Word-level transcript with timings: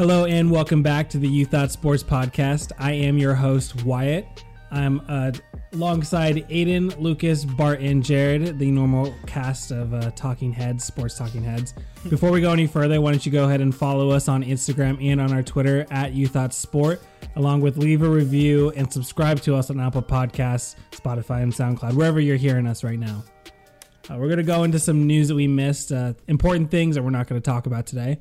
Hello 0.00 0.24
and 0.24 0.50
welcome 0.50 0.82
back 0.82 1.10
to 1.10 1.18
the 1.18 1.28
You 1.28 1.44
Thought 1.44 1.70
Sports 1.70 2.02
Podcast. 2.02 2.72
I 2.78 2.92
am 2.92 3.18
your 3.18 3.34
host, 3.34 3.84
Wyatt. 3.84 4.24
I'm 4.70 5.02
uh, 5.08 5.32
alongside 5.74 6.46
Aidan, 6.48 6.88
Lucas, 6.98 7.44
Bart, 7.44 7.80
and 7.80 8.02
Jarod, 8.02 8.56
the 8.56 8.70
normal 8.70 9.14
cast 9.26 9.70
of 9.72 9.92
uh, 9.92 10.10
Talking 10.12 10.54
Heads, 10.54 10.84
Sports 10.84 11.18
Talking 11.18 11.42
Heads. 11.42 11.74
Before 12.08 12.30
we 12.30 12.40
go 12.40 12.50
any 12.50 12.66
further, 12.66 12.98
why 12.98 13.10
don't 13.10 13.26
you 13.26 13.30
go 13.30 13.44
ahead 13.44 13.60
and 13.60 13.74
follow 13.74 14.08
us 14.08 14.26
on 14.26 14.42
Instagram 14.42 15.06
and 15.06 15.20
on 15.20 15.34
our 15.34 15.42
Twitter 15.42 15.86
at 15.90 16.14
You 16.14 16.26
Thought 16.26 16.54
Sport, 16.54 17.02
along 17.36 17.60
with 17.60 17.76
leave 17.76 18.00
a 18.00 18.08
review 18.08 18.70
and 18.76 18.90
subscribe 18.90 19.42
to 19.42 19.54
us 19.54 19.68
on 19.68 19.78
Apple 19.78 20.00
Podcasts, 20.00 20.76
Spotify, 20.92 21.42
and 21.42 21.52
SoundCloud, 21.52 21.92
wherever 21.92 22.20
you're 22.20 22.38
hearing 22.38 22.66
us 22.66 22.82
right 22.82 22.98
now. 22.98 23.22
Uh, 24.10 24.16
we're 24.16 24.28
going 24.28 24.38
to 24.38 24.44
go 24.44 24.62
into 24.62 24.78
some 24.78 25.06
news 25.06 25.28
that 25.28 25.34
we 25.34 25.46
missed, 25.46 25.92
uh, 25.92 26.14
important 26.26 26.70
things 26.70 26.94
that 26.94 27.02
we're 27.02 27.10
not 27.10 27.28
going 27.28 27.38
to 27.38 27.44
talk 27.44 27.66
about 27.66 27.84
today. 27.84 28.18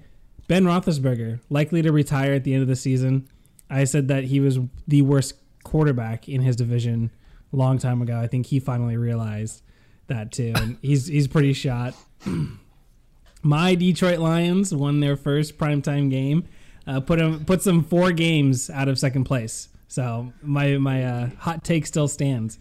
Ben 0.49 0.65
Roethlisberger, 0.65 1.39
likely 1.49 1.81
to 1.83 1.91
retire 1.91 2.33
at 2.33 2.43
the 2.43 2.53
end 2.53 2.63
of 2.63 2.67
the 2.67 2.75
season. 2.75 3.29
I 3.69 3.83
said 3.83 4.07
that 4.07 4.25
he 4.25 4.39
was 4.39 4.57
the 4.87 5.03
worst 5.03 5.35
quarterback 5.63 6.27
in 6.27 6.41
his 6.41 6.55
division 6.55 7.11
a 7.53 7.55
long 7.55 7.77
time 7.77 8.01
ago. 8.01 8.19
I 8.19 8.25
think 8.27 8.47
he 8.47 8.59
finally 8.59 8.97
realized 8.97 9.61
that 10.07 10.31
too, 10.31 10.53
and 10.55 10.77
he's 10.81 11.05
he's 11.05 11.27
pretty 11.27 11.53
shot. 11.53 11.93
My 13.41 13.75
Detroit 13.75 14.19
Lions 14.19 14.73
won 14.73 14.99
their 14.99 15.15
first 15.15 15.57
primetime 15.57 16.09
game, 16.09 16.45
uh, 16.85 16.99
put 16.99 17.19
them 17.19 17.45
puts 17.45 17.63
them 17.63 17.83
four 17.83 18.11
games 18.11 18.69
out 18.69 18.87
of 18.87 18.99
second 18.99 19.23
place. 19.25 19.69
So 19.87 20.33
my 20.41 20.77
my 20.77 21.03
uh, 21.05 21.29
hot 21.37 21.63
take 21.63 21.85
still 21.85 22.07
stands. 22.07 22.59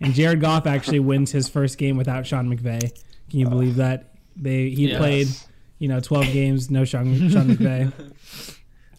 And 0.00 0.14
Jared 0.14 0.40
Goff 0.40 0.66
actually 0.66 1.00
wins 1.00 1.30
his 1.32 1.50
first 1.50 1.76
game 1.76 1.98
without 1.98 2.26
Sean 2.26 2.48
McVay. 2.48 2.80
Can 3.28 3.38
you 3.38 3.46
believe 3.46 3.76
that? 3.76 4.14
They 4.34 4.70
he 4.70 4.88
Yes. 4.88 4.98
played, 4.98 5.28
you 5.80 5.88
know, 5.88 5.98
twelve 5.98 6.26
games, 6.26 6.70
no 6.70 6.84
Sean 6.84 7.06
Sean 7.30 7.48
McVay. 7.56 7.92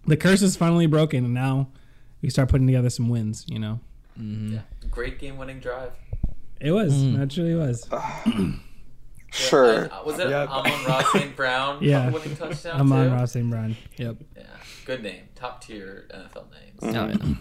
The 0.08 0.18
curse 0.18 0.42
is 0.42 0.56
finally 0.58 0.88
broken, 0.88 1.24
and 1.26 1.34
now 1.36 1.70
we 2.24 2.30
start 2.32 2.50
putting 2.50 2.66
together 2.66 2.90
some 2.90 3.08
wins. 3.08 3.46
You 3.48 3.60
know, 3.60 3.80
Mm-hmm. 4.20 4.56
Yeah. 4.56 4.62
Great 4.90 5.20
game 5.20 5.38
winning 5.38 5.60
drive. 5.60 5.92
it 6.60 6.72
was 6.72 6.92
Mm. 6.94 7.34
truly 7.34 7.56
was. 7.56 7.88
Sure. 9.34 9.84
And, 9.84 9.92
uh, 9.94 10.02
was 10.06 10.20
it 10.20 10.30
Yeah. 10.30 10.46
Amon-Ra 10.46 11.04
St. 11.14 11.36
Brown 11.38 11.78
Yeah. 11.82 12.10
winning 12.10 12.36
touchdown? 12.36 12.82
Amon 12.82 13.08
too? 13.10 13.14
Ross 13.16 13.32
St. 13.32 13.50
Brown. 13.50 13.78
Yep. 13.96 14.18
Yeah. 14.36 14.44
Good 14.86 15.04
name. 15.04 15.24
Top 15.36 15.64
tier 15.64 16.06
NFL 16.14 16.48
names. 16.52 16.82
Mm. 16.82 16.96
Oh, 17.24 17.28
yeah. 17.30 17.36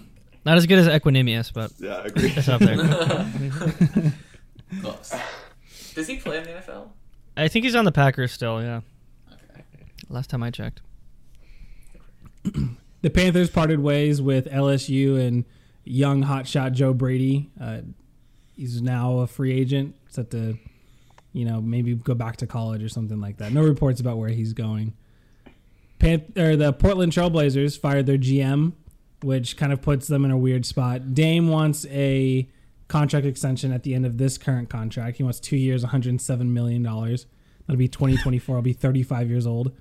Not 0.44 0.56
as 0.56 0.66
good 0.66 0.78
as 0.78 0.86
Equanimeous, 0.86 1.52
but 1.52 1.72
Yeah, 1.80 1.94
I 1.97 2.04
agree. 2.04 2.32
it's 2.36 2.48
up 2.48 2.60
there. 2.60 2.77
Close. 4.82 5.14
Does 5.94 6.06
he 6.06 6.16
play 6.19 6.38
in 6.38 6.44
the 6.44 6.50
NFL? 6.50 6.91
I 7.36 7.48
think 7.48 7.64
he's 7.64 7.75
on 7.75 7.84
the 7.84 7.92
Packers 7.92 8.30
still. 8.32 8.62
Yeah, 8.62 8.77
Okay. 8.77 8.86
Last 10.11 10.30
time 10.30 10.42
I 10.42 10.50
checked. 10.50 10.80
The 13.03 13.08
Panthers 13.08 13.48
parted 13.48 13.80
ways 13.80 14.20
with 14.20 14.44
LSU 14.44 15.19
and 15.19 15.47
young 15.84 16.22
hotshot 16.22 16.72
Joe 16.72 16.92
Brady. 16.92 17.50
Uh, 17.58 17.78
he's 18.55 18.83
now 18.83 19.20
a 19.20 19.27
free 19.27 19.58
agent, 19.58 19.94
set 20.08 20.31
to, 20.33 20.58
you 21.33 21.47
know, 21.47 21.62
maybe 21.62 21.94
go 21.94 22.12
back 22.12 22.36
to 22.38 22.47
college 22.47 22.83
or 22.83 22.91
something 22.91 23.19
like 23.19 23.38
that. 23.38 23.53
No 23.53 23.62
reports 23.62 24.00
about 24.00 24.19
where 24.19 24.28
he's 24.28 24.53
going. 24.53 24.92
Pan- 25.98 26.31
or 26.36 26.56
the 26.56 26.75
Portland 26.75 27.12
Trailblazers 27.12 27.78
fired 27.78 28.05
their 28.05 28.19
GM, 28.19 28.72
which 29.22 29.56
kind 29.56 29.72
of 29.72 29.81
puts 29.81 30.06
them 30.06 30.27
in 30.27 30.31
a 30.31 30.36
weird 30.36 30.66
spot. 30.66 31.14
Dame 31.14 31.48
wants 31.48 31.86
a 31.86 32.50
contract 32.88 33.25
extension 33.25 33.72
at 33.72 33.83
the 33.83 33.94
end 33.94 34.05
of 34.05 34.19
this 34.19 34.36
current 34.36 34.69
contract. 34.69 35.16
He 35.16 35.22
wants 35.22 35.41
two 35.41 35.56
years, 35.56 35.83
107 35.83 36.53
million 36.53 36.83
dollars. 36.83 37.25
That'll 37.66 37.78
be 37.78 37.88
2024. 37.88 38.56
I'll 38.56 38.62
be 38.62 38.75
35 38.75 39.31
years 39.31 39.47
old. 39.47 39.72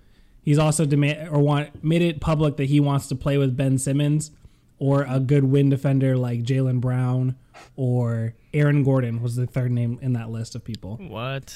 He's 0.42 0.58
also 0.58 0.86
demand 0.86 1.30
or 1.30 1.40
want 1.40 1.84
made 1.84 2.02
it 2.02 2.20
public 2.22 2.58
that 2.58 2.66
he 2.66 2.80
wants 2.80 3.08
to 3.08 3.16
play 3.16 3.38
with 3.38 3.56
Ben 3.56 3.78
Simmons 3.78 4.32
or 4.78 5.04
a 5.08 5.20
good 5.20 5.44
win 5.44 5.70
defender 5.70 6.16
like 6.18 6.42
Jaylen 6.44 6.80
Brown 6.80 7.36
or 7.76 8.34
Aaron 8.54 8.84
Gordon 8.84 9.22
was 9.22 9.36
the 9.36 9.46
third 9.46 9.72
name 9.72 10.00
in 10.02 10.14
that 10.14 10.30
list 10.30 10.56
of 10.56 10.64
people. 10.64 10.96
What? 10.98 11.56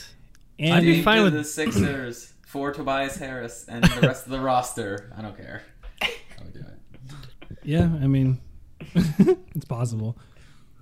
And 0.60 0.74
I'd 0.76 0.84
be 0.84 1.02
fine 1.02 1.18
to 1.18 1.24
with- 1.26 1.34
the 1.34 1.44
Sixers 1.44 2.34
for 2.48 2.72
Tobias 2.72 3.16
Harris 3.18 3.66
and 3.68 3.84
the 3.84 4.02
rest 4.08 4.26
of 4.26 4.32
the 4.32 4.40
roster. 4.40 5.12
I 5.18 5.22
don't 5.22 5.36
care. 5.36 5.64
I 6.02 6.10
would 6.44 6.54
do 6.54 6.60
it. 6.60 7.58
yeah, 7.64 7.84
I 8.02 8.08
mean, 8.08 8.40
it's 8.82 9.66
possible. 9.66 10.18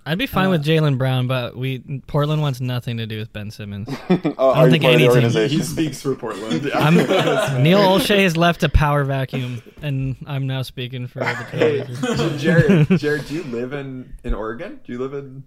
I'd 0.04 0.18
be 0.18 0.26
fine 0.26 0.48
Uh, 0.48 0.52
with 0.52 0.66
Jaylen 0.66 0.98
Brown, 0.98 1.28
but 1.28 1.56
we 1.56 2.02
Portland 2.08 2.42
wants 2.42 2.60
nothing 2.60 2.98
to 2.98 3.06
do 3.06 3.20
with 3.20 3.32
Ben 3.32 3.52
Simmons. 3.52 3.88
Oh, 4.38 4.52
I 4.52 4.62
don't 4.62 4.72
think 4.72 4.84
part 4.84 4.96
of 4.96 5.00
the 5.00 5.06
anything- 5.06 5.10
organization? 5.10 5.58
He 5.60 5.64
speaks 5.64 6.02
for 6.02 6.16
Portland. 6.16 6.70
I'm, 6.76 6.96
Neil 7.64 7.80
Olshey 7.80 8.24
has 8.24 8.36
left 8.36 8.64
a 8.64 8.70
power 8.70 9.04
vacuum, 9.04 9.62
and 9.82 10.16
I'm 10.26 10.48
now 10.48 10.64
speaking 10.64 11.08
for 11.08 11.20
the 11.20 11.26
Hey, 11.26 11.82
Jarod, 11.82 12.88
Jarod, 12.88 13.28
do 13.28 13.36
you 13.36 13.44
live 13.44 13.74
in 13.74 14.14
in 14.24 14.34
Oregon? 14.34 14.80
Do 14.84 14.92
you 14.92 15.00
live 15.00 15.14
in, 15.14 15.44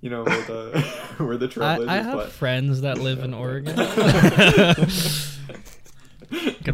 you 0.00 0.10
know, 0.10 0.22
where 0.22 0.42
the 0.44 0.80
where 1.18 1.36
the 1.36 1.48
Trailblazers 1.48 1.88
I, 1.88 1.98
I 1.98 2.02
have 2.02 2.14
play? 2.14 2.26
friends 2.28 2.82
that 2.82 2.98
live 2.98 3.18
in 3.20 3.34
Oregon. 3.34 3.74
Good 3.74 3.88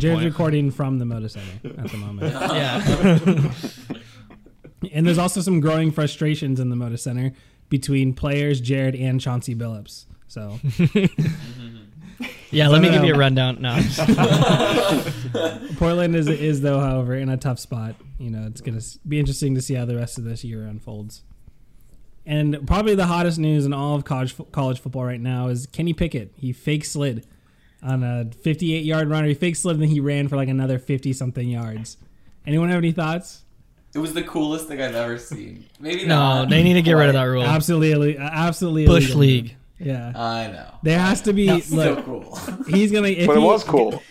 Jarod's 0.01 0.15
point. 0.15 0.25
recording 0.25 0.71
from 0.71 0.99
the 0.99 1.05
Moda 1.05 1.31
Center 1.31 1.81
at 1.83 1.91
the 1.91 1.97
moment. 1.99 2.33
Yeah. 2.33 3.53
And 4.93 5.07
there's 5.07 5.19
also 5.19 5.41
some 5.41 5.61
growing 5.61 5.91
frustrations 5.91 6.59
in 6.61 6.71
the 6.71 6.77
Moda 6.77 6.99
Center 6.99 7.33
between 7.69 8.15
players 8.15 8.61
Jarod 8.61 9.01
and 9.01 9.21
Chauncey 9.21 9.55
Billups. 9.55 10.07
So 10.29 10.59
yeah, 12.51 12.69
let 12.69 12.83
me 12.83 12.89
I 12.89 12.93
give 12.93 13.05
you 13.05 13.15
a 13.15 13.19
rundown. 13.19 13.61
No. 13.61 13.75
Portland 15.77 16.17
is 16.17 16.29
is 16.29 16.61
though, 16.61 16.81
however, 16.81 17.15
in 17.15 17.29
a 17.29 17.37
tough 17.37 17.59
spot. 17.59 17.97
You 18.19 18.31
know, 18.31 18.47
it's 18.47 18.61
gonna 18.61 18.81
be 19.07 19.19
interesting 19.19 19.55
to 19.55 19.63
see 19.63 19.75
how 19.75 19.85
the 19.85 19.97
rest 19.97 20.19
of 20.19 20.25
this 20.25 20.43
year 20.45 20.63
unfolds. 20.63 21.23
And 22.25 22.67
probably 22.67 22.95
the 22.95 23.07
hottest 23.07 23.39
news 23.39 23.67
in 23.67 23.73
all 23.73 23.97
of 23.97 24.05
college 24.05 24.33
fo- 24.33 24.45
college 24.45 24.81
football 24.81 25.05
right 25.05 25.21
now 25.21 25.49
is 25.49 25.67
Kenny 25.67 25.93
Pickett. 25.93 26.33
He 26.37 26.53
fake 26.53 26.85
slid 26.85 27.27
on 27.83 28.03
a 28.03 28.31
58 28.43 28.85
yard 28.85 29.11
run, 29.11 29.25
he 29.25 29.35
fake 29.35 29.57
slid 29.57 29.77
and 29.77 29.83
then 29.83 29.91
he 29.91 30.01
ran 30.01 30.29
for 30.29 30.37
like 30.37 30.49
another 30.49 30.79
50 30.79 31.13
something 31.13 31.49
yards. 31.49 31.97
Anyone 32.47 32.69
have 32.69 32.79
any 32.79 32.93
thoughts? 32.93 33.45
It 33.95 33.99
was 33.99 34.15
the 34.15 34.23
coolest 34.23 34.69
thing 34.69 34.81
I've 34.81 34.95
ever 34.95 35.19
seen. 35.19 35.67
Maybe 35.79 36.07
No, 36.07 36.17
not. 36.17 36.49
they 36.49 36.63
need 36.63 36.75
to 36.75 36.83
get 36.83 36.93
rid 36.95 37.09
of 37.09 37.15
that 37.15 37.25
rule. 37.25 37.43
Absolutely, 37.45 38.17
absolutely. 38.19 38.87
Bush 38.87 39.11
illegal. 39.13 39.21
League. 39.21 39.57
Yeah, 39.79 40.13
I 40.15 40.47
know. 40.47 40.67
there 40.83 40.99
has 40.99 41.21
to 41.23 41.33
be. 41.33 41.47
That's 41.47 41.69
so 41.69 42.01
cool. 42.03 42.39
he's 42.69 42.93
gonna. 42.93 43.09
If 43.09 43.27
But 43.27 43.37
it 43.37 43.41
he- 43.41 43.45
was 43.47 43.65
cool. 43.65 44.03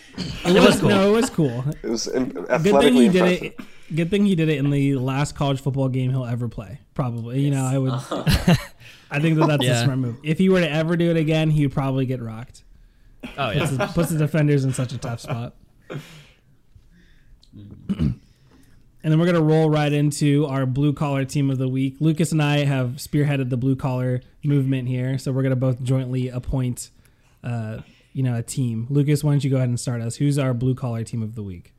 It 0.44 0.60
was 0.62 0.78
cool. 0.80 0.88
No, 0.90 1.08
it 1.08 1.12
was 1.16 1.30
cool. 1.30 1.64
It 1.82 1.88
was 1.88 2.06
im- 2.08 2.28
Good 2.28 2.46
thing 2.46 2.54
athletically 2.54 3.04
he 3.04 3.08
did 3.08 3.42
it. 3.42 3.60
Good 3.94 4.10
thing 4.10 4.26
he 4.26 4.34
did 4.34 4.48
it 4.50 4.58
in 4.58 4.70
the 4.70 4.96
last 4.96 5.34
college 5.34 5.60
football 5.62 5.88
game 5.88 6.10
he'll 6.10 6.26
ever 6.26 6.48
play. 6.48 6.78
Probably, 6.94 7.40
you 7.40 7.50
know, 7.50 7.64
I 7.64 7.78
would. 7.78 7.92
I 9.10 9.20
think 9.20 9.38
that 9.38 9.46
that's 9.48 9.64
Yeah. 9.64 9.80
a 9.80 9.84
smart 9.84 9.98
move. 9.98 10.16
If 10.22 10.38
he 10.38 10.48
were 10.50 10.60
to 10.60 10.70
ever 10.70 10.96
do 10.96 11.10
it 11.10 11.16
again, 11.16 11.50
he 11.50 11.66
would 11.66 11.74
probably 11.74 12.04
get 12.06 12.20
rocked. 12.22 12.62
Oh 13.38 13.50
yeah. 13.50 13.60
Puts 13.60 13.70
the, 13.76 13.86
puts 13.86 14.10
the 14.10 14.18
defenders 14.18 14.64
in 14.64 14.72
such 14.74 14.92
a 14.92 14.98
tough 14.98 15.20
spot. 15.20 15.54
Mm. 17.56 18.14
And 19.02 19.12
then 19.12 19.18
we're 19.18 19.26
gonna 19.26 19.40
roll 19.42 19.68
right 19.70 19.92
into 19.92 20.46
our 20.46 20.66
blue 20.66 20.92
collar 20.92 21.24
team 21.24 21.50
of 21.50 21.58
the 21.58 21.68
week. 21.68 21.96
Lucas 22.00 22.32
and 22.32 22.42
I 22.42 22.64
have 22.64 22.90
spearheaded 22.96 23.50
the 23.50 23.56
blue 23.56 23.76
collar 23.76 24.20
movement 24.44 24.88
here, 24.88 25.18
so 25.18 25.32
we're 25.32 25.42
gonna 25.42 25.56
both 25.56 25.82
jointly 25.82 26.28
appoint, 26.28 26.90
uh, 27.44 27.78
you 28.12 28.22
know, 28.22 28.36
a 28.36 28.42
team. 28.42 28.86
Lucas, 28.90 29.22
why 29.24 29.32
don't 29.32 29.42
you 29.44 29.50
go 29.50 29.56
ahead 29.56 29.68
and 29.68 29.80
start 29.80 30.00
us? 30.02 30.16
Who's 30.16 30.38
our 30.38 30.54
blue 30.54 30.74
collar 30.74 31.02
team 31.04 31.22
of 31.22 31.34
the 31.34 31.42
week? 31.42 31.72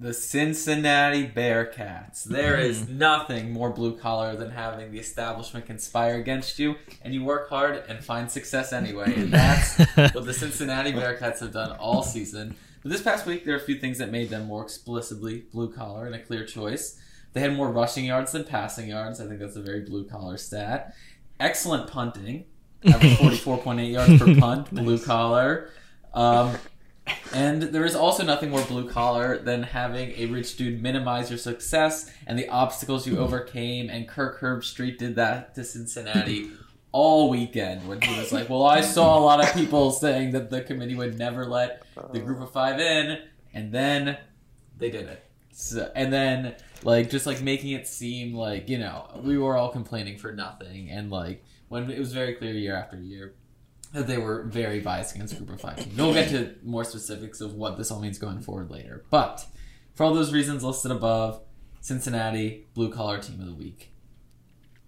The 0.00 0.14
Cincinnati 0.14 1.26
Bearcats. 1.26 2.22
There 2.22 2.56
Mm. 2.56 2.64
is 2.64 2.88
nothing 2.88 3.50
more 3.52 3.70
blue 3.70 3.96
collar 3.96 4.36
than 4.36 4.50
having 4.52 4.92
the 4.92 4.98
establishment 5.00 5.66
conspire 5.66 6.14
against 6.14 6.60
you, 6.60 6.76
and 7.02 7.12
you 7.12 7.24
work 7.24 7.48
hard 7.48 7.82
and 7.88 7.98
find 8.04 8.30
success 8.30 8.72
anyway. 8.72 9.12
And 9.16 9.32
that's 9.32 9.76
what 10.14 10.24
the 10.24 10.32
Cincinnati 10.34 10.92
Bearcats 10.92 11.40
have 11.40 11.52
done 11.52 11.72
all 11.72 12.04
season. 12.04 12.54
But 12.82 12.92
this 12.92 13.02
past 13.02 13.26
week, 13.26 13.44
there 13.44 13.54
are 13.54 13.58
a 13.58 13.60
few 13.60 13.78
things 13.78 13.98
that 13.98 14.10
made 14.10 14.30
them 14.30 14.46
more 14.46 14.62
explicitly 14.62 15.44
blue 15.52 15.72
collar 15.72 16.06
and 16.06 16.14
a 16.14 16.18
clear 16.18 16.44
choice. 16.44 17.00
They 17.32 17.40
had 17.40 17.54
more 17.54 17.70
rushing 17.70 18.04
yards 18.04 18.32
than 18.32 18.44
passing 18.44 18.88
yards. 18.88 19.20
I 19.20 19.26
think 19.26 19.40
that's 19.40 19.56
a 19.56 19.62
very 19.62 19.80
blue 19.80 20.04
collar 20.04 20.36
stat. 20.36 20.94
Excellent 21.38 21.90
punting. 21.90 22.44
Average 22.84 23.40
44.8 23.40 23.92
yards 23.92 24.18
per 24.18 24.34
punt, 24.40 24.70
blue 24.74 24.98
collar. 24.98 25.70
Um, 26.14 26.56
and 27.32 27.62
there 27.62 27.84
is 27.84 27.94
also 27.94 28.24
nothing 28.24 28.50
more 28.50 28.62
blue 28.64 28.88
collar 28.88 29.38
than 29.38 29.62
having 29.62 30.10
a 30.12 30.26
rich 30.26 30.56
dude 30.56 30.82
minimize 30.82 31.30
your 31.30 31.38
success 31.38 32.10
and 32.26 32.38
the 32.38 32.48
obstacles 32.48 33.06
you 33.06 33.18
overcame. 33.24 33.90
And 33.90 34.08
Kirk 34.08 34.40
Herbstreit 34.40 34.98
did 34.98 35.16
that 35.16 35.54
to 35.54 35.64
Cincinnati 35.64 36.50
all 36.92 37.30
weekend 37.30 37.86
when 37.86 38.00
he 38.00 38.18
was 38.18 38.32
like, 38.32 38.48
"Well, 38.48 38.64
I 38.64 38.80
saw 38.80 39.18
a 39.18 39.20
lot 39.20 39.44
of 39.44 39.52
people 39.54 39.90
saying 39.90 40.32
that 40.32 40.50
the 40.50 40.62
committee 40.62 40.94
would 40.94 41.18
never 41.18 41.46
let 41.46 41.82
the 42.12 42.20
group 42.20 42.40
of 42.40 42.50
five 42.52 42.80
in, 42.80 43.18
and 43.52 43.72
then 43.72 44.16
they 44.76 44.90
did 44.90 45.06
it." 45.06 45.24
So, 45.52 45.90
and 45.94 46.12
then 46.12 46.54
like 46.84 47.10
just 47.10 47.26
like 47.26 47.42
making 47.42 47.72
it 47.72 47.86
seem 47.86 48.34
like 48.34 48.68
you 48.68 48.78
know 48.78 49.08
we 49.22 49.36
were 49.38 49.56
all 49.56 49.70
complaining 49.70 50.18
for 50.18 50.32
nothing, 50.32 50.88
and 50.90 51.10
like 51.10 51.44
when 51.68 51.90
it 51.90 51.98
was 51.98 52.12
very 52.12 52.34
clear 52.34 52.52
year 52.52 52.76
after 52.76 52.96
year 52.98 53.34
that 53.92 54.06
they 54.06 54.18
were 54.18 54.44
very 54.44 54.80
biased 54.80 55.14
against 55.14 55.36
group 55.36 55.50
of 55.50 55.60
five. 55.60 55.86
We'll 55.96 56.12
get 56.12 56.28
to 56.30 56.54
more 56.62 56.84
specifics 56.84 57.40
of 57.40 57.54
what 57.54 57.78
this 57.78 57.90
all 57.90 58.00
means 58.00 58.18
going 58.18 58.40
forward 58.40 58.70
later. 58.70 59.04
But 59.10 59.46
For 59.94 60.04
all 60.04 60.14
those 60.14 60.32
reasons 60.32 60.62
listed 60.62 60.92
above, 60.92 61.40
Cincinnati 61.80 62.66
blue 62.74 62.92
collar 62.92 63.18
team 63.18 63.40
of 63.40 63.46
the 63.46 63.54
week. 63.54 63.90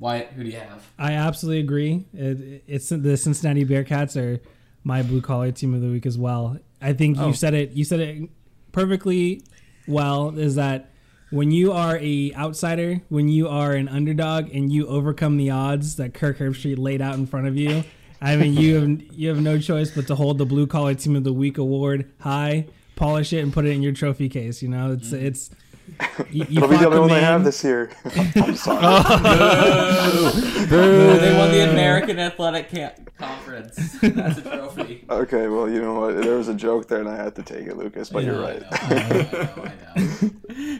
Wyatt, 0.00 0.29
who 0.35 0.43
do 0.43 0.50
you 0.50 0.56
have? 0.56 0.82
I 0.99 1.12
absolutely 1.12 1.61
agree. 1.61 2.06
It, 2.14 2.64
it's 2.67 2.88
the 2.88 3.17
Cincinnati 3.17 3.64
Bearcats 3.67 4.17
are 4.17 4.41
my 4.82 5.02
blue 5.02 5.20
collar 5.20 5.52
team 5.52 5.75
of 5.75 5.82
the 5.82 5.91
week 5.91 6.06
as 6.06 6.17
well. 6.17 6.58
I 6.81 6.94
think 6.94 7.19
Oh. 7.19 7.29
you 7.29 7.35
said 7.35 7.52
it. 7.55 7.73
You 7.73 7.85
said 7.85 8.00
it 8.00 8.31
perfectly 8.73 9.43
well. 9.87 10.37
Is 10.38 10.55
that 10.55 10.91
when 11.31 11.50
you 11.50 11.73
are 11.73 11.99
a 11.99 12.32
outsider, 12.35 13.02
when 13.11 13.29
you 13.29 13.47
are 13.49 13.73
an 13.73 13.88
underdog, 13.88 14.49
and 14.55 14.73
you 14.73 14.87
overcome 14.87 15.37
the 15.37 15.50
odds 15.50 15.97
that 15.97 16.14
Kirk 16.14 16.38
Herbstreit 16.38 16.79
laid 16.79 17.02
out 17.02 17.17
in 17.17 17.26
front 17.26 17.47
of 17.47 17.56
you. 17.56 17.85
I 18.23 18.37
mean, 18.37 18.55
you 18.55 18.75
have 18.76 19.02
you 19.12 19.29
have 19.29 19.41
no 19.41 19.58
choice 19.58 19.91
but 19.91 20.06
to 20.06 20.14
hold 20.14 20.38
the 20.38 20.47
blue 20.47 20.67
collar 20.67 20.94
team 20.94 21.14
of 21.14 21.25
the 21.25 21.32
week 21.32 21.58
award 21.58 22.11
high, 22.20 22.67
polish 22.97 23.32
it, 23.35 23.41
and 23.41 23.52
put 23.52 23.67
it 23.67 23.70
in 23.70 23.82
your 23.82 23.93
trophy 23.93 24.29
case. 24.31 24.62
You 24.62 24.69
know, 24.69 24.93
it's 24.93 25.08
mm-hmm. 25.08 25.26
it's. 25.26 25.50
You, 26.31 26.45
you 26.49 26.57
It'll 26.59 26.69
be 26.69 26.77
the 26.77 26.87
only 26.87 27.01
one 27.01 27.09
they 27.09 27.15
man. 27.15 27.25
have 27.25 27.45
this 27.45 27.65
year. 27.65 27.91
I'm 28.37 28.55
sorry. 28.55 28.81
They 30.71 31.35
won 31.37 31.51
the 31.51 31.71
American 31.71 32.19
Athletic 32.19 32.71
Ca- 32.71 32.95
Conference. 33.19 33.75
That's 34.01 34.39
a 34.39 34.43
trophy. 34.43 35.05
Okay, 35.09 35.49
well, 35.49 35.69
you 35.69 35.81
know 35.81 35.99
what? 36.01 36.23
There 36.23 36.37
was 36.37 36.49
a 36.49 36.55
joke 36.55 36.89
there, 36.89 37.01
and 37.01 37.09
I 37.09 37.17
had 37.17 37.35
to 37.37 37.43
take 37.43 37.67
it, 37.67 37.77
Lucas. 37.77 38.11
But 38.11 38.25
you're 38.25 38.41
right. 38.41 38.63
I 38.71 38.89
know, 38.89 38.97
I 38.97 39.13
know, 39.33 39.71
I 39.97 40.61
know. 40.61 40.79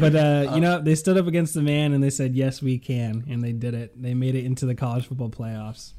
But 0.00 0.14
uh, 0.16 0.52
you 0.54 0.60
know, 0.60 0.80
they 0.80 0.94
stood 0.94 1.16
up 1.16 1.26
against 1.26 1.54
the 1.54 1.62
man 1.62 1.92
and 1.92 2.02
they 2.02 2.10
said, 2.10 2.34
"Yes, 2.34 2.60
we 2.62 2.78
can," 2.78 3.24
and 3.30 3.42
they 3.42 3.52
did 3.52 3.74
it. 3.74 4.00
They 4.00 4.14
made 4.14 4.34
it 4.34 4.44
into 4.44 4.66
the 4.66 4.74
college 4.74 5.06
football 5.06 5.30
playoffs. 5.30 5.92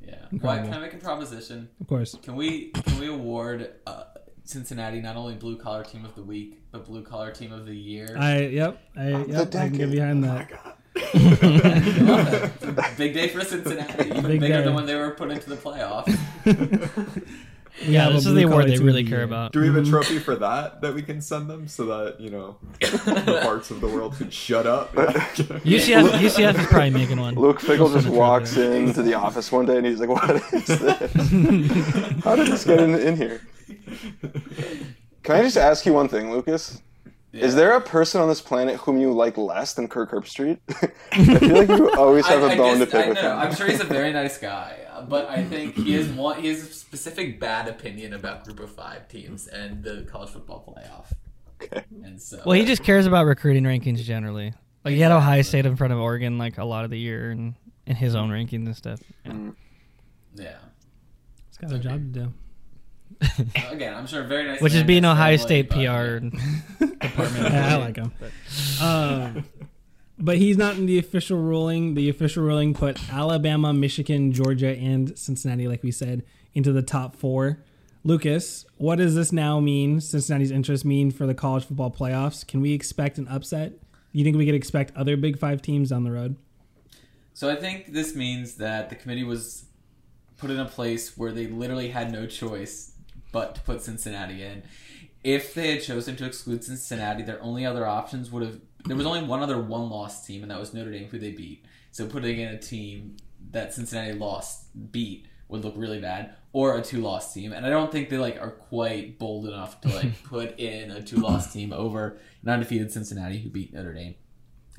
Yeah. 0.00 0.14
Wyatt, 0.14 0.32
Incredible. 0.32 0.68
can 0.68 0.74
I 0.74 0.80
make 0.80 0.94
a 0.94 0.96
proposition? 0.98 1.68
Of 1.80 1.86
course, 1.86 2.16
Can 2.22 2.34
we 2.36 2.70
can 2.70 2.98
we 2.98 3.06
award 3.08 3.70
uh, 3.86 4.04
Cincinnati 4.44 5.00
not 5.00 5.16
only 5.16 5.34
blue 5.34 5.56
collar 5.56 5.84
team 5.84 6.04
of 6.04 6.14
the 6.14 6.22
week 6.22 6.60
but 6.70 6.84
blue 6.84 7.02
collar 7.02 7.30
team 7.32 7.52
of 7.52 7.66
the 7.66 7.74
year? 7.74 8.16
I 8.18 8.40
yep, 8.40 8.80
I 8.96 9.08
yep, 9.24 9.54
I 9.54 9.68
can 9.68 9.72
get 9.72 9.90
behind 9.90 10.24
Oh 10.24 10.28
my 10.28 10.38
that. 10.38 10.50
god. 10.50 10.74
That. 12.74 12.94
Big 12.98 13.14
day 13.14 13.28
for 13.28 13.42
Cincinnati, 13.42 14.08
even 14.10 14.22
Big 14.22 14.40
bigger 14.40 14.58
day. 14.58 14.64
than 14.64 14.74
when 14.74 14.86
they 14.86 14.94
were 14.94 15.12
put 15.12 15.30
into 15.30 15.48
the 15.48 15.56
playoffs. 15.56 16.16
Yeah, 17.80 18.10
this 18.10 18.26
is 18.26 18.34
the 18.34 18.42
award 18.42 18.66
collar 18.66 18.76
they 18.76 18.84
really 18.84 19.04
care 19.04 19.22
about. 19.22 19.52
Do 19.52 19.60
we 19.60 19.66
have 19.66 19.76
a 19.76 19.80
mm-hmm. 19.80 19.90
trophy 19.90 20.18
for 20.18 20.36
that 20.36 20.82
that 20.82 20.94
we 20.94 21.02
can 21.02 21.20
send 21.20 21.48
them 21.48 21.66
so 21.66 21.86
that 21.86 22.20
you 22.20 22.30
know 22.30 22.58
the 22.80 23.40
parts 23.42 23.70
of 23.70 23.80
the 23.80 23.88
world 23.88 24.14
could 24.14 24.32
shut 24.32 24.66
up? 24.66 24.92
UCF, 24.94 26.10
UCF 26.10 26.58
is 26.58 26.66
probably 26.66 26.90
making 26.90 27.18
one. 27.18 27.34
Luke 27.34 27.60
Fickell 27.60 27.90
We'll 27.90 27.94
just 27.94 28.08
walks 28.08 28.56
into 28.56 29.02
the 29.02 29.14
office 29.14 29.50
one 29.50 29.66
day, 29.66 29.78
and 29.78 29.86
he's 29.86 30.00
like, 30.00 30.10
"What 30.10 30.30
is 30.52 30.66
this? 30.66 31.12
How 32.24 32.36
did 32.36 32.48
this 32.48 32.64
get 32.64 32.80
in, 32.80 32.94
in 32.94 33.16
here?" 33.16 33.40
Can 35.22 35.36
I 35.36 35.42
just 35.42 35.56
ask 35.56 35.86
you 35.86 35.92
one 35.92 36.08
thing, 36.08 36.30
Lucas? 36.32 36.82
Is 37.32 37.54
there 37.54 37.76
a 37.76 37.80
person 37.80 38.20
on 38.20 38.28
this 38.28 38.42
planet 38.42 38.76
whom 38.76 38.98
you 38.98 39.10
like 39.10 39.38
less 39.38 39.72
than 39.72 39.88
Kirk 39.88 40.10
Herbstreit? 40.10 40.58
I 41.12 41.24
feel 41.38 41.54
like 41.56 41.68
you 41.68 41.90
always 41.96 42.26
have 42.26 42.42
I- 42.42 42.48
a 42.48 42.50
I 42.50 42.56
bone 42.56 42.78
to 42.80 42.86
pick 42.86 43.06
I 43.06 43.08
with 43.08 43.16
know, 43.22 43.32
him. 43.32 43.38
I'm 43.38 43.54
sure 43.54 43.66
he's 43.68 43.80
a 43.80 43.84
very 43.84 44.12
nice 44.12 44.36
guy, 44.36 44.76
but 45.08 45.28
I 45.30 45.42
think 45.44 45.74
he 45.76 45.94
has 45.94 46.08
one. 46.10 46.42
He 46.42 46.48
has 46.48 46.62
a 46.62 46.66
specific 46.66 47.40
bad 47.40 47.68
opinion 47.68 48.12
about 48.12 48.44
Group 48.44 48.60
of 48.60 48.70
Five 48.70 49.08
teams 49.08 49.46
and 49.46 49.82
the 49.82 50.06
college 50.10 50.28
football 50.30 50.62
playoff. 50.76 51.06
Okay. 51.62 51.84
And 52.04 52.20
so, 52.20 52.42
Well, 52.44 52.56
he 52.58 52.64
just 52.66 52.82
cares 52.82 53.06
about 53.06 53.24
recruiting 53.24 53.62
rankings 53.62 54.02
generally. 54.02 54.52
Like 54.84 54.94
he 54.94 55.00
had 55.00 55.12
Ohio 55.12 55.40
State 55.42 55.64
in 55.64 55.76
front 55.76 55.92
of 55.94 56.00
Oregon 56.00 56.36
like 56.36 56.58
a 56.58 56.64
lot 56.64 56.84
of 56.84 56.90
the 56.90 56.98
year 56.98 57.30
and 57.30 57.54
in 57.86 57.96
his 57.96 58.14
own 58.14 58.28
rankings 58.30 58.66
and 58.66 58.76
stuff. 58.76 59.00
Mm. 59.24 59.54
Yeah. 60.34 60.44
yeah. 60.44 60.56
It's 61.48 61.56
got 61.56 61.72
a 61.72 61.78
job 61.78 61.92
to 62.12 62.20
do. 62.20 62.32
Again, 63.70 63.94
I'm 63.94 64.06
sure 64.06 64.22
very 64.24 64.44
nice. 64.46 64.60
Which 64.60 64.74
is 64.74 64.82
being 64.82 65.02
nice 65.02 65.12
Ohio 65.12 65.36
State 65.36 65.68
but, 65.68 65.76
PR. 65.76 66.18
department. 67.00 67.54
I, 67.54 67.74
I 67.74 67.76
like 67.76 67.96
him. 67.96 68.12
Um, 68.80 69.44
but 70.18 70.38
he's 70.38 70.56
not 70.56 70.76
in 70.76 70.86
the 70.86 70.98
official 70.98 71.38
ruling. 71.38 71.94
The 71.94 72.08
official 72.08 72.42
ruling 72.42 72.74
put 72.74 72.98
Alabama, 73.12 73.72
Michigan, 73.72 74.32
Georgia, 74.32 74.76
and 74.76 75.16
Cincinnati, 75.18 75.68
like 75.68 75.82
we 75.82 75.90
said, 75.90 76.24
into 76.54 76.72
the 76.72 76.82
top 76.82 77.16
four. 77.16 77.58
Lucas, 78.04 78.64
what 78.78 78.96
does 78.96 79.14
this 79.14 79.32
now 79.32 79.60
mean? 79.60 80.00
Cincinnati's 80.00 80.50
interest 80.50 80.84
mean 80.84 81.10
for 81.10 81.26
the 81.26 81.34
college 81.34 81.64
football 81.64 81.90
playoffs? 81.90 82.46
Can 82.46 82.60
we 82.60 82.72
expect 82.72 83.18
an 83.18 83.28
upset? 83.28 83.74
You 84.12 84.24
think 84.24 84.36
we 84.36 84.44
could 84.44 84.54
expect 84.54 84.96
other 84.96 85.16
Big 85.16 85.38
Five 85.38 85.62
teams 85.62 85.90
down 85.90 86.04
the 86.04 86.10
road? 86.10 86.36
So 87.34 87.48
I 87.48 87.56
think 87.56 87.92
this 87.92 88.14
means 88.14 88.56
that 88.56 88.90
the 88.90 88.96
committee 88.96 89.24
was 89.24 89.64
put 90.36 90.50
in 90.50 90.58
a 90.58 90.66
place 90.66 91.16
where 91.16 91.32
they 91.32 91.46
literally 91.46 91.88
had 91.88 92.12
no 92.12 92.26
choice 92.26 92.91
but 93.32 93.56
to 93.56 93.60
put 93.62 93.82
Cincinnati 93.82 94.42
in. 94.42 94.62
If 95.24 95.54
they 95.54 95.72
had 95.72 95.82
chosen 95.82 96.16
to 96.16 96.26
exclude 96.26 96.64
Cincinnati, 96.64 97.22
their 97.22 97.42
only 97.42 97.64
other 97.64 97.86
options 97.86 98.30
would 98.30 98.42
have 98.42 98.60
there 98.84 98.96
was 98.96 99.06
only 99.06 99.22
one 99.22 99.42
other 99.42 99.60
one 99.60 99.88
loss 99.88 100.26
team 100.26 100.42
and 100.42 100.50
that 100.50 100.58
was 100.58 100.74
Notre 100.74 100.90
Dame 100.90 101.08
who 101.08 101.18
they 101.18 101.30
beat. 101.30 101.64
So 101.92 102.06
putting 102.06 102.40
in 102.40 102.48
a 102.48 102.58
team 102.58 103.16
that 103.50 103.74
Cincinnati 103.74 104.12
lost 104.12 104.66
beat 104.92 105.26
would 105.48 105.64
look 105.64 105.74
really 105.76 106.00
bad 106.00 106.34
or 106.52 106.76
a 106.76 106.82
two 106.82 107.00
loss 107.00 107.32
team. 107.32 107.52
And 107.52 107.64
I 107.64 107.70
don't 107.70 107.92
think 107.92 108.08
they 108.08 108.18
like 108.18 108.40
are 108.40 108.50
quite 108.50 109.18
bold 109.18 109.46
enough 109.46 109.80
to 109.82 109.88
like 109.88 110.22
put 110.24 110.58
in 110.58 110.90
a 110.90 111.02
two 111.02 111.16
loss 111.16 111.52
team 111.52 111.72
over 111.72 112.18
an 112.42 112.48
undefeated 112.48 112.90
Cincinnati 112.90 113.38
who 113.38 113.50
beat 113.50 113.72
Notre 113.72 113.94
Dame. 113.94 114.14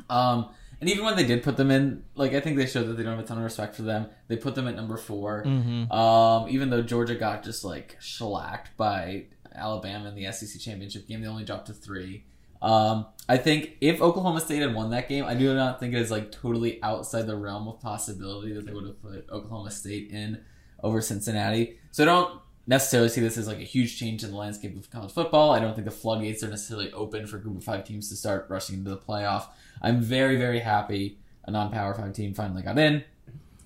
Um, 0.09 0.49
and 0.81 0.89
even 0.89 1.03
when 1.05 1.15
they 1.15 1.25
did 1.25 1.43
put 1.43 1.57
them 1.57 1.71
in, 1.71 2.03
like 2.15 2.33
I 2.33 2.39
think 2.39 2.57
they 2.57 2.65
showed 2.65 2.87
that 2.87 2.93
they 2.97 3.03
don't 3.03 3.15
have 3.15 3.23
a 3.23 3.27
ton 3.27 3.37
of 3.37 3.43
respect 3.43 3.75
for 3.75 3.83
them. 3.83 4.07
They 4.27 4.35
put 4.37 4.55
them 4.55 4.67
at 4.67 4.75
number 4.75 4.97
4 4.97 5.43
Mhm. 5.45 5.91
Um, 5.93 6.49
even 6.49 6.69
though 6.69 6.81
Georgia 6.81 7.15
got 7.15 7.43
just 7.43 7.63
like 7.63 7.97
shellacked 7.99 8.75
by 8.77 9.25
Alabama 9.55 10.09
in 10.09 10.15
the 10.15 10.25
SEC 10.31 10.59
championship 10.59 11.07
game, 11.07 11.21
they 11.21 11.27
only 11.27 11.43
dropped 11.43 11.67
to 11.67 11.73
three. 11.73 12.25
Um, 12.61 13.07
I 13.27 13.37
think 13.37 13.77
if 13.81 14.01
Oklahoma 14.01 14.39
State 14.39 14.61
had 14.61 14.73
won 14.73 14.89
that 14.91 15.09
game, 15.09 15.25
I 15.25 15.35
do 15.35 15.53
not 15.53 15.79
think 15.79 15.93
it 15.93 15.99
is 16.01 16.09
like 16.11 16.31
totally 16.31 16.81
outside 16.81 17.27
the 17.27 17.35
realm 17.35 17.67
of 17.67 17.79
possibility 17.81 18.53
that 18.53 18.65
they 18.65 18.71
would 18.73 18.85
have 18.85 19.01
put 19.01 19.29
Oklahoma 19.29 19.69
State 19.69 20.09
in 20.11 20.39
over 20.81 21.01
Cincinnati. 21.01 21.77
So 21.91 22.03
I 22.03 22.05
don't 22.05 22.39
necessarily 22.65 23.09
see 23.09 23.19
this 23.19 23.37
as 23.37 23.47
like 23.47 23.57
a 23.59 23.63
huge 23.63 23.99
change 23.99 24.23
in 24.23 24.31
the 24.31 24.37
landscape 24.37 24.77
of 24.77 24.89
college 24.89 25.11
football. 25.11 25.51
I 25.51 25.59
don't 25.59 25.73
think 25.75 25.83
the 25.85 25.91
floodgates 25.91 26.41
are 26.43 26.47
necessarily 26.49 26.91
open 26.93 27.27
for 27.27 27.37
group 27.37 27.57
of 27.57 27.63
five 27.65 27.83
teams 27.83 28.07
to 28.09 28.15
start 28.15 28.47
rushing 28.49 28.77
into 28.77 28.89
the 28.91 28.97
playoff. 28.97 29.47
I'm 29.81 30.01
very, 30.01 30.37
very 30.37 30.59
happy 30.59 31.17
a 31.45 31.51
non-power 31.51 31.93
five 31.93 32.13
team 32.13 32.33
finally 32.33 32.61
got 32.61 32.77
in. 32.77 33.03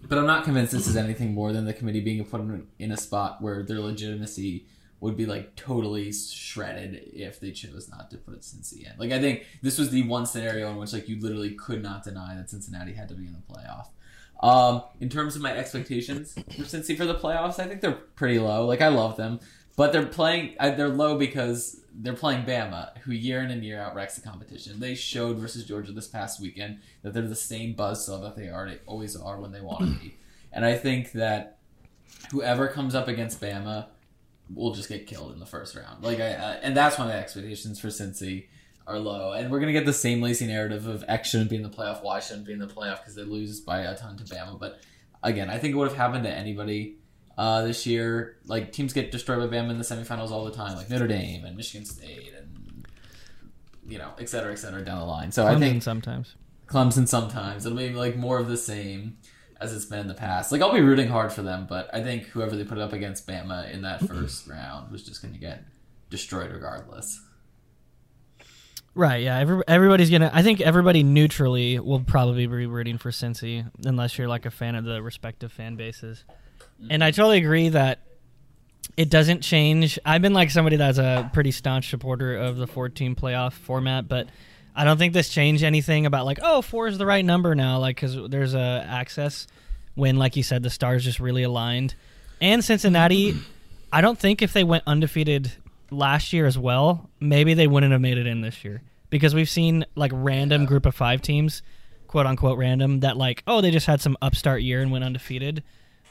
But 0.07 0.18
I'm 0.18 0.27
not 0.27 0.45
convinced 0.45 0.71
this 0.71 0.88
is 0.88 0.95
anything 0.95 1.33
more 1.33 1.51
than 1.51 1.65
the 1.65 1.74
committee 1.74 2.01
being 2.01 2.24
put 2.24 2.42
in, 2.42 2.68
in 2.80 2.92
a 2.92 2.98
spot 2.98 3.42
where 3.42 3.63
their 3.63 3.80
legitimacy 3.80 4.65
would 4.99 5.16
be 5.16 5.26
like 5.26 5.56
totally 5.56 6.11
shredded 6.11 7.11
if 7.14 7.40
they 7.40 7.52
chose 7.52 7.90
not 7.90 8.09
to 8.11 8.18
put 8.18 8.42
Cincy 8.42 8.85
in. 8.85 8.97
Like 8.97 9.11
I 9.11 9.19
think 9.19 9.45
this 9.61 9.78
was 9.78 9.92
the 9.92 10.04
one 10.04 10.26
scenario 10.26 10.69
in 10.71 10.78
which 10.78 10.94
like 10.94 11.07
you 11.07 11.19
literally 11.19 11.52
could 11.52 11.83
not 11.83 12.04
deny 12.04 12.35
that 12.35 12.49
Cincinnati 12.49 12.94
had 12.94 13.09
to 13.09 13.16
be 13.16 13.28
in 13.28 13.33
the 13.33 13.54
playoff. 13.54 13.90
Um, 14.42 14.83
in 14.99 15.09
terms 15.09 15.35
of 15.35 15.42
my 15.42 15.56
expectations 15.56 16.33
for 16.33 16.64
Cincy 16.64 16.95
for 16.95 17.06
the 17.06 17.16
playoffs, 17.16 17.59
I 17.59 17.68
think 17.68 17.81
they're 17.81 17.92
pretty 17.92 18.40
low. 18.40 18.66
Like 18.66 18.81
I 18.81 18.87
love 18.87 19.18
them, 19.18 19.40
but 19.77 19.93
they're 19.93 20.07
playing. 20.07 20.55
They're 20.59 20.89
low 20.89 21.17
because 21.17 21.79
they're 21.93 22.13
playing 22.13 22.43
Bama, 22.45 22.97
who 22.99 23.13
year 23.13 23.41
in 23.41 23.51
and 23.51 23.63
year 23.63 23.79
out 23.79 23.95
wrecks 23.95 24.15
the 24.15 24.27
competition. 24.27 24.79
They 24.79 24.95
showed 24.95 25.37
versus 25.37 25.65
Georgia 25.65 25.93
this 25.93 26.07
past 26.07 26.41
weekend 26.41 26.79
that 27.03 27.13
they're 27.13 27.27
the 27.27 27.35
same 27.35 27.75
buzzsaw 27.75 28.21
that 28.23 28.35
they. 28.35 28.47
They 28.47 28.79
always 28.85 29.15
are 29.15 29.39
when 29.39 29.51
they 29.53 29.61
want 29.61 29.79
to 29.79 30.03
be. 30.03 30.17
And 30.49 30.65
I 30.65 30.75
think 30.75 31.11
that 31.11 31.59
whoever 32.31 32.69
comes 32.69 32.95
up 32.95 33.09
against 33.09 33.39
Bama 33.41 33.87
will 34.51 34.73
just 34.73 34.87
get 34.87 35.05
killed 35.05 35.33
in 35.33 35.39
the 35.39 35.45
first 35.45 35.75
round. 35.75 36.03
Like 36.03 36.19
I, 36.19 36.31
uh, 36.31 36.59
and 36.63 36.75
that's 36.75 36.97
why 36.97 37.05
my 37.05 37.11
expectations 37.11 37.79
for 37.79 37.89
Cincy 37.89 38.47
are 38.87 38.97
low. 38.97 39.33
And 39.33 39.51
we're 39.51 39.59
gonna 39.59 39.73
get 39.73 39.85
the 39.85 39.93
same 39.93 40.21
lazy 40.21 40.47
narrative 40.47 40.87
of 40.87 41.03
X 41.07 41.29
shouldn't 41.29 41.49
be 41.49 41.57
in 41.57 41.63
the 41.63 41.69
playoff, 41.69 42.01
Y 42.01 42.19
shouldn't 42.21 42.47
be 42.47 42.53
in 42.53 42.59
the 42.59 42.65
playoff 42.65 42.99
because 42.99 43.13
they 43.13 43.23
lose 43.23 43.59
by 43.59 43.81
a 43.81 43.95
ton 43.95 44.17
to 44.17 44.23
Bama. 44.23 44.57
But 44.57 44.79
again, 45.21 45.49
I 45.49 45.57
think 45.59 45.73
it 45.73 45.77
would 45.77 45.89
have 45.89 45.97
happened 45.97 46.23
to 46.23 46.31
anybody 46.31 46.95
uh, 47.37 47.63
this 47.63 47.85
year. 47.85 48.37
Like 48.45 48.71
teams 48.71 48.94
get 48.94 49.11
destroyed 49.11 49.39
by 49.39 49.56
Bama 49.56 49.71
in 49.71 49.77
the 49.77 49.83
semifinals 49.83 50.31
all 50.31 50.45
the 50.45 50.51
time, 50.51 50.75
like 50.75 50.89
Notre 50.89 51.07
Dame 51.07 51.45
and 51.45 51.56
Michigan 51.56 51.85
State 51.85 52.33
and 52.37 52.85
you 53.87 53.97
know, 53.97 54.11
et 54.19 54.27
cetera, 54.27 54.51
et 54.51 54.57
cetera, 54.57 54.83
down 54.83 54.99
the 54.99 55.06
line. 55.06 55.31
So 55.31 55.47
I 55.47 55.56
Clemson 55.56 55.59
think 55.59 55.83
sometimes. 55.83 56.35
Clemson 56.67 57.07
sometimes. 57.07 57.65
It'll 57.65 57.77
be 57.77 57.89
like 57.89 58.17
more 58.17 58.37
of 58.37 58.49
the 58.49 58.57
same 58.57 59.17
as 59.61 59.73
it's 59.73 59.85
been 59.85 59.99
in 59.99 60.07
the 60.07 60.13
past. 60.13 60.51
Like 60.51 60.61
I'll 60.61 60.73
be 60.73 60.81
rooting 60.81 61.07
hard 61.07 61.31
for 61.31 61.41
them, 61.41 61.65
but 61.69 61.89
I 61.94 62.03
think 62.03 62.25
whoever 62.25 62.56
they 62.56 62.65
put 62.65 62.77
up 62.77 62.94
against 62.94 63.25
Bama 63.27 63.71
in 63.71 63.81
that 63.83 64.01
first 64.07 64.47
round 64.47 64.91
was 64.91 65.03
just 65.03 65.21
going 65.21 65.33
to 65.33 65.39
get 65.39 65.63
destroyed 66.09 66.51
regardless. 66.51 67.21
Right, 68.94 69.23
yeah. 69.23 69.37
Every, 69.37 69.61
everybody's 69.67 70.09
gonna. 70.09 70.31
I 70.33 70.41
think 70.41 70.59
everybody 70.59 71.03
neutrally 71.03 71.79
will 71.79 71.99
probably 71.99 72.47
be 72.47 72.65
rooting 72.65 72.97
for 72.97 73.11
Cincy, 73.11 73.69
unless 73.85 74.17
you're 74.17 74.27
like 74.27 74.47
a 74.47 74.51
fan 74.51 74.73
of 74.73 74.85
the 74.85 75.03
respective 75.03 75.51
fan 75.51 75.75
bases. 75.75 76.25
Mm-hmm. 76.81 76.91
And 76.91 77.03
I 77.03 77.11
totally 77.11 77.37
agree 77.37 77.69
that 77.69 77.99
it 78.95 79.09
doesn't 79.09 79.41
change. 79.41 79.99
I've 80.05 80.21
been 80.21 80.33
like 80.33 80.49
somebody 80.49 80.75
that's 80.75 80.97
a 80.97 81.29
pretty 81.33 81.51
staunch 81.51 81.89
supporter 81.89 82.35
of 82.35 82.57
the 82.57 82.67
14 82.67 83.15
playoff 83.15 83.53
format, 83.53 84.07
but 84.07 84.27
I 84.75 84.83
don't 84.83 84.97
think 84.97 85.13
this 85.13 85.29
changed 85.29 85.63
anything 85.63 86.05
about 86.05 86.25
like, 86.25 86.39
oh, 86.41 86.61
four 86.61 86.87
is 86.87 86.97
the 86.97 87.05
right 87.05 87.25
number 87.25 87.55
now, 87.55 87.79
like 87.79 87.95
because 87.95 88.17
there's 88.29 88.53
a 88.53 88.85
access 88.87 89.47
when, 89.95 90.17
like 90.17 90.35
you 90.35 90.43
said, 90.43 90.63
the 90.63 90.69
stars 90.69 91.03
just 91.03 91.19
really 91.19 91.43
aligned. 91.43 91.95
And 92.41 92.63
Cincinnati, 92.63 93.35
I 93.91 94.01
don't 94.01 94.17
think 94.17 94.41
if 94.41 94.53
they 94.53 94.63
went 94.63 94.83
undefeated 94.85 95.51
last 95.89 96.33
year 96.33 96.45
as 96.45 96.57
well, 96.57 97.09
maybe 97.19 97.53
they 97.53 97.67
wouldn't 97.67 97.91
have 97.91 98.01
made 98.01 98.17
it 98.17 98.27
in 98.27 98.41
this 98.41 98.63
year 98.63 98.81
because 99.09 99.33
we've 99.33 99.49
seen 99.49 99.85
like 99.95 100.11
random 100.13 100.65
group 100.65 100.85
of 100.85 100.93
five 100.93 101.21
teams, 101.21 101.61
quote 102.07 102.25
unquote 102.25 102.57
random, 102.57 102.99
that 103.01 103.17
like 103.17 103.43
oh 103.47 103.61
they 103.61 103.71
just 103.71 103.87
had 103.87 104.01
some 104.01 104.17
upstart 104.21 104.61
year 104.61 104.81
and 104.81 104.91
went 104.91 105.03
undefeated, 105.03 105.63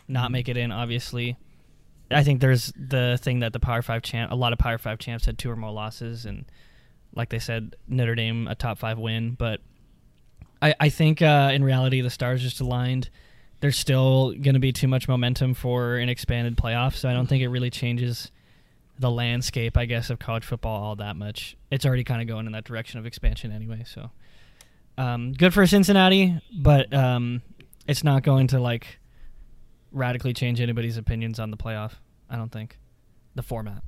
not 0.09 0.31
make 0.31 0.49
it 0.49 0.57
in. 0.57 0.73
Obviously, 0.73 1.37
I 2.11 2.23
think 2.23 2.41
there's 2.41 2.73
the 2.77 3.19
thing 3.21 3.41
that 3.41 3.53
the 3.53 3.61
Power 3.61 3.83
Five 3.83 4.03
champ, 4.03 4.31
a 4.31 4.37
lot 4.37 4.53
of 4.53 4.59
Power 4.59 4.79
Five 4.79 4.99
champs 4.99 5.27
had 5.27 5.39
two 5.39 5.51
or 5.51 5.57
more 5.57 5.73
losses, 5.73 6.27
and 6.27 6.45
like 7.15 7.31
they 7.31 7.39
said, 7.39 7.77
Notre 7.89 8.15
Dame 8.15 8.47
a 8.47 8.55
top 8.55 8.79
five 8.79 8.99
win, 8.99 9.33
but 9.33 9.61
I 10.63 10.75
I 10.79 10.89
think 10.89 11.23
uh, 11.23 11.51
in 11.53 11.65
reality 11.65 12.01
the 12.01 12.11
stars 12.11 12.43
just 12.43 12.61
aligned. 12.61 13.11
There's 13.61 13.79
still 13.79 14.33
going 14.33 14.53
to 14.53 14.61
be 14.61 14.73
too 14.73 14.87
much 14.87 15.09
momentum 15.09 15.55
for 15.55 15.97
an 15.97 16.11
expanded 16.11 16.57
playoff, 16.57 16.95
so 16.95 17.09
I 17.09 17.15
don't 17.15 17.27
think 17.27 17.43
it 17.43 17.49
really 17.49 17.71
changes 17.71 18.31
the 18.99 19.11
landscape, 19.11 19.77
I 19.77 19.87
guess, 19.87 20.11
of 20.11 20.19
college 20.19 20.45
football 20.45 20.83
all 20.83 20.97
that 20.97 21.17
much. 21.17 21.57
It's 21.71 21.87
already 21.87 22.05
kind 22.05 22.21
of 22.21 22.29
going 22.29 22.47
in 22.47 22.53
that 22.53 22.65
direction 22.65 22.99
of 22.99 23.07
expansion 23.07 23.53
anyway. 23.53 23.85
So, 23.87 24.11
um, 24.99 25.33
good 25.33 25.55
for 25.55 25.67
Cincinnati, 25.67 26.39
but 26.55 26.93
um, 26.93 27.43
it's 27.87 28.05
not 28.05 28.23
going 28.23 28.49
to 28.49 28.61
like 28.61 28.99
radically 29.93 30.33
change 30.33 30.61
anybody's 30.61 30.97
opinions 30.97 31.39
on 31.39 31.51
the 31.51 31.57
playoff. 31.57 31.93
I 32.29 32.37
don't 32.37 32.51
think 32.53 32.79
the 33.35 33.43
format. 33.43 33.83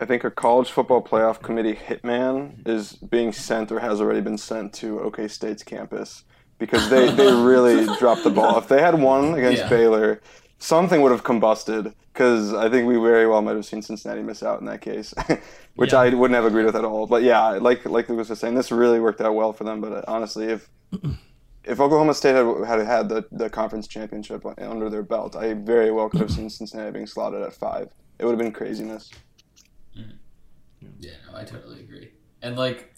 I 0.00 0.06
think 0.06 0.24
a 0.24 0.30
college 0.30 0.70
football 0.70 1.02
playoff 1.02 1.42
committee 1.42 1.74
hitman 1.74 2.66
is 2.66 2.94
being 2.94 3.32
sent 3.32 3.70
or 3.70 3.80
has 3.80 4.00
already 4.00 4.22
been 4.22 4.38
sent 4.38 4.72
to 4.74 5.00
OK 5.00 5.28
State's 5.28 5.62
campus 5.62 6.24
because 6.58 6.88
they, 6.88 7.10
they 7.12 7.30
really 7.44 7.84
dropped 7.98 8.24
the 8.24 8.30
ball. 8.30 8.56
If 8.58 8.68
they 8.68 8.80
had 8.80 8.98
won 8.98 9.34
against 9.34 9.62
Yeah. 9.64 9.68
Baylor, 9.68 10.22
something 10.58 11.02
would 11.02 11.12
have 11.12 11.24
combusted 11.24 11.92
because 12.12 12.54
I 12.54 12.70
think 12.70 12.88
we 12.88 12.94
very 12.96 13.26
well 13.26 13.42
might 13.42 13.56
have 13.56 13.66
seen 13.66 13.82
Cincinnati 13.82 14.22
miss 14.22 14.42
out 14.42 14.60
in 14.60 14.66
that 14.66 14.80
case, 14.80 15.12
which 15.74 15.92
Yeah. 15.92 16.00
I 16.00 16.14
wouldn't 16.14 16.36
have 16.36 16.46
agreed 16.46 16.64
with 16.64 16.76
at 16.76 16.84
all. 16.86 17.06
But 17.06 17.22
yeah, 17.22 17.48
like 17.50 17.84
like 17.84 18.08
Lucas 18.08 18.30
was 18.30 18.40
saying, 18.40 18.54
this 18.54 18.72
really 18.72 18.98
worked 19.00 19.20
out 19.20 19.34
well 19.34 19.52
for 19.52 19.64
them. 19.64 19.82
But 19.82 20.08
honestly, 20.08 20.46
if 20.46 20.70
if 21.66 21.80
Oklahoma 21.80 22.14
State 22.14 22.34
had 22.34 22.46
had, 22.64 22.86
had 22.86 23.08
the, 23.08 23.26
the 23.32 23.50
conference 23.50 23.88
championship 23.88 24.46
under 24.58 24.88
their 24.88 25.02
belt, 25.02 25.34
I 25.34 25.54
very 25.54 25.90
well 25.90 26.08
could 26.08 26.20
have 26.20 26.30
seen 26.30 26.48
Cincinnati 26.48 26.92
being 26.92 27.06
slotted 27.06 27.42
at 27.42 27.52
five. 27.52 27.92
It 28.18 28.24
would 28.24 28.32
have 28.32 28.38
been 28.38 28.52
craziness. 28.52 29.10
Yeah, 31.00 31.12
no, 31.30 31.38
I 31.38 31.44
totally 31.44 31.80
agree. 31.80 32.12
And 32.40 32.56
like, 32.56 32.94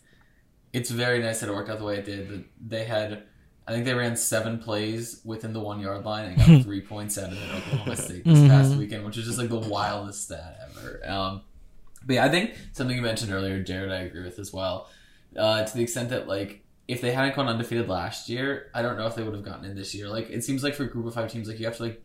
it's 0.72 0.90
very 0.90 1.20
nice 1.20 1.40
that 1.40 1.48
it 1.48 1.52
worked 1.54 1.70
out 1.70 1.78
the 1.78 1.84
way 1.84 1.96
it 1.96 2.04
did. 2.04 2.28
That 2.28 2.44
they 2.60 2.84
had, 2.84 3.22
I 3.66 3.72
think 3.72 3.86
they 3.86 3.94
ran 3.94 4.16
seven 4.16 4.58
plays 4.58 5.22
within 5.24 5.54
the 5.54 5.60
one 5.60 5.80
yard 5.80 6.04
line 6.04 6.26
and 6.26 6.36
got 6.36 6.62
three 6.62 6.82
points 6.82 7.16
out 7.16 7.32
of 7.32 7.38
it. 7.42 7.54
Oklahoma 7.54 7.96
State 7.96 8.24
this 8.24 8.48
past 8.48 8.76
weekend, 8.76 9.04
which 9.06 9.16
is 9.16 9.24
just 9.24 9.38
like 9.38 9.48
the 9.48 9.58
wildest 9.58 10.24
stat 10.24 10.58
ever. 10.70 11.00
Um, 11.10 11.42
but 12.04 12.14
yeah, 12.14 12.24
I 12.26 12.28
think 12.28 12.54
something 12.72 12.94
you 12.94 13.02
mentioned 13.02 13.32
earlier, 13.32 13.64
Jarod, 13.64 13.90
I 13.90 14.00
agree 14.00 14.24
with 14.24 14.38
as 14.38 14.52
well. 14.52 14.90
Uh, 15.34 15.64
to 15.64 15.74
the 15.74 15.82
extent 15.82 16.10
that 16.10 16.28
like. 16.28 16.64
If 16.88 17.00
they 17.02 17.12
hadn't 17.12 17.36
gone 17.36 17.48
undefeated 17.48 17.88
last 17.88 18.28
year, 18.28 18.70
I 18.74 18.82
don't 18.82 18.96
know 18.96 19.06
if 19.06 19.14
they 19.14 19.22
would 19.22 19.34
have 19.34 19.44
gotten 19.44 19.66
in 19.66 19.76
this 19.76 19.94
year. 19.94 20.08
Like 20.08 20.30
it 20.30 20.42
seems 20.42 20.64
like 20.64 20.74
for 20.74 20.84
a 20.84 20.88
group 20.88 21.06
of 21.06 21.14
five 21.14 21.30
teams, 21.30 21.46
like 21.46 21.60
you 21.60 21.66
have 21.66 21.76
to 21.76 21.82
like 21.82 22.02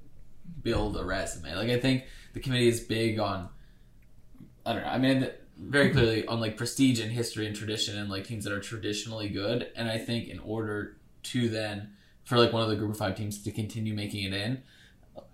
build 0.61 0.97
a 0.97 1.03
resume. 1.05 1.55
Like 1.55 1.69
I 1.69 1.79
think 1.79 2.03
the 2.33 2.41
committee 2.41 2.67
is 2.67 2.81
big 2.81 3.17
on 3.17 3.49
I 4.65 4.73
don't 4.73 4.83
know. 4.83 4.89
I 4.89 4.97
mean, 4.97 5.29
very 5.57 5.89
mm-hmm. 5.89 5.97
clearly 5.97 6.27
on 6.27 6.39
like 6.39 6.57
prestige 6.57 6.99
and 6.99 7.11
history 7.11 7.47
and 7.47 7.55
tradition 7.55 7.97
and 7.97 8.09
like 8.09 8.25
teams 8.25 8.43
that 8.43 8.53
are 8.53 8.59
traditionally 8.59 9.29
good. 9.29 9.69
And 9.75 9.89
I 9.89 9.97
think 9.97 10.27
in 10.27 10.39
order 10.39 10.97
to 11.23 11.49
then 11.49 11.93
for 12.23 12.37
like 12.37 12.53
one 12.53 12.63
of 12.63 12.69
the 12.69 12.75
group 12.75 12.91
of 12.91 12.97
five 12.97 13.15
teams 13.15 13.41
to 13.43 13.51
continue 13.51 13.93
making 13.93 14.25
it 14.25 14.33
in, 14.33 14.63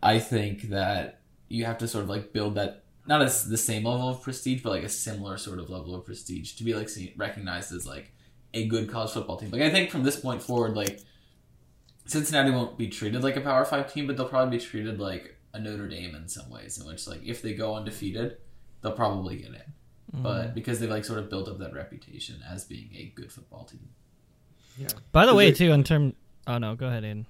I 0.02 0.20
think 0.20 0.70
that 0.70 1.22
you 1.48 1.66
have 1.66 1.78
to 1.80 1.88
sort 1.88 2.04
of 2.04 2.10
like 2.10 2.34
build 2.34 2.56
that 2.56 2.84
not 3.06 3.22
as 3.22 3.48
the 3.48 3.58
same 3.58 3.86
level 3.86 4.10
of 4.10 4.22
prestige, 4.22 4.62
but 4.62 4.70
like 4.70 4.84
a 4.84 4.90
similar 4.90 5.38
sort 5.38 5.60
of 5.60 5.70
level 5.70 5.96
of 5.96 6.06
prestige 6.06 6.54
to 6.54 6.64
be 6.64 6.76
like 6.76 6.90
seen, 6.90 7.14
recognized 7.18 7.72
as 7.74 7.88
like 7.88 8.12
a 8.54 8.68
good 8.68 8.90
college 8.90 9.12
football 9.12 9.38
team. 9.38 9.52
Like 9.52 9.62
I 9.62 9.70
think 9.70 9.90
from 9.92 10.04
this 10.04 10.20
point 10.20 10.42
forward, 10.42 10.76
like 10.76 11.02
Cincinnati 12.06 12.52
won't 12.52 12.78
be 12.78 12.88
treated 12.88 13.24
like 13.24 13.36
a 13.36 13.42
Power 13.42 13.66
Five 13.66 13.92
team, 13.94 14.08
but 14.08 14.18
they'll 14.18 14.28
probably 14.28 14.58
be 14.58 14.64
treated 14.64 15.00
like 15.00 15.36
a 15.54 15.60
Notre 15.60 15.88
Dame 15.88 16.16
in 16.16 16.28
some 16.28 16.50
ways, 16.50 16.80
in 16.80 16.88
which 16.88 17.08
like 17.08 17.22
if 17.24 17.42
they 17.42 17.54
go 17.54 17.76
undefeated, 17.76 18.38
they'll 18.82 18.92
probably 18.92 19.38
get 19.38 19.48
in. 19.50 19.54
Mm-hmm. 19.54 20.24
But 20.24 20.56
because 20.56 20.80
they've 20.80 20.90
like 20.90 21.06
sort 21.06 21.20
of 21.20 21.30
built 21.30 21.48
up 21.48 21.60
that 21.60 21.74
reputation 21.74 22.38
as 22.50 22.66
being 22.66 22.90
a 22.96 23.12
good 23.16 23.32
football 23.32 23.66
team. 23.66 23.90
Yeah. 24.78 24.88
By 25.12 25.26
the 25.26 25.32
Is 25.32 25.38
way, 25.38 25.48
it- 25.50 25.58
too, 25.58 25.72
in 25.72 25.84
term. 25.84 26.16
Oh 26.48 26.58
no, 26.58 26.76
go 26.76 26.88
ahead, 26.88 27.04
Aidan. 27.04 27.28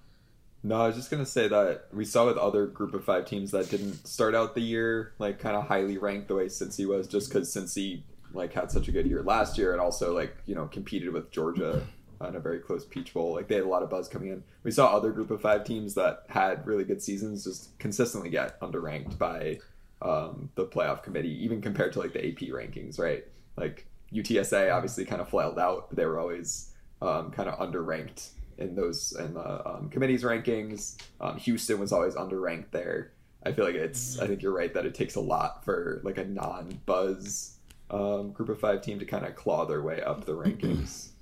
No, 0.62 0.82
I 0.82 0.88
was 0.88 0.96
just 0.98 1.10
gonna 1.10 1.26
say 1.26 1.48
that 1.48 1.88
we 1.94 2.04
saw 2.04 2.26
with 2.26 2.38
other 2.38 2.68
group 2.68 2.94
of 2.94 3.04
five 3.04 3.26
teams 3.26 3.52
that 3.52 3.70
didn't 3.70 4.06
start 4.06 4.36
out 4.36 4.56
the 4.56 4.62
year 4.62 5.14
like 5.18 5.40
kind 5.40 5.56
of 5.56 5.68
highly 5.68 5.98
ranked 5.98 6.28
the 6.28 6.36
way 6.36 6.46
Cincy 6.48 6.86
was, 6.86 7.08
just 7.08 7.30
because 7.30 7.54
Cincy 7.54 8.04
like 8.34 8.54
had 8.54 8.72
such 8.72 8.88
a 8.88 8.92
good 8.92 9.08
year 9.08 9.24
last 9.24 9.58
year 9.58 9.72
and 9.72 9.82
also 9.82 10.16
like 10.16 10.36
you 10.46 10.56
know 10.56 10.68
competed 10.68 11.12
with 11.12 11.32
Georgia 11.32 11.86
in 12.28 12.36
a 12.36 12.40
very 12.40 12.60
close 12.60 12.86
Peach 12.86 13.14
Bowl. 13.14 13.34
Like 13.34 13.48
they 13.48 13.56
had 13.56 13.64
a 13.64 13.70
lot 13.70 13.84
of 13.84 13.90
buzz 13.90 14.10
coming 14.10 14.30
in. 14.30 14.44
We 14.64 14.72
saw 14.72 14.88
other 14.88 15.12
group 15.12 15.32
of 15.32 15.42
five 15.42 15.64
teams 15.64 15.94
that 15.96 16.24
had 16.28 16.66
really 16.68 16.84
good 16.84 17.02
seasons 17.02 17.46
just 17.46 17.78
consistently 17.80 18.30
get 18.30 18.60
underranked 18.60 19.18
by 19.18 19.60
um, 20.02 20.50
the 20.56 20.66
playoff 20.66 21.04
committee, 21.04 21.44
even 21.44 21.62
compared 21.62 21.94
to 21.94 22.00
like 22.00 22.14
the 22.14 22.28
AP 22.28 22.50
rankings, 22.50 23.00
right? 23.00 23.26
Like 23.56 23.88
UTSA 24.14 24.74
obviously 24.74 25.06
kind 25.06 25.22
of 25.22 25.30
flailed 25.30 25.60
out, 25.60 25.90
but 25.90 25.98
they 25.98 26.06
were 26.06 26.20
always 26.20 26.72
um, 27.02 27.32
kind 27.32 27.50
of 27.50 27.58
underranked 27.60 28.30
in 28.58 28.76
those 28.76 29.16
in 29.18 29.34
the 29.34 29.68
um, 29.68 29.90
committee's 29.90 30.24
rankings. 30.24 30.98
Um, 31.22 31.38
Houston 31.38 31.80
was 31.80 31.94
always 31.94 32.16
underranked 32.16 32.72
there. 32.72 33.14
I 33.46 33.54
feel 33.54 33.64
like 33.64 33.76
it's. 33.76 34.20
I 34.20 34.28
think 34.28 34.42
you're 34.42 34.54
right 34.54 34.74
that 34.74 34.86
it 34.86 34.94
takes 34.94 35.16
a 35.16 35.22
lot 35.22 35.64
for 35.64 36.02
like 36.04 36.18
a 36.18 36.26
non-buzz 36.26 37.59
um, 37.90 38.32
group 38.32 38.50
of 38.50 38.60
five 38.60 38.82
team 38.82 39.00
to 39.00 39.06
kind 39.06 39.26
of 39.26 39.36
claw 39.36 39.66
their 39.66 39.82
way 39.82 40.02
up 40.02 40.26
the 40.26 40.34
rankings. 40.34 41.10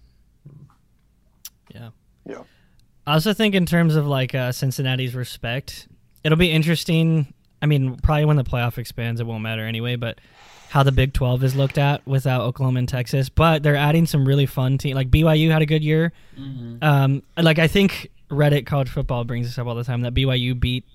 Yeah. 1.74 1.90
Yeah. 2.26 2.44
I 3.06 3.14
also 3.16 3.34
think 3.34 3.54
in 3.54 3.66
terms 3.66 3.98
of 3.98 4.08
like 4.08 4.34
uh, 4.34 4.54
Cincinnati's 4.54 5.14
respect, 5.16 5.90
it'll 6.24 6.38
be 6.38 6.50
interesting. 6.50 7.34
I 7.62 7.66
mean, 7.66 7.98
probably 7.98 8.24
when 8.24 8.38
the 8.38 8.46
playoff 8.46 8.78
expands, 8.78 9.20
it 9.20 9.28
won't 9.28 9.44
matter 9.44 9.66
anyway. 9.66 9.98
But 9.98 10.20
how 10.70 10.84
the 10.84 10.94
Big 10.94 11.14
Twelve 11.14 11.44
is 11.44 11.56
looked 11.56 11.78
at 11.78 12.06
without 12.08 12.42
Oklahoma 12.42 12.80
and 12.80 12.88
Texas, 12.90 13.28
but 13.28 13.64
they're 13.64 13.76
adding 13.76 14.06
some 14.06 14.26
really 14.26 14.46
fun 14.46 14.78
team. 14.78 14.96
Like 14.96 15.10
BYU 15.10 15.52
had 15.52 15.62
a 15.62 15.66
good 15.66 15.84
year. 15.84 16.14
Um, 16.82 17.22
like 17.38 17.60
I 17.60 17.68
think 17.68 18.10
Reddit 18.30 18.66
college 18.66 18.90
football 18.90 19.24
brings 19.26 19.48
this 19.48 19.58
up 19.58 19.68
all 19.68 19.76
the 19.76 19.84
time 19.84 20.02
that 20.02 20.14
BYU 20.14 20.58
beat 20.60 20.86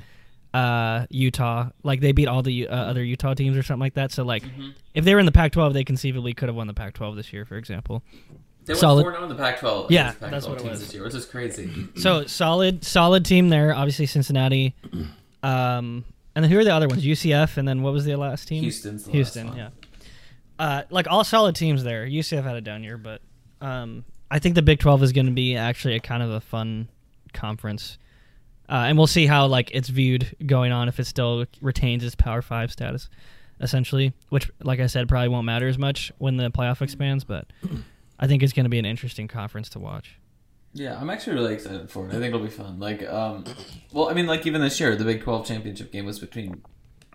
uh, 0.55 1.07
Utah. 1.11 1.71
Like 1.83 2.01
they 2.01 2.13
beat 2.13 2.29
all 2.29 2.43
the 2.43 2.69
uh, 2.69 2.75
other 2.75 3.03
Utah 3.03 3.35
teams 3.35 3.57
or 3.57 3.63
something 3.63 3.81
like 3.81 3.95
that. 3.95 4.13
So 4.13 4.25
like, 4.25 4.45
if 4.95 5.05
they 5.05 5.15
were 5.15 5.21
in 5.21 5.27
the 5.27 5.33
Pac-12, 5.33 5.73
they 5.73 5.85
conceivably 5.85 6.35
could 6.35 6.49
have 6.49 6.57
won 6.57 6.67
the 6.67 6.75
Pac-12 6.75 7.17
this 7.17 7.33
year, 7.33 7.45
for 7.45 7.57
example. 7.57 8.03
They 8.65 8.75
went 8.75 8.81
Solid. 8.81 9.03
4 9.03 9.13
0 9.13 9.23
in 9.25 9.29
the 9.29 9.35
Pac 9.35 9.59
12. 9.59 9.91
Yeah, 9.91 10.13
that's 10.21 10.47
what 10.47 10.61
it 10.61 10.65
was. 10.65 10.81
This 10.81 10.95
year, 10.95 11.03
which 11.03 11.15
is 11.15 11.27
crazy. 11.27 11.89
So 11.97 12.27
solid, 12.27 12.85
solid 12.85 13.25
team 13.25 13.49
there. 13.49 13.75
Obviously 13.75 14.07
Cincinnati. 14.07 14.75
Um, 15.45 16.05
and 16.37 16.45
then 16.45 16.53
who 16.53 16.59
are 16.61 16.63
the 16.63 16.73
other 16.73 16.87
ones? 16.87 17.05
UCF, 17.05 17.57
and 17.57 17.67
then 17.67 17.83
what 17.83 17.93
was 17.93 18.05
the 18.05 18.15
last 18.15 18.47
team? 18.47 18.63
Houston's 18.63 19.09
last 19.09 19.13
Houston, 19.13 19.57
yeah. 19.57 19.71
Uh, 20.57 20.83
like 20.89 21.09
all 21.11 21.25
solid 21.25 21.57
teams 21.57 21.83
there. 21.83 22.07
UCF 22.07 22.45
had 22.45 22.55
a 22.55 22.61
down 22.61 22.85
year, 22.85 22.97
but 22.97 23.21
um, 23.61 24.05
I 24.31 24.39
think 24.39 24.55
the 24.55 24.63
Big 24.63 24.79
Twelve 24.79 25.03
is 25.03 25.11
going 25.11 25.27
to 25.27 25.33
be 25.33 25.57
actually 25.57 25.97
a 25.97 26.01
kind 26.01 26.23
of 26.23 26.31
a 26.31 26.41
fun 26.41 26.87
conference, 27.33 27.99
uh, 28.69 28.85
and 28.87 28.97
we'll 28.99 29.07
see 29.07 29.27
how 29.27 29.47
like 29.47 29.71
it's 29.73 29.89
viewed 29.89 30.35
going 30.47 30.73
on 30.73 30.89
if 30.89 30.99
it 31.01 31.05
still 31.07 31.45
retains 31.61 32.05
its 32.05 32.15
Power 32.15 32.43
Five 32.43 32.71
status, 32.73 33.09
essentially. 33.61 34.13
Which, 34.31 34.51
like 34.63 34.81
I 34.81 34.87
said, 34.87 35.09
probably 35.09 35.29
won't 35.29 35.47
matter 35.47 35.69
as 35.69 35.79
much 35.79 36.13
when 36.19 36.37
the 36.37 36.51
playoff 36.51 36.83
expands, 36.83 37.25
but 37.25 37.47
I 38.19 38.27
think 38.27 38.43
it's 38.43 38.53
going 38.53 38.65
to 38.65 38.71
be 38.71 38.79
an 38.79 38.85
interesting 38.87 39.29
conference 39.29 39.69
to 39.71 39.79
watch. 39.79 40.17
Yeah, 40.75 40.99
I'm 40.99 41.11
actually 41.11 41.35
really 41.35 41.55
excited 41.55 41.91
for 41.91 42.07
it. 42.07 42.11
I 42.11 42.13
think 42.13 42.27
it'll 42.27 42.41
be 42.41 42.49
fun. 42.49 42.79
Like, 42.81 43.07
um, 43.07 43.45
well, 43.93 44.09
I 44.09 44.15
mean, 44.15 44.27
like 44.27 44.47
even 44.47 44.63
this 44.63 44.81
year, 44.81 44.97
the 44.97 45.05
Big 45.05 45.23
12 45.23 45.47
championship 45.47 45.93
game 45.93 46.07
was 46.07 46.19
between 46.19 46.63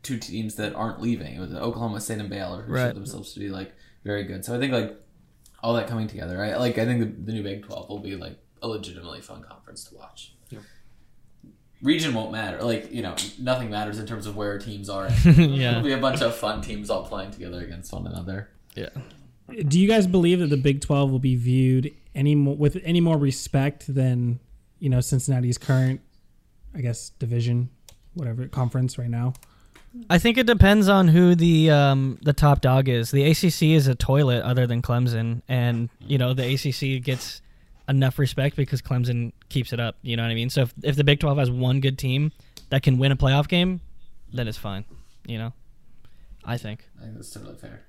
two 0.04 0.20
teams 0.20 0.56
that 0.56 0.76
aren't 0.76 1.02
leaving. 1.02 1.36
It 1.36 1.40
was 1.40 1.54
Oklahoma 1.54 2.00
State 2.00 2.20
and 2.20 2.30
Baylor, 2.30 2.62
who 2.62 2.74
Right. 2.74 2.88
showed 2.90 2.96
themselves 2.96 3.34
to 3.34 3.40
be 3.40 3.50
like 3.50 3.74
very 4.04 4.26
good. 4.26 4.46
So 4.46 4.56
I 4.56 4.60
think 4.60 4.74
like 4.74 4.96
all 5.64 5.74
that 5.74 5.88
coming 5.88 6.08
together, 6.08 6.38
right? 6.38 6.60
Like 6.60 6.78
I 6.78 6.86
think 6.86 7.00
the, 7.00 7.26
the 7.26 7.32
new 7.34 7.42
Big 7.42 7.64
12 7.64 7.90
will 7.90 7.98
be 8.00 8.16
like 8.16 8.38
a 8.62 8.68
legitimately 8.68 9.22
fun 9.22 9.44
conference 9.44 9.86
to 9.86 9.96
watch. 9.96 10.34
Yeah. 11.82 11.88
Region 11.88 12.14
won't 12.14 12.32
matter. 12.32 12.62
Like 12.62 12.92
you 12.92 13.02
know, 13.02 13.16
nothing 13.40 13.70
matters 13.70 14.00
in 14.00 14.06
terms 14.06 14.26
of 14.26 14.36
where 14.36 14.58
teams 14.58 14.90
are. 14.90 15.10
Yeah. 15.26 15.72
It'll 15.72 15.84
be 15.84 15.94
a 15.94 15.98
bunch 15.98 16.22
of 16.22 16.36
fun 16.36 16.62
teams 16.62 16.90
all 16.90 17.06
playing 17.06 17.32
together 17.32 17.62
against 17.62 17.94
one 17.94 18.08
another. 18.08 18.50
Yeah. 18.76 18.90
Do 19.68 19.80
you 19.80 19.88
guys 19.88 20.08
believe 20.08 20.40
that 20.40 20.48
the 20.48 20.58
Big 20.58 20.82
12 20.82 21.10
will 21.10 21.20
be 21.20 21.36
viewed 21.36 21.94
any 22.14 22.36
more 22.36 22.56
with 22.56 22.78
any 22.84 23.02
more 23.02 23.18
respect 23.18 23.94
than, 23.94 24.40
you 24.80 24.90
know, 24.90 25.00
Cincinnati's 25.00 25.58
current 25.58 26.02
I 26.76 26.82
guess 26.82 27.10
division, 27.18 27.70
whatever 28.14 28.48
conference 28.48 28.98
right 28.98 29.10
now? 29.10 29.34
I 30.10 30.20
think 30.20 30.38
it 30.38 30.46
depends 30.46 30.90
on 30.90 31.08
who 31.08 31.34
the 31.34 31.72
um, 31.72 32.20
the 32.22 32.34
top 32.34 32.62
dog 32.62 32.88
is. 32.88 33.10
The 33.12 33.24
ACC 33.32 33.64
is 33.64 33.88
a 33.88 33.96
toilet 33.96 34.44
other 34.44 34.68
than 34.68 34.82
Clemson, 34.82 35.42
and 35.48 35.90
you 36.00 36.18
know 36.18 36.34
the 36.34 36.54
ACC 36.54 37.04
gets 37.04 37.42
enough 37.88 38.20
respect 38.20 38.56
because 38.56 38.82
Clemson 38.82 39.32
keeps 39.50 39.74
it 39.74 39.80
up. 39.80 39.98
You 40.02 40.18
know 40.18 40.24
what 40.24 40.32
I 40.32 40.36
mean? 40.36 40.50
So 40.50 40.62
if, 40.62 40.74
if 40.84 40.96
the 40.96 41.04
Big 41.04 41.20
Twelve 41.20 41.38
has 41.38 41.50
one 41.50 41.80
good 41.80 41.98
team 41.98 42.32
that 42.70 42.84
can 42.84 42.98
win 42.98 43.12
a 43.12 43.16
playoff 43.16 43.48
game, 43.48 43.82
then 44.34 44.48
it's 44.48 44.58
fine. 44.58 44.86
You 45.26 45.38
know, 45.38 45.54
I 46.46 46.58
think. 46.58 46.88
I 47.00 47.04
think 47.04 47.16
that's 47.16 47.32
totally 47.32 47.56
fair. 47.56 47.84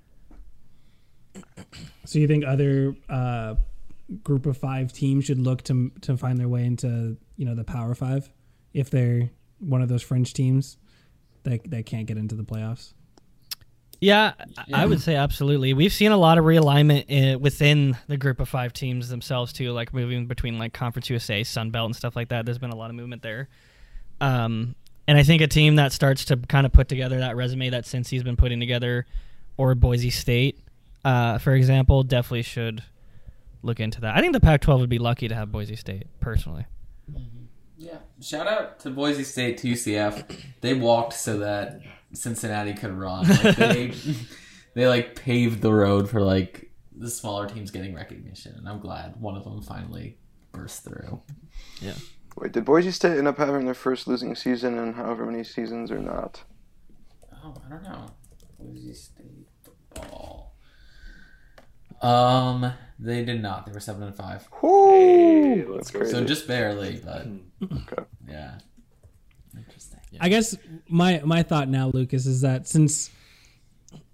So 2.04 2.18
you 2.18 2.26
think 2.26 2.44
other 2.44 2.96
uh, 3.08 3.56
group 4.22 4.46
of 4.46 4.56
five 4.56 4.92
teams 4.92 5.26
should 5.26 5.38
look 5.38 5.62
to 5.64 5.90
to 6.02 6.16
find 6.16 6.38
their 6.38 6.48
way 6.48 6.64
into 6.64 7.16
you 7.36 7.44
know 7.44 7.54
the 7.54 7.64
Power 7.64 7.94
Five 7.94 8.28
if 8.74 8.90
they're 8.90 9.30
one 9.58 9.82
of 9.82 9.88
those 9.88 10.02
fringe 10.02 10.32
teams 10.32 10.76
that 11.44 11.70
that 11.70 11.86
can't 11.86 12.06
get 12.06 12.16
into 12.16 12.34
the 12.34 12.44
playoffs? 12.44 12.92
Yeah, 14.00 14.32
I- 14.72 14.82
I 14.82 14.86
would 14.86 15.00
say 15.00 15.16
absolutely. 15.16 15.74
We've 15.74 15.92
seen 15.92 16.12
a 16.12 16.16
lot 16.16 16.38
of 16.38 16.44
realignment 16.44 17.34
uh, 17.34 17.38
within 17.38 17.96
the 18.06 18.16
group 18.16 18.38
of 18.40 18.48
five 18.48 18.72
teams 18.72 19.08
themselves 19.08 19.52
too, 19.52 19.72
like 19.72 19.92
moving 19.92 20.26
between 20.26 20.56
like 20.58 20.72
Conference 20.72 21.10
USA, 21.10 21.42
Sun 21.42 21.70
Belt, 21.70 21.86
and 21.86 21.96
stuff 21.96 22.14
like 22.14 22.28
that. 22.28 22.44
There's 22.44 22.58
been 22.58 22.70
a 22.70 22.76
lot 22.76 22.90
of 22.90 22.96
movement 22.96 23.22
there. 23.22 23.48
Um, 24.20 24.76
and 25.08 25.18
I 25.18 25.22
think 25.24 25.42
a 25.42 25.48
team 25.48 25.76
that 25.76 25.92
starts 25.92 26.26
to 26.26 26.36
kind 26.36 26.64
of 26.66 26.72
put 26.72 26.88
together 26.88 27.18
that 27.20 27.34
resume 27.34 27.70
that 27.70 27.84
Cincy's 27.86 28.22
been 28.22 28.36
putting 28.36 28.60
together, 28.60 29.06
or 29.56 29.74
Boise 29.74 30.10
State, 30.10 30.58
uh, 31.04 31.38
for 31.38 31.54
example, 31.54 32.02
definitely 32.04 32.42
should 32.42 32.82
look 33.62 33.80
into 33.80 34.00
that. 34.02 34.16
I 34.16 34.20
think 34.20 34.32
the 34.32 34.40
Pac-12 34.40 34.78
would 34.80 34.90
be 34.90 34.98
lucky 34.98 35.26
to 35.28 35.34
have 35.34 35.50
Boise 35.50 35.76
State, 35.76 36.06
personally. 36.20 36.66
Yeah. 37.76 37.98
Shout 38.20 38.46
out 38.46 38.80
to 38.80 38.90
Boise 38.90 39.24
State 39.24 39.58
to 39.58 39.68
UCF. 39.68 40.24
They 40.60 40.74
walked 40.74 41.14
so 41.14 41.38
that 41.38 41.80
Cincinnati 42.12 42.74
could 42.74 42.92
run. 42.92 43.28
Like 43.28 43.56
they 43.56 43.92
they 44.74 44.88
like 44.88 45.14
paved 45.14 45.62
the 45.62 45.72
road 45.72 46.08
for 46.08 46.20
like 46.20 46.70
the 46.96 47.10
smaller 47.10 47.48
teams 47.48 47.70
getting 47.70 47.94
recognition, 47.94 48.54
and 48.56 48.68
I'm 48.68 48.80
glad 48.80 49.20
one 49.20 49.36
of 49.36 49.44
them 49.44 49.62
finally 49.62 50.18
burst 50.52 50.84
through. 50.84 51.20
Yeah. 51.80 51.94
Wait, 52.36 52.52
did 52.52 52.64
Boise 52.64 52.92
State 52.92 53.18
end 53.18 53.26
up 53.26 53.38
having 53.38 53.64
their 53.64 53.74
first 53.74 54.06
losing 54.06 54.34
season 54.34 54.78
in 54.78 54.92
however 54.94 55.26
many 55.26 55.42
seasons 55.42 55.90
or 55.90 55.98
not? 55.98 56.42
Oh, 57.44 57.54
I 57.66 57.70
don't 57.70 57.82
know. 57.82 58.06
Boise 58.58 58.94
State 58.94 59.48
football. 59.62 60.54
Um, 62.00 62.72
they 62.98 63.24
did 63.24 63.42
not. 63.42 63.66
They 63.66 63.72
were 63.72 63.80
seven 63.80 64.04
and 64.04 64.14
five. 64.14 64.48
Whoo! 64.62 65.72
let's 65.72 65.90
That's 65.90 65.90
crazy. 65.90 66.12
So 66.12 66.24
just 66.24 66.46
barely, 66.46 67.00
but 67.04 67.26
okay. 67.72 68.04
yeah. 68.28 68.58
I 70.20 70.28
guess 70.28 70.56
my 70.88 71.20
my 71.24 71.42
thought 71.42 71.68
now, 71.68 71.90
Lucas, 71.92 72.26
is 72.26 72.40
that 72.42 72.66
since 72.68 73.10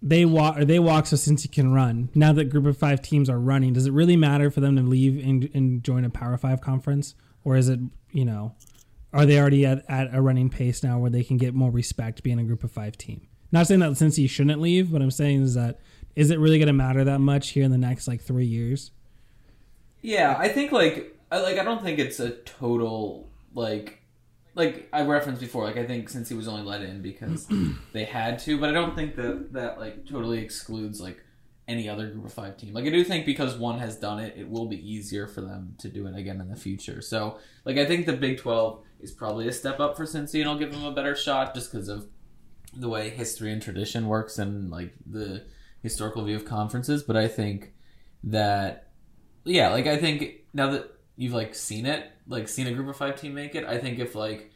they 0.02 0.24
walk 0.24 0.58
or 0.58 0.64
they 0.64 0.78
walk, 0.78 1.06
so 1.06 1.16
Cincy 1.16 1.50
can 1.50 1.72
run, 1.72 2.10
now 2.14 2.32
that 2.32 2.50
group 2.50 2.66
of 2.66 2.76
five 2.76 3.02
teams 3.02 3.28
are 3.30 3.38
running, 3.38 3.72
does 3.72 3.86
it 3.86 3.92
really 3.92 4.16
matter 4.16 4.50
for 4.50 4.60
them 4.60 4.76
to 4.76 4.82
leave 4.82 5.24
and, 5.24 5.50
and 5.54 5.82
join 5.82 6.04
a 6.04 6.10
Power 6.10 6.36
Five 6.36 6.60
conference, 6.60 7.14
or 7.42 7.56
is 7.56 7.68
it 7.68 7.80
you 8.12 8.24
know, 8.24 8.54
are 9.12 9.26
they 9.26 9.38
already 9.38 9.66
at, 9.66 9.84
at 9.88 10.14
a 10.14 10.22
running 10.22 10.48
pace 10.48 10.82
now 10.82 10.98
where 10.98 11.10
they 11.10 11.24
can 11.24 11.36
get 11.36 11.54
more 11.54 11.70
respect 11.70 12.22
being 12.22 12.38
a 12.38 12.44
group 12.44 12.64
of 12.64 12.72
five 12.72 12.96
team? 12.96 13.26
Not 13.52 13.66
saying 13.66 13.80
that 13.80 13.92
Cincy 13.92 14.28
shouldn't 14.28 14.60
leave, 14.60 14.90
but 14.90 15.02
I'm 15.02 15.10
saying 15.10 15.42
is 15.42 15.54
that 15.54 15.80
is 16.16 16.30
it 16.30 16.38
really 16.38 16.58
going 16.58 16.68
to 16.68 16.72
matter 16.72 17.04
that 17.04 17.18
much 17.18 17.50
here 17.50 17.64
in 17.64 17.70
the 17.70 17.78
next 17.78 18.06
like 18.06 18.20
three 18.20 18.46
years? 18.46 18.92
Yeah, 20.00 20.36
I 20.38 20.48
think 20.48 20.70
like 20.70 21.16
I 21.30 21.40
like 21.40 21.58
I 21.58 21.64
don't 21.64 21.82
think 21.82 21.98
it's 21.98 22.20
a 22.20 22.30
total 22.30 23.30
like 23.54 24.03
like 24.54 24.88
I 24.92 25.02
referenced 25.02 25.40
before. 25.40 25.64
Like 25.64 25.76
I 25.76 25.84
think 25.84 26.10
Cincy 26.10 26.36
was 26.36 26.48
only 26.48 26.62
let 26.62 26.82
in 26.82 27.02
because 27.02 27.46
they 27.92 28.04
had 28.04 28.38
to, 28.40 28.58
but 28.58 28.70
I 28.70 28.72
don't 28.72 28.94
think 28.94 29.16
that 29.16 29.52
that 29.52 29.78
like 29.78 30.06
totally 30.06 30.38
excludes 30.38 31.00
like 31.00 31.22
any 31.66 31.88
other 31.88 32.08
group 32.08 32.24
of 32.24 32.32
five 32.32 32.56
team. 32.56 32.74
Like 32.74 32.84
I 32.84 32.90
do 32.90 33.02
think 33.04 33.26
because 33.26 33.56
one 33.56 33.78
has 33.78 33.96
done 33.96 34.20
it, 34.20 34.34
it 34.36 34.48
will 34.48 34.66
be 34.66 34.76
easier 34.76 35.26
for 35.26 35.40
them 35.40 35.74
to 35.78 35.88
do 35.88 36.06
it 36.06 36.16
again 36.16 36.40
in 36.40 36.48
the 36.48 36.56
future. 36.56 37.00
So 37.00 37.38
like 37.64 37.76
I 37.76 37.86
think 37.86 38.06
the 38.06 38.12
Big 38.12 38.38
Twelve 38.38 38.82
is 39.00 39.12
probably 39.12 39.48
a 39.48 39.52
step 39.52 39.80
up 39.80 39.96
for 39.96 40.04
Cincy, 40.04 40.40
and 40.40 40.48
I'll 40.48 40.58
give 40.58 40.72
them 40.72 40.84
a 40.84 40.92
better 40.92 41.16
shot 41.16 41.54
just 41.54 41.72
because 41.72 41.88
of 41.88 42.06
the 42.76 42.88
way 42.88 43.10
history 43.10 43.52
and 43.52 43.62
tradition 43.62 44.06
works 44.06 44.38
and 44.38 44.70
like 44.70 44.94
the 45.06 45.44
historical 45.82 46.24
view 46.24 46.36
of 46.36 46.44
conferences. 46.44 47.02
But 47.02 47.16
I 47.16 47.28
think 47.28 47.72
that 48.24 48.90
yeah, 49.44 49.70
like 49.70 49.86
I 49.86 49.96
think 49.96 50.44
now 50.52 50.70
that 50.70 50.93
you've 51.16 51.32
like 51.32 51.54
seen 51.54 51.86
it, 51.86 52.10
like 52.26 52.48
seen 52.48 52.66
a 52.66 52.72
group 52.72 52.88
of 52.88 52.96
five 52.96 53.20
team 53.20 53.34
make 53.34 53.54
it, 53.54 53.64
I 53.64 53.78
think 53.78 53.98
if 53.98 54.14
like 54.14 54.50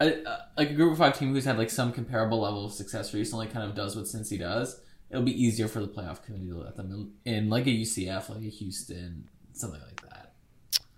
a, 0.00 0.38
like 0.56 0.70
a 0.70 0.74
group 0.74 0.92
of 0.92 0.98
five 0.98 1.18
team 1.18 1.32
who's 1.32 1.44
had 1.44 1.58
like 1.58 1.70
some 1.70 1.92
comparable 1.92 2.40
level 2.40 2.64
of 2.64 2.72
success 2.72 3.12
recently 3.12 3.46
kind 3.46 3.68
of 3.68 3.74
does 3.74 3.96
what 3.96 4.06
Cincy 4.06 4.38
does, 4.38 4.80
it'll 5.10 5.24
be 5.24 5.42
easier 5.42 5.68
for 5.68 5.80
the 5.80 5.88
playoff 5.88 6.22
committee 6.22 6.48
to 6.48 6.56
let 6.56 6.76
them 6.76 7.12
in, 7.24 7.32
in 7.32 7.50
like 7.50 7.66
a 7.66 7.70
UCF, 7.70 8.28
like 8.28 8.42
a 8.42 8.50
Houston, 8.50 9.28
something 9.52 9.80
like 9.80 10.00
that. 10.02 10.32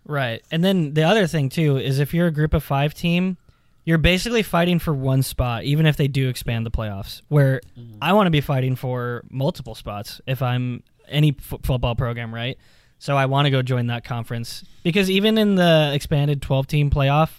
Right. 0.04 0.42
And 0.50 0.64
then 0.64 0.94
the 0.94 1.04
other 1.04 1.26
thing 1.26 1.48
too 1.48 1.78
is 1.78 1.98
if 1.98 2.14
you're 2.14 2.26
a 2.28 2.32
group 2.32 2.54
of 2.54 2.62
5 2.62 2.94
team, 2.94 3.38
you're 3.84 3.98
basically 3.98 4.42
fighting 4.42 4.78
for 4.78 4.94
one 4.94 5.22
spot 5.22 5.64
even 5.64 5.86
if 5.86 5.96
they 5.96 6.08
do 6.08 6.28
expand 6.28 6.64
the 6.64 6.70
playoffs. 6.70 7.22
Where 7.28 7.60
mm-hmm. 7.78 7.98
I 8.00 8.12
want 8.12 8.26
to 8.26 8.30
be 8.30 8.40
fighting 8.40 8.76
for 8.76 9.24
multiple 9.30 9.74
spots 9.74 10.20
if 10.26 10.42
I'm 10.42 10.84
any 11.08 11.34
f- 11.38 11.60
football 11.62 11.96
program, 11.96 12.32
right? 12.32 12.58
So 13.02 13.16
I 13.16 13.26
want 13.26 13.46
to 13.46 13.50
go 13.50 13.62
join 13.62 13.88
that 13.88 14.04
conference 14.04 14.64
because 14.82 15.10
even 15.10 15.36
in 15.36 15.56
the 15.56 15.90
expanded 15.92 16.40
12 16.40 16.66
team 16.66 16.90
playoff, 16.90 17.30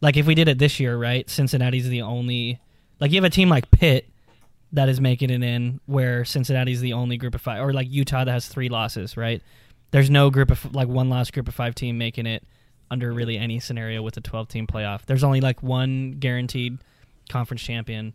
like 0.00 0.16
if 0.16 0.26
we 0.26 0.34
did 0.34 0.48
it 0.48 0.58
this 0.58 0.78
year, 0.78 0.96
right? 0.96 1.28
Cincinnati's 1.28 1.88
the 1.88 2.02
only 2.02 2.60
like 3.00 3.10
you 3.10 3.16
have 3.16 3.24
a 3.24 3.30
team 3.30 3.48
like 3.48 3.70
Pitt 3.70 4.08
that 4.72 4.88
is 4.88 5.00
making 5.00 5.30
it 5.30 5.42
in 5.42 5.80
where 5.86 6.24
Cincinnati's 6.24 6.80
the 6.80 6.92
only 6.92 7.16
group 7.16 7.34
of 7.34 7.40
5 7.40 7.62
or 7.62 7.72
like 7.72 7.90
Utah 7.90 8.24
that 8.24 8.30
has 8.30 8.46
3 8.46 8.68
losses, 8.68 9.16
right? 9.16 9.42
there's 9.92 10.10
no 10.10 10.30
group 10.30 10.50
of 10.50 10.74
like 10.74 10.88
one 10.88 11.08
last 11.08 11.32
group 11.32 11.46
of 11.46 11.54
five 11.54 11.74
team 11.74 11.96
making 11.96 12.26
it 12.26 12.42
under 12.90 13.12
really 13.12 13.38
any 13.38 13.60
scenario 13.60 14.02
with 14.02 14.16
a 14.16 14.20
12 14.20 14.48
team 14.48 14.66
playoff. 14.66 15.02
There's 15.06 15.22
only 15.22 15.40
like 15.40 15.62
one 15.62 16.16
guaranteed 16.18 16.78
conference 17.28 17.62
champion. 17.62 18.12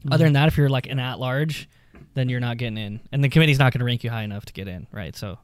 Mm-hmm. 0.00 0.12
Other 0.12 0.24
than 0.24 0.32
that, 0.32 0.48
if 0.48 0.56
you're 0.56 0.68
like 0.68 0.88
an 0.88 0.98
at 0.98 1.20
large, 1.20 1.68
then 2.14 2.28
you're 2.28 2.40
not 2.40 2.56
getting 2.56 2.78
in, 2.78 3.00
and 3.12 3.22
the 3.22 3.28
committee's 3.28 3.58
not 3.58 3.72
going 3.72 3.78
to 3.78 3.84
rank 3.84 4.02
you 4.02 4.10
high 4.10 4.24
enough 4.24 4.44
to 4.46 4.52
get 4.52 4.68
in, 4.68 4.86
right? 4.90 5.14
So 5.14 5.38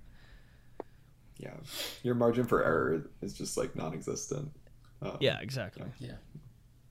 Yeah, 1.38 1.54
your 2.02 2.14
margin 2.14 2.44
for 2.46 2.64
error 2.64 3.04
is 3.22 3.32
just 3.34 3.56
like 3.56 3.74
non-existent. 3.76 4.50
Um, 5.00 5.16
yeah, 5.20 5.38
exactly. 5.40 5.84
Yeah, 6.00 6.16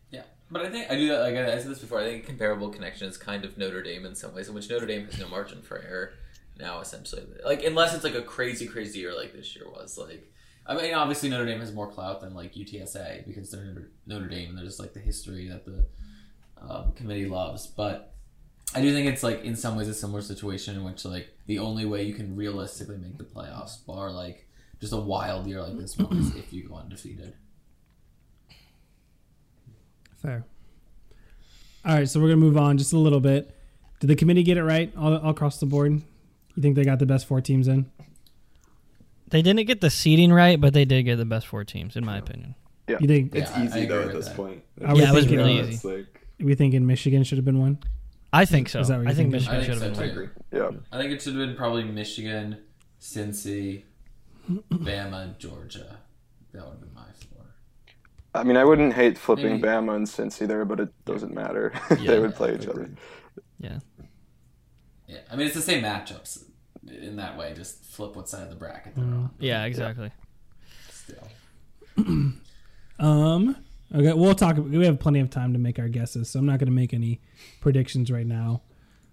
Yeah. 0.09 0.23
but 0.49 0.61
I 0.65 0.69
think 0.69 0.89
I 0.89 0.95
do 0.95 1.09
that. 1.09 1.19
Like 1.19 1.35
I 1.35 1.53
I 1.53 1.57
said 1.59 1.67
this 1.71 1.79
before, 1.79 1.99
I 1.99 2.05
think 2.05 2.25
comparable 2.25 2.69
connection 2.69 3.07
is 3.09 3.17
kind 3.17 3.43
of 3.43 3.57
Notre 3.57 3.83
Dame 3.83 4.05
in 4.05 4.15
some 4.15 4.33
ways, 4.33 4.47
in 4.47 4.55
which 4.55 4.69
Notre 4.69 4.85
Dame 4.85 5.05
has 5.05 5.19
no 5.19 5.27
margin 5.27 5.61
for 5.61 5.77
error 5.81 6.13
now. 6.57 6.79
Essentially, 6.79 7.23
like 7.45 7.63
unless 7.65 7.93
it's 7.93 8.03
like 8.05 8.15
a 8.15 8.21
crazy, 8.21 8.67
crazy 8.67 8.99
year 8.99 9.13
like 9.15 9.33
this 9.33 9.53
year 9.55 9.65
was. 9.69 9.97
Like, 9.97 10.31
I 10.65 10.75
mean, 10.75 10.93
obviously 10.93 11.27
Notre 11.29 11.45
Dame 11.45 11.59
has 11.59 11.73
more 11.73 11.91
clout 11.91 12.21
than 12.21 12.33
like 12.33 12.53
UTSA 12.53 13.27
because 13.27 13.51
they're 13.51 13.65
Notre- 13.65 13.91
Notre 14.05 14.27
Dame. 14.27 14.49
and 14.51 14.57
There's 14.57 14.79
like 14.79 14.93
the 14.93 15.01
history 15.01 15.49
that 15.49 15.65
the 15.65 15.85
um, 16.61 16.93
committee 16.93 17.25
loves, 17.27 17.67
but 17.67 18.13
I 18.75 18.81
do 18.81 18.93
think 18.93 19.07
it's 19.07 19.23
like 19.23 19.43
in 19.43 19.55
some 19.55 19.75
ways 19.75 19.87
a 19.87 19.93
similar 19.93 20.21
situation 20.21 20.75
in 20.75 20.83
which 20.83 21.05
like 21.05 21.29
the 21.47 21.59
only 21.59 21.85
way 21.85 22.03
you 22.03 22.13
can 22.13 22.35
realistically 22.35 22.97
make 22.97 23.17
the 23.17 23.23
playoffs, 23.23 23.83
bar 23.85 24.11
like 24.11 24.47
just 24.79 24.93
a 24.93 24.97
wild 24.97 25.47
year 25.47 25.61
like 25.61 25.77
this 25.77 25.97
one, 25.97 26.15
is 26.17 26.35
if 26.35 26.51
you 26.53 26.67
go 26.67 26.75
undefeated. 26.75 27.33
Fair. 30.21 30.45
All 31.85 31.95
right, 31.95 32.09
so 32.09 32.19
we're 32.19 32.27
gonna 32.27 32.37
move 32.37 32.57
on 32.57 32.77
just 32.77 32.93
a 32.93 32.97
little 32.97 33.19
bit. 33.19 33.55
Did 33.99 34.07
the 34.07 34.15
committee 34.15 34.43
get 34.43 34.57
it 34.57 34.63
right 34.63 34.91
all, 34.97 35.15
all 35.17 35.29
across 35.29 35.59
the 35.59 35.65
board? 35.65 35.93
You 36.55 36.61
think 36.61 36.75
they 36.75 36.83
got 36.83 36.99
the 36.99 37.05
best 37.05 37.25
four 37.27 37.39
teams 37.41 37.67
in? 37.67 37.89
They 39.29 39.41
didn't 39.41 39.65
get 39.67 39.81
the 39.81 39.89
seeding 39.89 40.31
right, 40.31 40.59
but 40.59 40.73
they 40.73 40.85
did 40.85 41.03
get 41.03 41.17
the 41.17 41.25
best 41.25 41.47
four 41.47 41.63
teams, 41.63 41.95
in 41.95 42.05
my 42.05 42.17
opinion. 42.17 42.55
Yeah, 42.87 42.97
you 42.99 43.07
think 43.07 43.35
It's 43.35 43.49
Yeah, 43.51 43.57
I- 43.57 43.61
I 43.61 43.65
easy 43.65 43.85
though 43.85 44.03
at 44.03 44.13
this 44.13 44.27
that. 44.27 44.35
point. 44.35 44.63
Are 44.85 44.95
Yeah, 44.95 45.11
it 45.11 45.13
was 45.15 45.27
really 45.27 45.59
uh, 45.59 45.63
easy. 45.63 45.73
it's 45.75 45.83
like 45.85 46.21
we 46.39 46.55
thinking 46.55 46.85
Michigan 46.85 47.23
should 47.23 47.37
have 47.37 47.45
been 47.45 47.59
one? 47.59 47.79
I 48.33 48.45
think 48.45 48.69
so. 48.69 48.79
Is 48.81 48.87
that 48.89 48.99
what 48.99 49.07
I 49.07 49.13
think 49.13 49.31
thinking? 49.31 49.49
Michigan 49.51 49.55
I 49.55 49.63
think 49.63 49.73
should 49.73 49.81
have 49.83 49.95
so, 49.95 50.01
been. 50.01 50.09
I 50.09 50.13
too. 50.13 50.19
agree. 50.21 50.29
Yeah. 50.51 50.69
I 50.91 50.97
think 50.99 51.11
it 51.13 51.21
should 51.21 51.35
have 51.35 51.47
been 51.47 51.55
probably 51.55 51.83
Michigan, 51.85 52.57
Cincy, 53.01 53.83
Bama, 54.49 55.37
Georgia. 55.37 55.97
That 56.53 56.63
would 56.65 56.71
have 56.71 56.79
been 56.81 56.93
my 56.93 57.03
four. 57.33 57.45
I 58.33 58.43
mean, 58.43 58.57
I 58.57 58.63
wouldn't 58.65 58.93
hate 58.93 59.17
flipping 59.17 59.53
Maybe- 59.61 59.63
Bama 59.67 59.95
and 59.95 60.05
Cincy 60.07 60.47
there, 60.47 60.65
but 60.65 60.79
it 60.79 60.89
doesn't 61.05 61.33
matter. 61.33 61.73
Yeah. 61.99 62.11
they 62.11 62.19
would 62.19 62.35
play 62.35 62.55
each 62.55 62.67
other. 62.67 62.89
Yeah. 63.59 63.79
Yeah, 65.07 65.19
I 65.31 65.35
mean 65.37 65.47
it's 65.47 65.55
the 65.55 65.61
same 65.61 65.83
matchups 65.83 66.43
in 66.85 67.15
that 67.15 67.37
way. 67.37 67.53
Just 67.55 67.85
flip 67.85 68.15
what 68.17 68.27
side 68.27 68.43
of 68.43 68.49
the 68.49 68.55
bracket 68.57 68.93
they're 68.95 69.05
on. 69.05 69.29
Yeah, 69.39 69.63
exactly. 69.63 70.11
Still, 70.91 71.29
Um. 72.99 73.55
Okay, 73.95 74.13
we'll 74.13 74.35
talk. 74.35 74.57
We 74.57 74.85
have 74.85 74.99
plenty 74.99 75.19
of 75.19 75.29
time 75.29 75.53
to 75.53 75.59
make 75.59 75.79
our 75.79 75.87
guesses, 75.87 76.29
so 76.29 76.39
I'm 76.39 76.45
not 76.45 76.59
going 76.59 76.67
to 76.67 76.75
make 76.75 76.93
any 76.93 77.21
predictions 77.61 78.11
right 78.11 78.25
now 78.25 78.61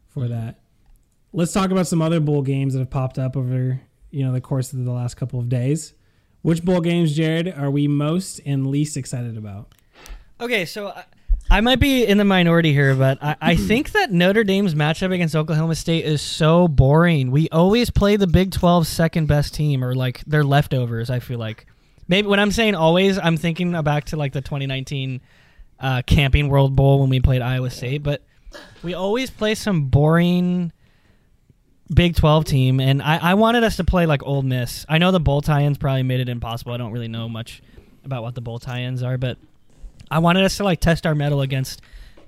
for 0.09 0.21
mm-hmm. 0.21 0.33
that. 0.33 0.61
Let's 1.33 1.53
talk 1.53 1.71
about 1.71 1.87
some 1.87 2.03
other 2.03 2.21
bowl 2.21 2.43
games 2.43 2.75
that 2.75 2.81
have 2.81 2.91
popped 2.91 3.19
up 3.19 3.37
over 3.37 3.81
you 4.11 4.25
know 4.25 4.33
the 4.33 4.41
course 4.41 4.73
of 4.73 4.85
the 4.85 4.93
last 4.93 5.15
couple 5.15 5.41
of 5.41 5.49
days. 5.49 5.95
Which 6.43 6.65
bowl 6.65 6.81
games, 6.81 7.17
Jarod, 7.17 7.59
are 7.59 7.71
we 7.71 7.89
most 7.89 8.41
and 8.45 8.67
least 8.67 8.97
excited 8.97 9.37
about? 9.39 9.73
Okay, 10.41 10.67
so 10.67 10.89
I, 10.89 11.05
I 11.51 11.61
might 11.61 11.81
be 11.81 12.05
in 12.05 12.19
the 12.19 12.25
minority 12.25 12.73
here, 12.73 12.95
but 12.95 13.23
I, 13.23 13.37
I 13.41 13.55
hmm. 13.55 13.67
think 13.67 13.93
that 13.93 14.13
Notre 14.13 14.45
Dame's 14.45 14.75
matchup 14.75 15.13
against 15.13 15.35
Oklahoma 15.35 15.75
State 15.75 16.05
is 16.05 16.21
so 16.21 16.69
boring. 16.69 17.31
We 17.31 17.49
always 17.51 17.91
play 17.91 18.17
the 18.17 18.27
Big 18.27 18.51
12 18.51 18.87
second 18.87 19.27
best 19.27 19.55
team, 19.55 19.83
or 19.83 19.95
like 19.95 20.23
they're 20.27 20.45
leftovers. 20.45 21.11
I 21.11 21.21
feel 21.21 21.39
like 21.39 21.67
maybe 22.09 22.29
when 22.29 22.41
I'm 22.41 22.51
saying 22.51 22.75
always, 22.75 23.19
I'm 23.19 23.37
thinking 23.37 23.73
back 23.83 24.05
to 24.07 24.17
like 24.17 24.33
the 24.33 24.41
2019 24.41 25.21
uh, 25.81 26.03
Camping 26.07 26.49
World 26.49 26.77
Bowl 26.77 27.01
when 27.01 27.11
we 27.11 27.21
played 27.21 27.43
Iowa 27.43 27.71
State. 27.71 28.03
But 28.03 28.23
we 28.83 28.95
always 28.95 29.31
play 29.31 29.55
some 29.55 29.87
boring 29.87 30.73
Big 31.93 32.17
12 32.17 32.45
team, 32.47 32.81
and 32.81 33.03
I, 33.03 33.19
I 33.19 33.35
wanted 33.35 33.63
us 33.63 33.77
to 33.77 33.85
play 33.85 34.07
like 34.07 34.23
Ole 34.25 34.43
Miss. 34.43 34.87
I 34.89 34.99
know 34.99 35.11
the 35.11 35.21
bowl 35.21 35.43
tie-ins 35.43 35.77
probably 35.77 36.03
made 36.03 36.21
it 36.21 36.31
impossible. 36.31 36.73
I 36.73 36.79
don't 36.79 36.93
really 36.93 37.09
know 37.09 37.29
much 37.29 37.63
about 38.05 38.23
what 38.23 38.35
the 38.35 38.41
bowl 38.41 38.59
tie-ins 38.59 39.03
are, 39.03 39.19
but 39.19 39.37
I 40.11 40.19
wanted 40.19 40.45
us 40.45 40.57
to 40.57 40.65
like 40.65 40.81
test 40.81 41.07
our 41.07 41.15
metal 41.15 41.43
against 41.43 41.83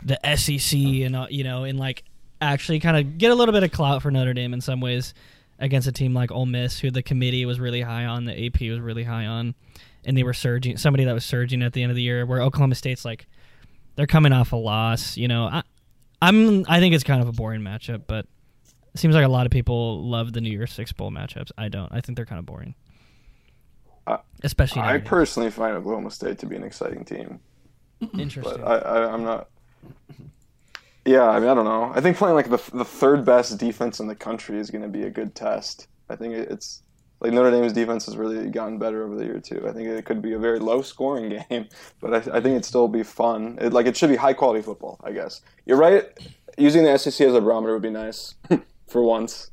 the 0.05 0.19
SEC 0.37 0.79
and 0.79 1.17
uh, 1.17 1.27
you 1.31 1.43
know, 1.43 1.65
and 1.65 1.79
like 1.79 2.05
actually 2.41 2.81
kind 2.81 2.97
of 2.97 3.17
get 3.17 3.31
a 3.31 3.35
little 3.35 3.53
bit 3.53 3.63
of 3.63 3.73
clout 3.73 4.03
for 4.03 4.11
Notre 4.11 4.35
Dame 4.35 4.53
in 4.53 4.61
some 4.61 4.81
ways 4.81 5.15
against 5.59 5.89
a 5.89 5.93
team 5.93 6.13
like 6.15 6.31
Ole 6.31 6.47
Miss, 6.47 6.79
who 6.81 6.91
the 6.91 7.03
committee 7.03 7.45
was 7.47 7.59
really 7.61 7.81
high 7.83 8.05
on, 8.05 8.25
the 8.25 8.47
AP 8.47 8.61
was 8.63 8.81
really 8.81 9.05
high 9.05 9.27
on, 9.27 9.55
and 10.05 10.17
they 10.17 10.23
were 10.23 10.35
surging. 10.35 10.77
Somebody 10.77 11.05
that 11.05 11.13
was 11.15 11.25
surging 11.25 11.63
at 11.63 11.73
the 11.73 11.83
end 11.83 11.91
of 11.91 11.97
the 11.97 12.03
year, 12.03 12.27
where 12.27 12.41
Oklahoma 12.43 12.75
State's 12.75 13.05
like 13.05 13.27
they're 13.97 14.07
coming 14.07 14.33
off 14.33 14.53
a 14.53 14.57
loss. 14.57 15.17
You 15.17 15.29
know, 15.29 15.45
I, 15.47 15.63
I'm 16.23 16.65
I 16.69 16.81
think 16.81 16.95
it's 16.95 17.05
kind 17.05 17.23
of 17.23 17.29
a 17.29 17.33
boring 17.33 17.63
matchup, 17.63 18.03
but 18.07 18.27
it 18.95 18.99
seems 19.01 19.15
like 19.15 19.25
a 19.25 19.29
lot 19.29 19.47
of 19.47 19.53
people 19.53 20.03
love 20.05 20.33
the 20.33 20.41
New 20.41 20.51
Year's 20.51 20.73
Six 20.73 20.93
bowl 20.93 21.11
matchups. 21.11 21.51
I 21.59 21.69
don't. 21.69 21.91
I 21.93 22.01
think 22.01 22.17
they're 22.17 22.27
kind 22.27 22.39
of 22.39 22.47
boring, 22.47 22.75
Uh, 24.07 24.19
especially. 24.43 24.83
I 24.83 24.87
nowadays. 24.93 25.09
personally 25.09 25.51
find 25.51 25.77
Oklahoma 25.77 26.11
State 26.11 26.39
to 26.41 26.47
be 26.47 26.57
an 26.57 26.63
exciting 26.65 27.05
team, 27.05 27.41
Interesting. 28.19 28.61
but 28.63 28.67
I, 28.67 28.77
I, 29.05 29.13
I'm 29.13 29.25
not. 29.25 29.49
Yeah, 31.07 31.31
I 31.31 31.39
mean, 31.39 31.49
I 31.49 31.55
don't 31.55 31.65
know. 31.65 31.93
I 31.95 32.01
think 32.01 32.17
playing 32.17 32.35
like 32.35 32.51
the 32.51 32.61
the 32.77 32.85
third 32.85 33.25
best 33.25 33.57
defense 33.59 34.01
in 34.01 34.09
the 34.09 34.17
country 34.17 34.59
is 34.59 34.71
going 34.71 34.83
to 34.83 34.89
be 34.89 35.05
a 35.05 35.11
good 35.11 35.37
test. 35.37 35.87
I 36.11 36.17
think 36.17 36.35
it's 36.35 36.83
like 37.21 37.33
Notre 37.33 37.53
Dame's 37.53 37.73
defense 37.73 38.07
has 38.07 38.17
really 38.17 38.51
gotten 38.51 38.79
better 38.79 39.05
over 39.05 39.15
the 39.15 39.25
year 39.25 39.39
too. 39.39 39.65
I 39.69 39.73
think 39.73 39.89
it 39.89 40.05
could 40.05 40.21
be 40.21 40.33
a 40.33 40.39
very 40.39 40.59
low 40.59 40.83
scoring 40.83 41.29
game, 41.51 41.69
but 42.01 42.13
I, 42.13 42.17
I 42.17 42.41
think 42.41 42.47
it'd 42.47 42.65
still 42.65 42.89
be 42.89 43.05
fun. 43.05 43.57
It, 43.61 43.73
like 43.73 43.87
it 43.87 43.97
should 43.97 44.11
be 44.11 44.17
high 44.17 44.33
quality 44.33 44.63
football. 44.63 45.01
I 45.05 45.13
guess 45.13 45.43
you're 45.65 45.79
right. 45.79 46.07
Using 46.59 46.85
the 46.85 46.99
SEC 46.99 47.27
as 47.29 47.35
a 47.35 47.41
barometer 47.41 47.73
would 47.75 47.83
be 47.83 47.91
nice 47.91 48.35
for 48.89 49.03
once. 49.03 49.51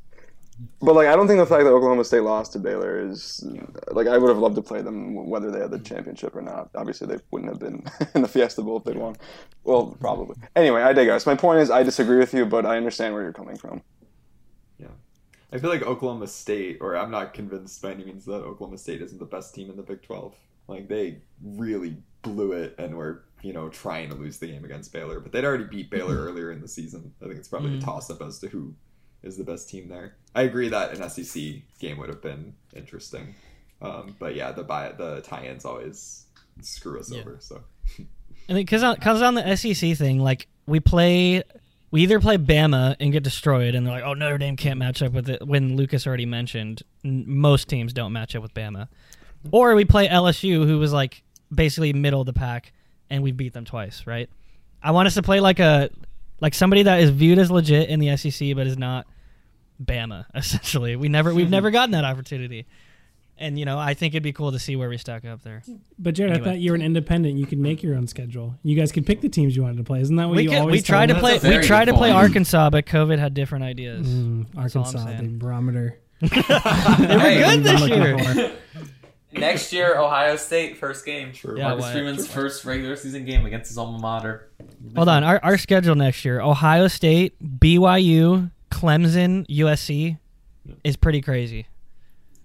But 0.81 0.93
like, 0.93 1.07
I 1.07 1.15
don't 1.15 1.27
think 1.27 1.39
the 1.39 1.45
fact 1.45 1.63
that 1.63 1.71
Oklahoma 1.71 2.03
State 2.03 2.21
lost 2.21 2.53
to 2.53 2.59
Baylor 2.59 2.99
is 2.99 3.43
like 3.91 4.07
I 4.07 4.17
would 4.17 4.29
have 4.29 4.37
loved 4.37 4.55
to 4.55 4.61
play 4.61 4.81
them 4.81 5.15
whether 5.27 5.49
they 5.49 5.59
had 5.59 5.71
the 5.71 5.79
championship 5.79 6.35
or 6.35 6.41
not. 6.41 6.69
Obviously, 6.75 7.07
they 7.07 7.17
wouldn't 7.31 7.51
have 7.51 7.59
been 7.59 7.83
in 8.15 8.21
the 8.21 8.27
Fiesta 8.27 8.61
Bowl 8.61 8.77
if 8.77 8.83
they'd 8.83 8.97
won. 8.97 9.15
Well, 9.63 9.97
probably. 9.99 10.35
Anyway, 10.55 10.81
I 10.81 10.93
digress. 10.93 11.25
My 11.25 11.35
point 11.35 11.59
is, 11.61 11.71
I 11.71 11.81
disagree 11.83 12.17
with 12.17 12.33
you, 12.33 12.45
but 12.45 12.65
I 12.65 12.77
understand 12.77 13.13
where 13.13 13.23
you're 13.23 13.33
coming 13.33 13.57
from. 13.57 13.81
Yeah, 14.77 14.87
I 15.51 15.57
feel 15.57 15.69
like 15.71 15.81
Oklahoma 15.81 16.27
State, 16.27 16.77
or 16.81 16.95
I'm 16.97 17.11
not 17.11 17.33
convinced 17.33 17.81
by 17.81 17.91
any 17.91 18.03
means 18.05 18.25
that 18.25 18.43
Oklahoma 18.43 18.77
State 18.77 19.01
isn't 19.01 19.19
the 19.19 19.25
best 19.25 19.55
team 19.55 19.69
in 19.71 19.75
the 19.77 19.83
Big 19.83 20.01
12. 20.03 20.35
Like 20.67 20.87
they 20.87 21.17
really 21.43 21.97
blew 22.21 22.51
it 22.53 22.75
and 22.77 22.95
were, 22.95 23.23
you 23.41 23.53
know, 23.53 23.69
trying 23.69 24.09
to 24.09 24.15
lose 24.15 24.37
the 24.37 24.47
game 24.47 24.63
against 24.63 24.93
Baylor, 24.93 25.19
but 25.19 25.31
they'd 25.31 25.43
already 25.45 25.65
beat 25.65 25.89
Baylor 25.89 26.15
earlier 26.25 26.51
in 26.51 26.61
the 26.61 26.67
season. 26.67 27.11
I 27.21 27.25
think 27.25 27.37
it's 27.37 27.47
probably 27.49 27.71
Mhm. 27.71 27.79
a 27.79 27.81
toss 27.81 28.09
up 28.11 28.21
as 28.21 28.37
to 28.39 28.47
who 28.49 28.73
is 29.23 29.37
the 29.37 29.43
best 29.43 29.69
team 29.69 29.87
there. 29.87 30.15
I 30.35 30.43
agree 30.43 30.69
that 30.69 30.97
an 30.97 31.09
SEC 31.09 31.41
game 31.79 31.97
would 31.97 32.09
have 32.09 32.21
been 32.21 32.53
interesting, 32.75 33.35
um, 33.81 34.15
but 34.19 34.35
yeah, 34.35 34.51
the 34.51 34.63
buy 34.63 34.91
the 34.91 35.21
tie-ins 35.21 35.65
always 35.65 36.25
screw 36.61 36.99
us 36.99 37.11
Yeah. 37.11 37.21
over. 37.21 37.37
So 37.39 37.63
and 37.97 38.57
because 38.57 38.83
on, 38.83 38.95
cause 38.97 39.21
on 39.21 39.35
the 39.35 39.55
SEC 39.55 39.95
thing, 39.97 40.19
like 40.19 40.47
we 40.65 40.79
play, 40.79 41.43
we 41.91 42.01
either 42.01 42.19
play 42.19 42.37
Bama 42.37 42.95
and 42.99 43.11
get 43.11 43.23
destroyed, 43.23 43.75
and 43.75 43.85
they're 43.85 43.93
like, 43.95 44.03
"Oh, 44.03 44.13
Notre 44.13 44.37
Dame 44.37 44.57
can't 44.57 44.79
match 44.79 45.01
up 45.03 45.13
with 45.13 45.29
it." 45.29 45.45
When 45.45 45.75
Lucas 45.77 46.07
already 46.07 46.25
mentioned, 46.25 46.81
n- 47.05 47.23
most 47.27 47.67
teams 47.67 47.93
don't 47.93 48.11
match 48.13 48.35
up 48.35 48.41
with 48.41 48.53
Bama, 48.53 48.87
or 49.51 49.75
we 49.75 49.85
play 49.85 50.07
LSU, 50.07 50.65
who 50.65 50.79
was 50.79 50.91
like 50.93 51.21
basically 51.53 51.93
middle 51.93 52.21
of 52.21 52.25
the 52.25 52.33
pack, 52.33 52.73
and 53.09 53.21
we 53.23 53.31
beat 53.31 53.53
them 53.53 53.65
twice, 53.65 54.07
right? 54.07 54.29
I 54.81 54.91
want 54.91 55.07
us 55.07 55.13
to 55.13 55.21
play 55.21 55.39
like 55.39 55.59
a 55.59 55.89
like 56.39 56.53
somebody 56.53 56.83
that 56.83 56.99
is 56.99 57.09
viewed 57.11 57.37
as 57.39 57.51
legit 57.51 57.89
in 57.89 57.99
the 57.99 58.17
SEC, 58.17 58.55
but 58.55 58.65
is 58.67 58.77
not 58.77 59.05
Bama. 59.81 60.25
Essentially, 60.35 60.95
we 60.95 61.07
never 61.09 61.33
we've 61.33 61.49
never 61.49 61.71
gotten 61.71 61.91
that 61.91 62.03
opportunity, 62.05 62.65
and 63.37 63.57
you 63.57 63.65
know 63.65 63.77
I 63.79 63.93
think 63.93 64.13
it'd 64.13 64.23
be 64.23 64.33
cool 64.33 64.51
to 64.51 64.59
see 64.59 64.75
where 64.75 64.89
we 64.89 64.97
stack 64.97 65.25
up 65.25 65.41
there. 65.43 65.63
But 65.99 66.15
Jarod, 66.15 66.31
Anyway. 66.31 66.41
I 66.41 66.43
thought 66.53 66.59
you 66.59 66.71
were 66.71 66.75
an 66.75 66.81
independent. 66.81 67.37
You 67.37 67.45
could 67.45 67.59
make 67.59 67.83
your 67.83 67.95
own 67.95 68.07
schedule. 68.07 68.55
You 68.63 68.75
guys 68.75 68.91
could 68.91 69.05
pick 69.05 69.21
the 69.21 69.29
teams 69.29 69.55
you 69.55 69.63
wanted 69.63 69.77
to 69.77 69.83
play. 69.83 70.01
Isn't 70.01 70.15
that 70.17 70.27
what 70.27 70.37
we 70.37 70.43
you 70.43 70.49
could, 70.49 70.59
always 70.59 70.73
we 70.79 70.81
tried 70.81 71.07
to 71.07 71.15
play 71.19 71.33
we 71.33 71.39
very 71.39 71.63
tried 71.63 71.85
to 71.85 71.93
play. 71.93 72.11
Arkansas, 72.11 72.69
but 72.69 72.85
COVID 72.85 73.19
had 73.19 73.33
different 73.33 73.63
ideas. 73.65 74.07
Mm, 74.07 74.47
That's 74.53 74.75
all 74.75 74.85
I'm 74.85 74.95
Arkansas, 74.97 75.21
the 75.21 75.27
barometer. 75.37 75.99
They 76.21 76.27
were 76.29 77.19
Hey, 77.19 77.43
good 77.43 77.63
this 77.63 77.87
year. 77.89 78.51
Next 79.33 79.73
year, 79.73 79.97
Ohio 79.97 80.35
State 80.35 80.77
first 80.77 81.03
game. 81.05 81.33
True. 81.33 81.57
Yeah, 81.57 81.69
Marcus 81.69 81.85
why- 81.85 81.91
Freeman's 81.93 82.27
first 82.27 82.63
regular 82.65 82.95
season 82.95 83.25
game 83.25 83.45
against 83.47 83.69
his 83.69 83.77
alma 83.79 83.97
mater. 83.97 84.51
Hold 84.95 85.09
on, 85.09 85.23
our, 85.23 85.39
our 85.43 85.57
schedule 85.57 85.95
next 85.95 86.23
year: 86.23 86.39
Ohio 86.39 86.87
State, 86.87 87.33
BYU, 87.59 88.51
Clemson, 88.73 89.45
USC 89.47 90.17
is 90.83 90.97
pretty 90.97 91.21
crazy. 91.21 91.67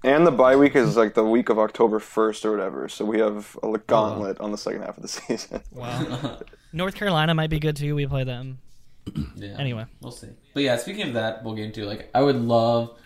And 0.05 0.27
the 0.27 0.31
bye 0.31 0.57
week 0.57 0.77
is 0.77 0.97
like 0.97 1.15
the 1.15 1.25
week 1.25 1.49
of 1.49 1.59
October 1.59 1.99
1st 1.99 2.45
or 2.45 2.51
whatever. 2.53 2.89
So 2.89 3.05
we 3.05 3.19
have 3.19 3.57
a 3.63 3.79
gauntlet 3.79 4.39
on 4.39 4.53
the 4.53 4.59
second 4.59 4.83
half 4.83 4.97
of 4.97 5.03
the 5.03 5.09
season. 5.21 5.63
Wow. 5.73 6.39
North 6.73 6.95
Carolina 6.95 7.35
might 7.35 7.51
be 7.51 7.59
good 7.59 7.77
too. 7.77 7.95
We 7.95 8.07
play 8.07 8.25
them 8.25 8.59
Yeah. 9.37 9.57
anyway. 9.59 9.87
We'll 10.03 10.13
see. 10.13 10.29
But 10.55 10.63
yeah, 10.65 10.77
speaking 10.77 11.09
of 11.09 11.15
that 11.15 11.43
bowl 11.43 11.55
game 11.55 11.73
too, 11.73 11.85
like 11.87 12.11
I 12.15 12.23
would 12.23 12.37
love 12.37 12.97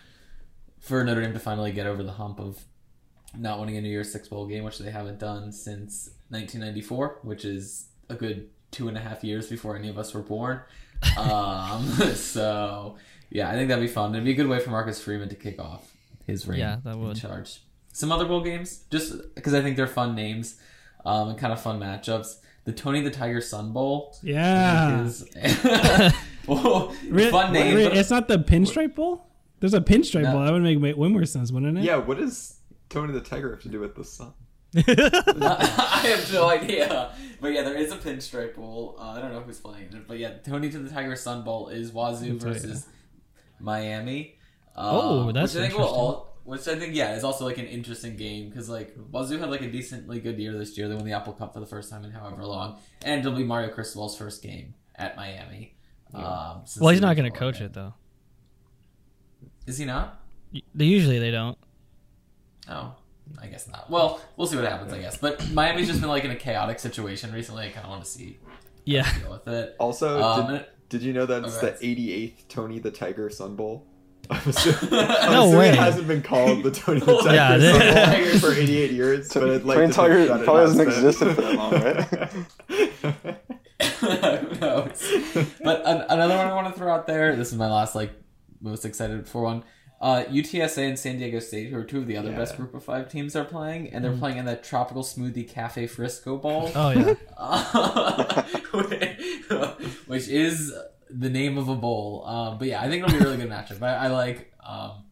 for 0.81 1.03
Notre 1.05 1.23
Dame 1.23 1.33
to 1.33 1.39
finally 1.39 1.71
get 1.73 1.87
over 1.87 2.03
the 2.03 2.13
hump 2.13 2.41
of 2.41 2.61
not 3.39 3.61
winning 3.61 3.77
a 3.77 3.81
New 3.81 3.89
Year's 3.89 4.13
Six 4.13 4.27
bowl 4.29 4.47
game, 4.47 4.65
which 4.65 4.79
they 4.79 4.91
haven't 4.91 5.19
done 5.21 5.53
since 5.53 6.11
1994, 6.31 7.21
which 7.23 7.45
is 7.45 7.87
a 8.11 8.15
good 8.15 8.51
two 8.73 8.89
and 8.89 8.97
a 8.97 9.01
half 9.01 9.23
years 9.23 9.49
before 9.49 9.77
any 9.77 9.89
of 9.89 9.97
us 9.97 10.13
were 10.13 10.23
born. 10.23 10.61
Um, 11.19 11.85
so 12.15 12.97
yeah, 13.33 13.49
I 13.51 13.55
think 13.55 13.68
that'd 13.68 13.83
be 13.83 13.88
fun. 13.92 14.14
It'd 14.14 14.25
be 14.25 14.33
a 14.33 14.35
good 14.35 14.49
way 14.49 14.59
for 14.61 14.71
Marcus 14.71 15.01
Freeman 15.03 15.29
to 15.31 15.35
kick 15.35 15.59
off 15.61 15.90
his 16.27 16.47
reign 16.47 16.61
Yeah, 16.61 16.77
that 16.85 16.95
in 16.95 17.01
would. 17.01 17.16
charge. 17.16 17.61
Some 17.92 18.11
other 18.12 18.25
bowl 18.27 18.40
games, 18.42 18.85
just 18.90 19.35
because 19.35 19.55
I 19.55 19.61
think 19.62 19.77
they're 19.77 19.87
fun 19.87 20.14
names 20.14 20.59
um, 21.05 21.31
and 21.31 21.38
kind 21.38 21.53
of 21.53 21.61
fun 21.61 21.79
matchups. 21.81 22.37
The 22.64 22.73
Tony 22.73 23.01
the 23.01 23.11
Tiger 23.11 23.40
Sun 23.40 23.73
Bowl 23.73 24.16
Yeah. 24.23 25.03
is 25.03 25.25
well, 26.47 26.95
Re- 27.09 27.31
fun 27.31 27.53
name. 27.53 27.75
re- 27.77 27.85
but- 27.88 27.97
it's 27.97 28.11
not 28.11 28.29
the 28.29 28.38
pinstripe 28.38 28.95
bowl. 28.95 29.27
There's 29.61 29.75
a 29.75 29.81
pinstripe 29.81 30.23
No. 30.23 30.33
bowl. 30.33 30.45
That 30.45 30.53
would 30.53 30.62
make 30.62 30.81
way 30.81 30.92
way 30.95 31.09
more 31.09 31.25
sense, 31.25 31.51
wouldn't 31.53 31.79
it? 31.79 31.85
yeah, 31.85 31.97
what 31.97 32.18
does 32.18 32.59
Tony 32.88 33.12
the 33.12 33.21
Tiger 33.21 33.51
have 33.51 33.62
to 33.62 33.68
do 33.68 33.81
with 33.81 33.95
the 33.95 34.05
sun? 34.05 34.33
I 34.77 36.01
have 36.16 36.33
no 36.33 36.49
idea. 36.49 37.12
But 37.40 37.49
yeah, 37.53 37.62
there 37.62 37.75
is 37.77 37.92
a 37.92 37.97
pinstripe 37.97 38.55
bowl. 38.55 38.97
Uh, 38.99 39.11
I 39.11 39.21
don't 39.21 39.33
know 39.33 39.40
who's 39.40 39.61
playing 39.61 39.88
it. 39.92 40.09
But 40.09 40.18
yeah, 40.18 40.31
Tony 40.45 40.71
to 40.71 40.79
the 40.79 40.88
Tiger 40.90 41.14
Sun 41.16 41.42
Bowl 41.42 41.68
is 41.68 41.90
Wazzu 41.90 42.16
I'll 42.16 42.25
you. 42.25 42.38
versus 42.38 42.87
Miami. 43.62 44.37
Oh, 44.77 45.29
Um, 45.29 45.33
that's 45.33 45.55
which 45.55 45.61
I 45.62 45.66
think 45.68 45.79
will 45.79 45.85
interesting. 45.87 46.01
all, 46.05 46.29
Which 46.44 46.66
I 46.68 46.75
think, 46.77 46.94
yeah, 46.96 47.14
is 47.14 47.22
also 47.25 47.44
like 47.44 47.59
an 47.59 47.66
interesting 47.66 48.16
game 48.16 48.48
because 48.48 48.68
like 48.68 48.96
Wazzu 49.12 49.38
had 49.38 49.48
like 49.51 49.61
a 49.62 49.70
decently 49.70 50.18
good 50.20 50.38
year 50.38 50.53
this 50.59 50.77
year. 50.77 50.88
They 50.88 50.94
won 50.96 51.05
the 51.05 51.12
Apple 51.12 51.33
Cup 51.35 51.53
for 51.55 51.61
the 51.61 51.66
first 51.66 51.90
time 51.90 52.05
in 52.05 52.11
however 52.11 52.44
long, 52.44 52.79
and 53.05 53.20
it'll 53.20 53.37
be 53.37 53.44
Mario 53.44 53.68
Cristobal's 53.68 54.16
first 54.16 54.42
game 54.42 54.75
at 54.96 55.14
Miami. 55.16 55.75
Um, 56.14 56.64
Well, 56.81 56.90
he's 56.90 57.01
not 57.01 57.16
going 57.16 57.31
to 57.31 57.38
coach 57.38 57.59
that. 57.61 57.66
it 57.66 57.72
though. 57.75 57.94
Is 59.66 59.79
he 59.79 59.85
not? 59.85 60.20
They 60.75 60.85
usually 60.85 61.18
they 61.18 61.31
don't. 61.31 61.57
Oh, 62.68 62.94
I 63.40 63.46
guess 63.46 63.68
not. 63.68 63.88
Well, 63.90 64.20
we'll 64.37 64.46
see 64.46 64.57
what 64.57 64.64
happens. 64.66 64.92
I 64.92 64.98
guess, 64.98 65.16
but 65.16 65.48
Miami's 65.53 65.87
just 65.88 66.01
been 66.01 66.11
like 66.11 66.25
in 66.25 66.31
a 66.31 66.37
chaotic 66.37 66.79
situation 66.81 67.33
recently. 67.33 67.66
I 67.66 67.70
kind 67.70 67.85
of 67.85 67.90
want 67.90 68.05
to 68.05 68.11
see 68.11 68.38
Yeah. 68.85 69.07
deal 69.20 69.31
with 69.31 69.46
it. 69.48 69.77
Also, 69.79 70.20
Um, 70.20 70.53
did, 70.55 70.66
did 70.92 71.02
you 71.02 71.12
know 71.14 71.24
that's 71.26 71.57
Okay. 71.57 71.74
the 71.81 71.96
88th 71.96 72.48
Tony 72.48 72.78
the 72.78 72.90
Tiger 72.90 73.31
Sun 73.31 73.57
Bowl? 73.57 73.87
I'm 74.31 74.40
assuming, 74.46 74.90
No 74.92 74.98
I'm 75.00 75.33
assuming 75.33 75.59
way. 75.59 75.68
It 75.70 75.74
hasn't 75.74 76.07
been 76.07 76.22
called 76.22 76.62
the 76.62 76.70
Tony 76.70 77.00
the 77.00 77.07
Tiger 77.24 77.35
Yeah, 77.35 77.59
Sun 77.59 77.83
it- 77.83 78.40
Bowl 78.40 78.50
for 78.50 78.57
88 78.61 78.90
years, 78.92 79.33
but 79.33 79.50
I'd 79.50 79.64
like 79.64 79.76
Tony 79.78 79.88
to 79.88 79.92
Tiger 79.94 80.26
think 80.26 80.40
it 80.40 80.44
probably 80.44 80.61
hasn't 80.62 80.88
has 80.88 80.96
been. 80.98 81.07
existed 81.09 81.35
for 81.35 81.40
that 81.42 81.55
long, 81.57 81.72
right? 81.72 82.07
Who 84.50 84.61
knows? 84.61 85.55
But 85.64 85.87
an- 85.87 86.05
another 86.09 86.37
one 86.37 86.46
I 86.46 86.55
want 86.55 86.72
to 86.72 86.78
throw 86.78 86.92
out 86.92 87.07
there. 87.07 87.35
This 87.37 87.52
is 87.52 87.59
my 87.59 87.68
last 87.70 87.94
like 87.94 88.12
most 88.61 88.85
excited 88.85 89.26
for 89.26 89.42
one. 89.42 89.64
Uh, 90.00 90.24
UTSA 90.24 90.88
and 90.88 90.98
San 90.98 91.18
Diego 91.18 91.38
State, 91.38 91.70
who 91.70 91.78
are 91.78 91.85
two 91.85 91.98
of 91.98 92.09
the 92.09 92.16
other 92.16 92.31
Yeah. 92.33 92.37
best 92.38 92.57
group 92.57 92.74
of 92.74 92.83
five 92.83 93.09
teams, 93.09 93.37
are 93.37 93.44
playing, 93.44 93.92
and 93.92 94.05
they're 94.05 94.16
playing 94.16 94.37
in 94.37 94.44
that 94.46 94.64
Tropical 94.64 95.05
Smoothie 95.05 95.48
Cafe 95.48 95.87
Frisco 95.87 96.37
Bowl. 96.38 96.72
Oh 96.74 96.90
yeah. 96.90 97.14
Uh, 97.37 98.42
which 100.12 100.29
is 100.29 100.75
the 101.09 101.31
name 101.31 101.57
of 101.57 101.68
a 101.68 101.75
bowl. 101.75 102.25
Um, 102.27 102.59
but 102.59 102.68
yeah, 102.68 102.83
I 102.83 102.88
think 102.88 103.03
it'll 103.03 103.18
be 103.18 103.25
a 103.25 103.27
really 103.27 103.38
good 103.38 103.48
matchup. 103.51 103.81
I, 103.83 103.94
I 103.94 104.07
like 104.09 104.53
um, 104.62 105.05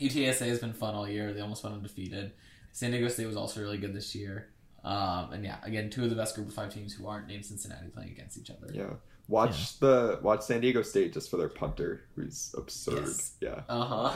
UTSA 0.00 0.46
has 0.46 0.60
been 0.60 0.72
fun 0.72 0.94
all 0.94 1.08
year. 1.08 1.32
They 1.32 1.40
almost 1.40 1.64
went 1.64 1.74
undefeated. 1.74 2.32
San 2.72 2.92
Diego 2.92 3.08
State 3.08 3.26
was 3.26 3.36
also 3.36 3.60
really 3.60 3.78
good 3.78 3.92
this 3.92 4.14
year. 4.14 4.50
Um, 4.84 5.32
and 5.32 5.44
yeah, 5.44 5.56
again, 5.64 5.90
two 5.90 6.04
of 6.04 6.10
the 6.10 6.16
best 6.16 6.36
group 6.36 6.46
of 6.46 6.54
five 6.54 6.72
teams 6.72 6.94
who 6.94 7.08
aren't 7.08 7.26
named 7.26 7.44
Cincinnati 7.44 7.88
playing 7.88 8.10
against 8.10 8.38
each 8.38 8.50
other. 8.50 8.68
yeah. 8.72 8.90
Watch 9.28 9.80
the 9.80 10.20
watch 10.22 10.42
San 10.42 10.60
Diego 10.60 10.82
State 10.82 11.12
just 11.12 11.28
for 11.28 11.36
their 11.36 11.48
punter, 11.48 12.02
who's 12.14 12.54
absurd. 12.56 13.06
Yes. 13.06 13.32
Yeah, 13.40 13.60
Uh 13.68 13.84
huh. 13.84 14.12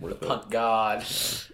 worth 0.00 0.20
it. 0.20 0.26
Punt 0.26 0.50
God. 0.50 1.02
is 1.02 1.52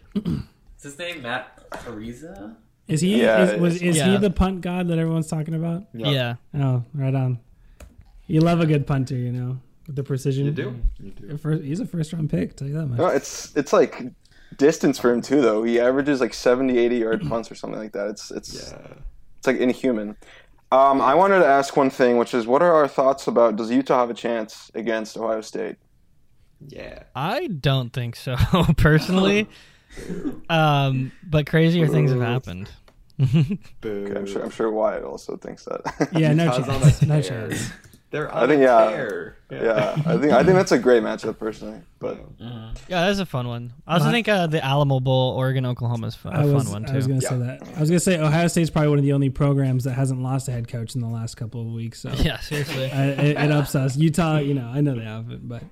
his 0.82 0.98
name 0.98 1.20
Matt 1.20 1.68
Araiza? 1.72 2.56
Is 2.88 3.02
he? 3.02 3.20
Yeah, 3.20 3.42
is 3.42 3.60
was, 3.60 3.74
is 3.82 3.96
he 3.96 4.12
yeah. 4.12 4.16
the 4.16 4.30
punt 4.30 4.62
god 4.62 4.88
that 4.88 4.98
everyone's 4.98 5.28
talking 5.28 5.52
about? 5.54 5.82
Yeah. 5.92 6.36
Oh, 6.54 6.84
right 6.94 7.14
on. 7.14 7.38
You 8.26 8.40
love 8.40 8.60
a 8.60 8.66
good 8.66 8.86
punter, 8.86 9.14
you 9.16 9.32
know, 9.32 9.58
with 9.86 9.96
the 9.96 10.02
precision. 10.02 10.46
You 10.46 10.52
do. 10.52 10.74
You 10.98 11.10
do. 11.12 11.36
First, 11.38 11.62
he's 11.62 11.80
a 11.80 11.86
first 11.86 12.12
round 12.12 12.30
pick. 12.30 12.56
Tell 12.56 12.66
you 12.68 12.74
that 12.74 12.86
much. 12.86 12.98
No, 12.98 13.06
it's 13.06 13.54
it's 13.56 13.72
like 13.72 14.02
distance 14.56 14.98
for 14.98 15.12
him 15.12 15.20
too, 15.22 15.40
though. 15.40 15.62
He 15.62 15.78
averages 15.80 16.20
like 16.20 16.34
70, 16.34 16.76
80 16.78 16.96
yard 16.96 17.22
punts 17.28 17.50
or 17.50 17.54
something 17.54 17.78
like 17.78 17.92
that. 17.92 18.08
It's 18.08 18.30
it's 18.30 18.72
Yeah. 18.72 18.86
it's 19.38 19.46
like 19.46 19.56
inhuman. 19.58 20.16
Um, 20.72 21.00
I 21.00 21.14
wanted 21.14 21.38
to 21.38 21.46
ask 21.46 21.76
one 21.76 21.90
thing, 21.90 22.16
which 22.16 22.34
is, 22.34 22.44
what 22.48 22.60
are 22.60 22.72
our 22.74 22.88
thoughts 22.88 23.28
about? 23.28 23.54
Does 23.54 23.70
Utah 23.70 24.00
have 24.00 24.10
a 24.10 24.14
chance 24.14 24.68
against 24.74 25.16
Ohio 25.16 25.40
State? 25.40 25.76
Yeah. 26.66 27.04
I 27.14 27.46
don't 27.46 27.92
think 27.92 28.16
so 28.16 28.34
personally. 28.76 29.46
um, 30.50 31.12
but 31.22 31.46
crazier 31.46 31.86
things 31.86 32.10
have 32.10 32.20
happened. 32.20 32.68
Okay, 33.18 34.14
I'm 34.14 34.26
sure 34.26 34.42
I'm 34.42 34.50
sure 34.50 34.70
Wyatt 34.70 35.02
also 35.04 35.38
thinks 35.38 35.64
that. 35.64 36.10
Yeah, 36.12 36.34
no 36.34 36.50
chance. 36.50 37.00
No 37.02 37.22
chance. 37.22 37.70
They're 38.10 38.30
on 38.32 38.44
I 38.44 38.46
think 38.46 38.60
a 38.60 38.64
yeah, 38.64 38.90
tear. 38.90 39.36
yeah. 39.50 39.92
I 40.06 40.16
think 40.16 40.32
I 40.32 40.42
think 40.44 40.54
that's 40.56 40.70
a 40.72 40.78
great 40.78 41.02
matchup 41.02 41.38
personally, 41.38 41.80
but 41.98 42.18
Yeah, 42.38 43.06
that's 43.06 43.18
a 43.18 43.26
fun 43.26 43.48
one. 43.48 43.72
I 43.86 43.94
also 43.94 44.06
My- 44.06 44.12
think 44.12 44.28
uh, 44.28 44.46
the 44.46 44.64
Alamo 44.64 45.00
Bowl, 45.00 45.32
Oregon 45.36 45.66
Oklahoma 45.66 46.06
is 46.06 46.14
fun, 46.14 46.32
a 46.34 46.38
I 46.38 46.42
fun 46.42 46.54
was, 46.54 46.68
one 46.70 46.88
I 46.88 46.94
was 46.94 47.06
going 47.08 47.20
to 47.20 47.26
say 47.26 47.36
that. 47.38 47.62
I 47.62 47.80
was 47.80 47.90
going 47.90 47.98
to 47.98 48.00
say 48.00 48.18
Ohio 48.20 48.46
State's 48.46 48.70
probably 48.70 48.90
one 48.90 48.98
of 48.98 49.04
the 49.04 49.12
only 49.12 49.28
programs 49.30 49.84
that 49.84 49.94
hasn't 49.94 50.22
lost 50.22 50.46
a 50.48 50.52
head 50.52 50.68
coach 50.68 50.94
in 50.94 51.00
the 51.00 51.08
last 51.08 51.36
couple 51.36 51.60
of 51.60 51.66
weeks. 51.72 52.00
So 52.00 52.10
Yeah, 52.16 52.38
seriously. 52.38 52.90
I, 52.92 53.04
it, 53.08 53.36
it 53.38 53.50
ups 53.52 53.74
us. 53.74 53.96
Utah, 53.96 54.38
you 54.38 54.54
know, 54.54 54.68
I 54.72 54.80
know 54.82 54.94
they 54.94 55.04
haven't, 55.04 55.48
but 55.48 55.64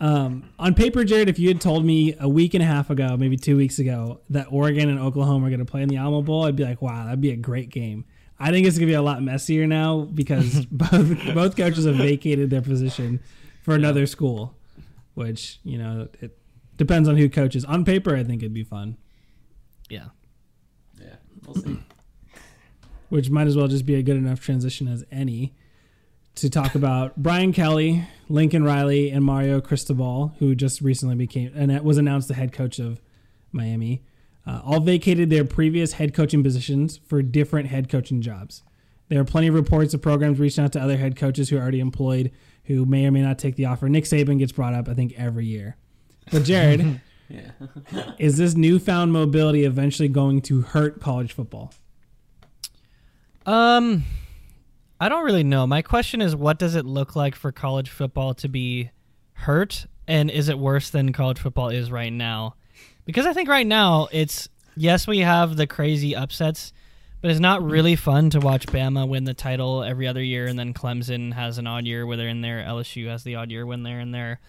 um, 0.00 0.50
on 0.58 0.74
paper, 0.74 1.02
Jarod, 1.04 1.28
if 1.28 1.38
you 1.38 1.48
had 1.48 1.60
told 1.62 1.84
me 1.84 2.14
a 2.20 2.28
week 2.28 2.52
and 2.54 2.62
a 2.62 2.66
half 2.66 2.90
ago, 2.90 3.16
maybe 3.16 3.36
two 3.36 3.56
weeks 3.56 3.78
ago, 3.78 4.20
that 4.30 4.48
Oregon 4.50 4.90
and 4.90 4.98
Oklahoma 4.98 5.46
are 5.46 5.50
going 5.50 5.60
to 5.60 5.64
play 5.64 5.82
in 5.82 5.88
the 5.88 5.96
Alamo 5.96 6.20
Bowl, 6.20 6.44
I'd 6.44 6.56
be 6.56 6.64
like, 6.64 6.82
wow, 6.82 7.04
that'd 7.04 7.20
be 7.20 7.30
a 7.30 7.36
great 7.36 7.70
game. 7.70 8.04
I 8.44 8.50
think 8.50 8.66
it's 8.66 8.76
going 8.76 8.88
to 8.88 8.90
be 8.90 8.94
a 8.94 9.00
lot 9.00 9.22
messier 9.22 9.66
now 9.66 10.02
because 10.02 10.66
both 10.70 11.34
both 11.34 11.56
coaches 11.56 11.86
have 11.86 11.96
vacated 11.96 12.50
their 12.50 12.60
position 12.60 13.20
for 13.62 13.74
another 13.74 14.06
school, 14.06 14.54
which 15.14 15.60
you 15.64 15.78
know 15.78 16.08
it 16.20 16.36
depends 16.76 17.08
on 17.08 17.16
who 17.16 17.30
coaches. 17.30 17.64
On 17.64 17.86
paper, 17.86 18.14
I 18.14 18.22
think 18.22 18.42
it'd 18.42 18.52
be 18.52 18.62
fun. 18.62 18.98
yeah. 19.88 20.08
Yeah, 21.00 21.16
we'll 21.46 21.54
see. 21.54 21.78
which 23.08 23.30
might 23.30 23.46
as 23.46 23.56
well 23.56 23.66
just 23.66 23.86
be 23.86 23.94
a 23.94 24.02
good 24.02 24.16
enough 24.16 24.40
transition 24.40 24.88
as 24.88 25.06
any 25.10 25.54
to 26.34 26.50
talk 26.50 26.74
about 26.74 27.16
Brian 27.16 27.52
Kelly, 27.52 28.06
Lincoln 28.28 28.62
Riley, 28.62 29.08
and 29.08 29.24
Mario 29.24 29.62
Cristobal, 29.62 30.34
who 30.38 30.54
just 30.54 30.82
recently 30.82 31.14
became 31.14 31.50
and 31.54 31.80
was 31.82 31.96
announced 31.96 32.28
the 32.28 32.34
head 32.34 32.52
coach 32.52 32.78
of 32.78 33.00
Miami. 33.52 34.02
Uh, 34.46 34.60
all 34.64 34.80
vacated 34.80 35.30
their 35.30 35.44
previous 35.44 35.94
head 35.94 36.12
coaching 36.12 36.42
positions 36.42 36.98
for 37.06 37.22
different 37.22 37.68
head 37.68 37.88
coaching 37.88 38.20
jobs. 38.20 38.62
There 39.08 39.20
are 39.20 39.24
plenty 39.24 39.46
of 39.48 39.54
reports 39.54 39.94
of 39.94 40.02
programs 40.02 40.38
reaching 40.38 40.64
out 40.64 40.72
to 40.72 40.80
other 40.80 40.96
head 40.98 41.16
coaches 41.16 41.48
who 41.48 41.56
are 41.56 41.60
already 41.60 41.80
employed 41.80 42.30
who 42.64 42.84
may 42.86 43.06
or 43.06 43.10
may 43.10 43.22
not 43.22 43.38
take 43.38 43.56
the 43.56 43.66
offer. 43.66 43.88
Nick 43.88 44.04
Saban 44.04 44.38
gets 44.38 44.52
brought 44.52 44.74
up, 44.74 44.88
I 44.88 44.94
think, 44.94 45.12
every 45.18 45.46
year. 45.46 45.76
But 46.30 46.42
Jarod, 46.42 47.00
Yeah. 47.28 47.50
is 48.18 48.36
this 48.36 48.54
newfound 48.54 49.12
mobility 49.12 49.64
eventually 49.64 50.08
going 50.08 50.42
to 50.42 50.60
hurt 50.62 51.00
college 51.00 51.32
football? 51.32 51.72
Um, 53.46 54.04
I 55.00 55.08
don't 55.08 55.24
really 55.24 55.44
know. 55.44 55.66
My 55.66 55.82
question 55.82 56.20
is, 56.20 56.34
what 56.36 56.58
does 56.58 56.74
it 56.74 56.84
look 56.86 57.16
like 57.16 57.34
for 57.34 57.52
college 57.52 57.90
football 57.90 58.34
to 58.34 58.48
be 58.48 58.90
hurt, 59.32 59.86
and 60.06 60.30
is 60.30 60.48
it 60.48 60.58
worse 60.58 60.90
than 60.90 61.12
college 61.12 61.38
football 61.38 61.68
is 61.68 61.90
right 61.90 62.12
now? 62.12 62.56
Because 63.04 63.26
I 63.26 63.32
think 63.32 63.48
right 63.48 63.66
now 63.66 64.08
it's 64.12 64.48
yes, 64.76 65.06
we 65.06 65.20
have 65.20 65.56
the 65.56 65.66
crazy 65.66 66.14
upsets, 66.14 66.72
but 67.20 67.30
it's 67.30 67.40
not 67.40 67.62
really 67.62 67.96
fun 67.96 68.30
to 68.30 68.40
watch 68.40 68.66
Bama 68.66 69.08
win 69.08 69.24
the 69.24 69.34
title 69.34 69.82
every 69.82 70.06
other 70.06 70.22
year, 70.22 70.46
and 70.46 70.58
then 70.58 70.74
Clemson 70.74 71.32
has 71.32 71.58
an 71.58 71.66
odd 71.66 71.84
year 71.84 72.06
where 72.06 72.16
they're 72.16 72.28
in 72.28 72.40
there. 72.40 72.64
LSU 72.66 73.08
has 73.08 73.24
the 73.24 73.36
odd 73.36 73.50
year 73.50 73.66
when 73.66 73.82
they're 73.82 74.00
in 74.00 74.12
there. 74.12 74.40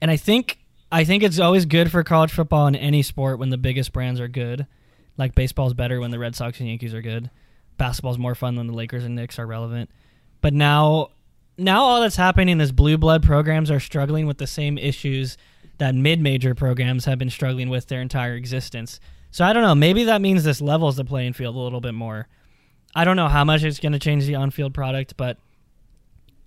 And 0.00 0.10
I 0.10 0.16
think 0.16 0.58
I 0.92 1.04
think 1.04 1.22
it's 1.22 1.38
always 1.38 1.66
good 1.66 1.90
for 1.90 2.02
college 2.02 2.32
football 2.32 2.66
in 2.66 2.74
any 2.74 3.02
sport 3.02 3.38
when 3.38 3.50
the 3.50 3.58
biggest 3.58 3.92
brands 3.92 4.20
are 4.20 4.28
good. 4.28 4.66
Like 5.16 5.34
baseball's 5.34 5.74
better 5.74 6.00
when 6.00 6.10
the 6.10 6.18
Red 6.18 6.34
Sox 6.34 6.60
and 6.60 6.68
Yankees 6.68 6.94
are 6.94 7.02
good. 7.02 7.30
Basketball's 7.76 8.18
more 8.18 8.34
fun 8.34 8.56
when 8.56 8.66
the 8.66 8.72
Lakers 8.72 9.04
and 9.04 9.14
Knicks 9.14 9.38
are 9.38 9.46
relevant. 9.46 9.90
But 10.40 10.54
now 10.54 11.10
now 11.58 11.82
all 11.82 12.00
that's 12.00 12.16
happening 12.16 12.60
is 12.60 12.72
blue 12.72 12.96
blood 12.96 13.22
programs 13.22 13.70
are 13.70 13.80
struggling 13.80 14.26
with 14.26 14.38
the 14.38 14.46
same 14.46 14.78
issues 14.78 15.36
that 15.80 15.94
mid-major 15.94 16.54
programs 16.54 17.06
have 17.06 17.18
been 17.18 17.30
struggling 17.30 17.70
with 17.70 17.86
their 17.88 18.02
entire 18.02 18.34
existence. 18.34 19.00
So 19.30 19.46
I 19.46 19.54
don't 19.54 19.62
know, 19.62 19.74
maybe 19.74 20.04
that 20.04 20.20
means 20.20 20.44
this 20.44 20.60
levels 20.60 20.96
the 20.96 21.06
playing 21.06 21.32
field 21.32 21.56
a 21.56 21.58
little 21.58 21.80
bit 21.80 21.94
more. 21.94 22.28
I 22.94 23.04
don't 23.04 23.16
know 23.16 23.28
how 23.28 23.44
much 23.44 23.64
it's 23.64 23.80
going 23.80 23.92
to 23.92 23.98
change 23.98 24.26
the 24.26 24.34
on-field 24.34 24.74
product, 24.74 25.16
but 25.16 25.38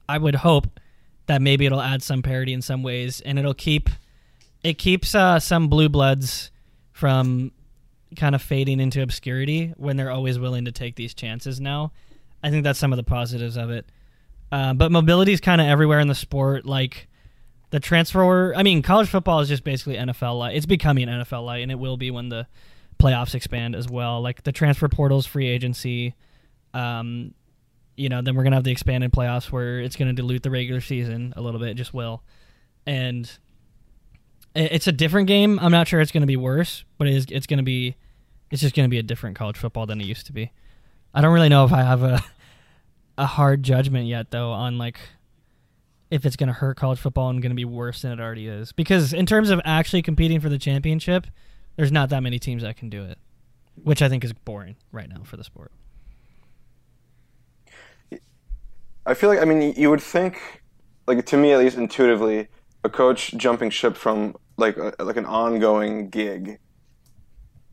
I 0.08 0.20
would 0.20 0.36
hope 0.36 0.80
that 1.26 1.42
maybe 1.42 1.66
it'll 1.66 1.82
add 1.82 2.04
some 2.04 2.22
parity 2.22 2.54
in 2.54 2.62
some 2.62 2.84
ways 2.84 3.22
and 3.22 3.40
it'll 3.40 3.56
keep 3.56 3.90
it 4.64 4.78
keeps 4.78 5.16
uh, 5.16 5.40
some 5.40 5.68
blue 5.68 5.90
bloods 5.90 6.52
from 6.92 7.52
kind 8.16 8.36
of 8.36 8.42
fading 8.42 8.80
into 8.80 9.02
obscurity 9.02 9.74
when 9.78 9.98
they're 9.98 10.12
always 10.12 10.38
willing 10.38 10.66
to 10.66 10.72
take 10.72 10.96
these 10.96 11.16
chances 11.16 11.60
now. 11.60 11.92
I 12.44 12.52
think 12.52 12.64
that's 12.64 12.78
some 12.78 12.94
of 12.94 12.98
the 12.98 13.04
positives 13.04 13.58
of 13.58 13.72
it. 13.72 13.88
Uh, 14.52 14.76
but 14.76 14.92
mobility 14.92 15.34
is 15.34 15.42
kind 15.42 15.60
of 15.60 15.66
everywhere 15.66 16.00
in 16.00 16.08
the 16.08 16.16
sport. 16.16 16.66
Like 16.66 17.08
the 17.74 17.80
transfer, 17.80 18.54
I 18.54 18.62
mean, 18.62 18.84
college 18.84 19.10
football 19.10 19.40
is 19.40 19.50
just 19.50 19.64
basically 19.64 19.96
NFL 19.96 20.38
light. 20.38 20.56
It's 20.56 20.68
becoming 20.68 21.08
NFL 21.08 21.44
light, 21.44 21.64
and 21.64 21.72
it 21.72 21.80
will 21.80 21.98
be 21.98 22.12
when 22.12 22.30
the 22.30 22.46
playoffs 23.00 23.34
expand 23.34 23.74
as 23.74 23.90
well. 23.90 24.22
Like 24.22 24.44
the 24.44 24.52
transfer 24.52 24.88
portals, 24.88 25.26
free 25.26 25.48
agency. 25.48 26.14
Um, 26.76 27.34
you 27.98 28.10
know, 28.10 28.22
then 28.22 28.36
we're 28.36 28.44
gonna 28.44 28.58
have 28.58 28.64
the 28.64 28.72
expanded 28.72 29.12
playoffs 29.12 29.46
where 29.46 29.80
it's 29.80 29.96
gonna 29.96 30.14
dilute 30.14 30.44
the 30.44 30.52
regular 30.52 30.82
season 30.82 31.34
a 31.36 31.42
little 31.42 31.60
bit. 31.60 31.70
It 31.70 31.74
just 31.74 31.96
will, 31.96 32.22
and 32.86 33.28
it's 34.54 34.86
a 34.86 34.92
different 34.92 35.28
game. 35.28 35.58
I'm 35.58 35.72
not 35.72 35.88
sure 35.88 36.00
it's 36.00 36.12
gonna 36.12 36.28
be 36.28 36.38
worse, 36.38 36.86
but 37.00 37.08
it 37.08 37.16
is. 37.16 37.26
It's 37.32 37.48
gonna 37.48 37.64
be. 37.64 37.96
It's 38.52 38.62
just 38.62 38.76
gonna 38.76 38.88
be 38.88 39.00
a 39.00 39.04
different 39.04 39.36
college 39.36 39.58
football 39.58 39.88
than 39.88 40.00
it 40.00 40.06
used 40.06 40.28
to 40.28 40.32
be. 40.32 40.52
I 41.12 41.22
don't 41.22 41.34
really 41.34 41.50
know 41.50 41.66
if 41.66 41.74
I 41.74 41.82
have 41.82 42.04
a 42.04 42.24
a 43.18 43.26
hard 43.26 43.64
judgment 43.64 44.06
yet 44.06 44.30
though 44.30 44.52
on 44.52 44.78
like 44.78 45.00
if 46.14 46.26
it's 46.26 46.36
going 46.36 46.48
to 46.48 46.54
hurt 46.54 46.78
college 46.78 47.00
football 47.00 47.30
and 47.30 47.42
going 47.42 47.50
to 47.50 47.56
be 47.56 47.66
worse 47.66 48.04
than 48.04 48.12
it 48.12 48.20
already 48.20 48.48
is. 48.48 48.72
Because 48.72 49.14
in 49.14 49.26
terms 49.26 49.50
of 49.50 49.60
actually 49.66 50.02
competing 50.02 50.40
for 50.40 50.50
the 50.50 50.60
championship 50.60 51.28
there's 51.76 51.92
not 51.92 52.10
that 52.10 52.22
many 52.22 52.38
teams 52.38 52.62
that 52.62 52.78
can 52.78 52.90
do 52.90 53.04
it 53.04 53.18
which 53.82 54.02
i 54.02 54.10
think 54.10 54.24
is 54.24 54.34
boring 54.34 54.76
right 54.92 55.10
now 55.10 55.24
for 55.24 55.38
the 55.38 55.44
sport. 55.44 55.72
I 59.06 59.14
feel 59.14 59.30
like 59.30 59.40
I 59.40 59.46
mean 59.46 59.74
you 59.76 59.90
would 59.90 60.02
think, 60.02 60.62
like 61.08 61.26
to 61.26 61.38
me 61.38 61.52
at 61.52 61.60
least 61.60 61.78
intuitively, 61.78 62.48
a 62.84 62.90
coach 62.90 63.34
jumping 63.36 63.70
ship 63.70 63.98
from 63.98 64.36
like 64.58 64.78
a, 64.78 64.94
like 65.00 65.18
an 65.18 65.26
ongoing 65.26 66.10
gig 66.10 66.60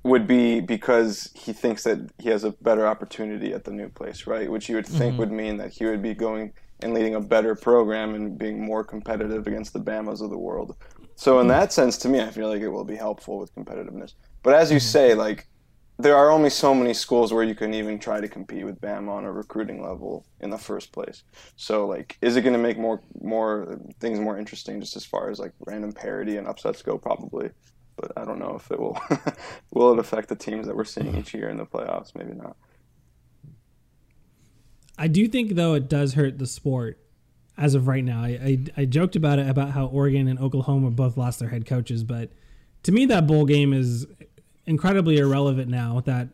would 0.02 0.26
be 0.26 0.60
because 0.60 1.30
he 1.34 1.52
thinks 1.52 1.84
that 1.84 2.10
he 2.18 2.30
has 2.30 2.42
a 2.42 2.52
better 2.62 2.86
opportunity 2.86 3.52
at 3.52 3.64
the 3.64 3.70
new 3.70 3.88
place, 3.88 4.26
right? 4.26 4.50
Which 4.50 4.68
you 4.68 4.76
would 4.76 4.86
think 4.86 5.12
mm-hmm. 5.12 5.18
would 5.18 5.30
mean 5.30 5.58
that 5.58 5.72
he 5.72 5.84
would 5.84 6.02
be 6.02 6.14
going 6.14 6.52
and 6.82 6.94
leading 6.94 7.14
a 7.14 7.20
better 7.20 7.54
program 7.54 8.14
and 8.14 8.38
being 8.38 8.64
more 8.64 8.84
competitive 8.84 9.46
against 9.46 9.72
the 9.72 9.80
Bamas 9.80 10.20
of 10.20 10.30
the 10.30 10.38
world. 10.38 10.76
So 11.16 11.38
in 11.40 11.46
hmm. 11.46 11.50
that 11.50 11.72
sense, 11.72 11.98
to 11.98 12.08
me, 12.08 12.20
I 12.20 12.30
feel 12.30 12.48
like 12.48 12.62
it 12.62 12.68
will 12.68 12.84
be 12.84 12.96
helpful 12.96 13.38
with 13.38 13.54
competitiveness. 13.54 14.14
But 14.42 14.54
as 14.54 14.70
you 14.70 14.78
hmm. 14.78 14.84
say, 14.84 15.14
like 15.14 15.46
there 16.02 16.16
are 16.16 16.30
only 16.30 16.50
so 16.50 16.74
many 16.74 16.94
schools 16.94 17.32
where 17.32 17.44
you 17.44 17.54
can 17.54 17.74
even 17.74 17.98
try 17.98 18.20
to 18.20 18.28
compete 18.28 18.64
with 18.64 18.80
Bama 18.80 19.10
on 19.10 19.24
a 19.24 19.32
recruiting 19.32 19.82
level 19.82 20.24
in 20.40 20.50
the 20.50 20.58
first 20.58 20.92
place. 20.92 21.22
So 21.56 21.86
like, 21.86 22.16
is 22.22 22.36
it 22.36 22.42
going 22.42 22.54
to 22.54 22.58
make 22.58 22.78
more 22.78 23.02
more 23.20 23.78
things 24.00 24.18
more 24.18 24.38
interesting 24.38 24.80
just 24.80 24.96
as 24.96 25.04
far 25.04 25.30
as 25.30 25.38
like 25.38 25.52
random 25.66 25.92
parity 25.92 26.36
and 26.36 26.46
upsets 26.46 26.82
go? 26.82 26.96
Probably, 26.96 27.50
but 27.96 28.12
I 28.16 28.24
don't 28.24 28.38
know 28.38 28.56
if 28.56 28.70
it 28.70 28.80
will. 28.80 28.98
will 29.72 29.92
it 29.92 29.98
affect 29.98 30.28
the 30.28 30.36
teams 30.36 30.66
that 30.66 30.76
we're 30.76 30.84
seeing 30.84 31.12
hmm. 31.12 31.18
each 31.18 31.34
year 31.34 31.48
in 31.48 31.58
the 31.58 31.66
playoffs? 31.66 32.14
Maybe 32.14 32.32
not. 32.32 32.56
I 35.00 35.08
do 35.08 35.26
think 35.28 35.54
though 35.54 35.72
it 35.72 35.88
does 35.88 36.12
hurt 36.12 36.38
the 36.38 36.46
sport 36.46 36.98
as 37.56 37.74
of 37.74 37.88
right 37.88 38.04
now. 38.04 38.22
I, 38.22 38.28
I 38.76 38.82
I 38.82 38.84
joked 38.84 39.16
about 39.16 39.38
it 39.38 39.48
about 39.48 39.70
how 39.70 39.86
Oregon 39.86 40.28
and 40.28 40.38
Oklahoma 40.38 40.90
both 40.90 41.16
lost 41.16 41.40
their 41.40 41.48
head 41.48 41.64
coaches, 41.64 42.04
but 42.04 42.30
to 42.82 42.92
me 42.92 43.06
that 43.06 43.26
bowl 43.26 43.46
game 43.46 43.72
is 43.72 44.06
incredibly 44.66 45.16
irrelevant 45.16 45.70
now. 45.70 46.00
That 46.00 46.28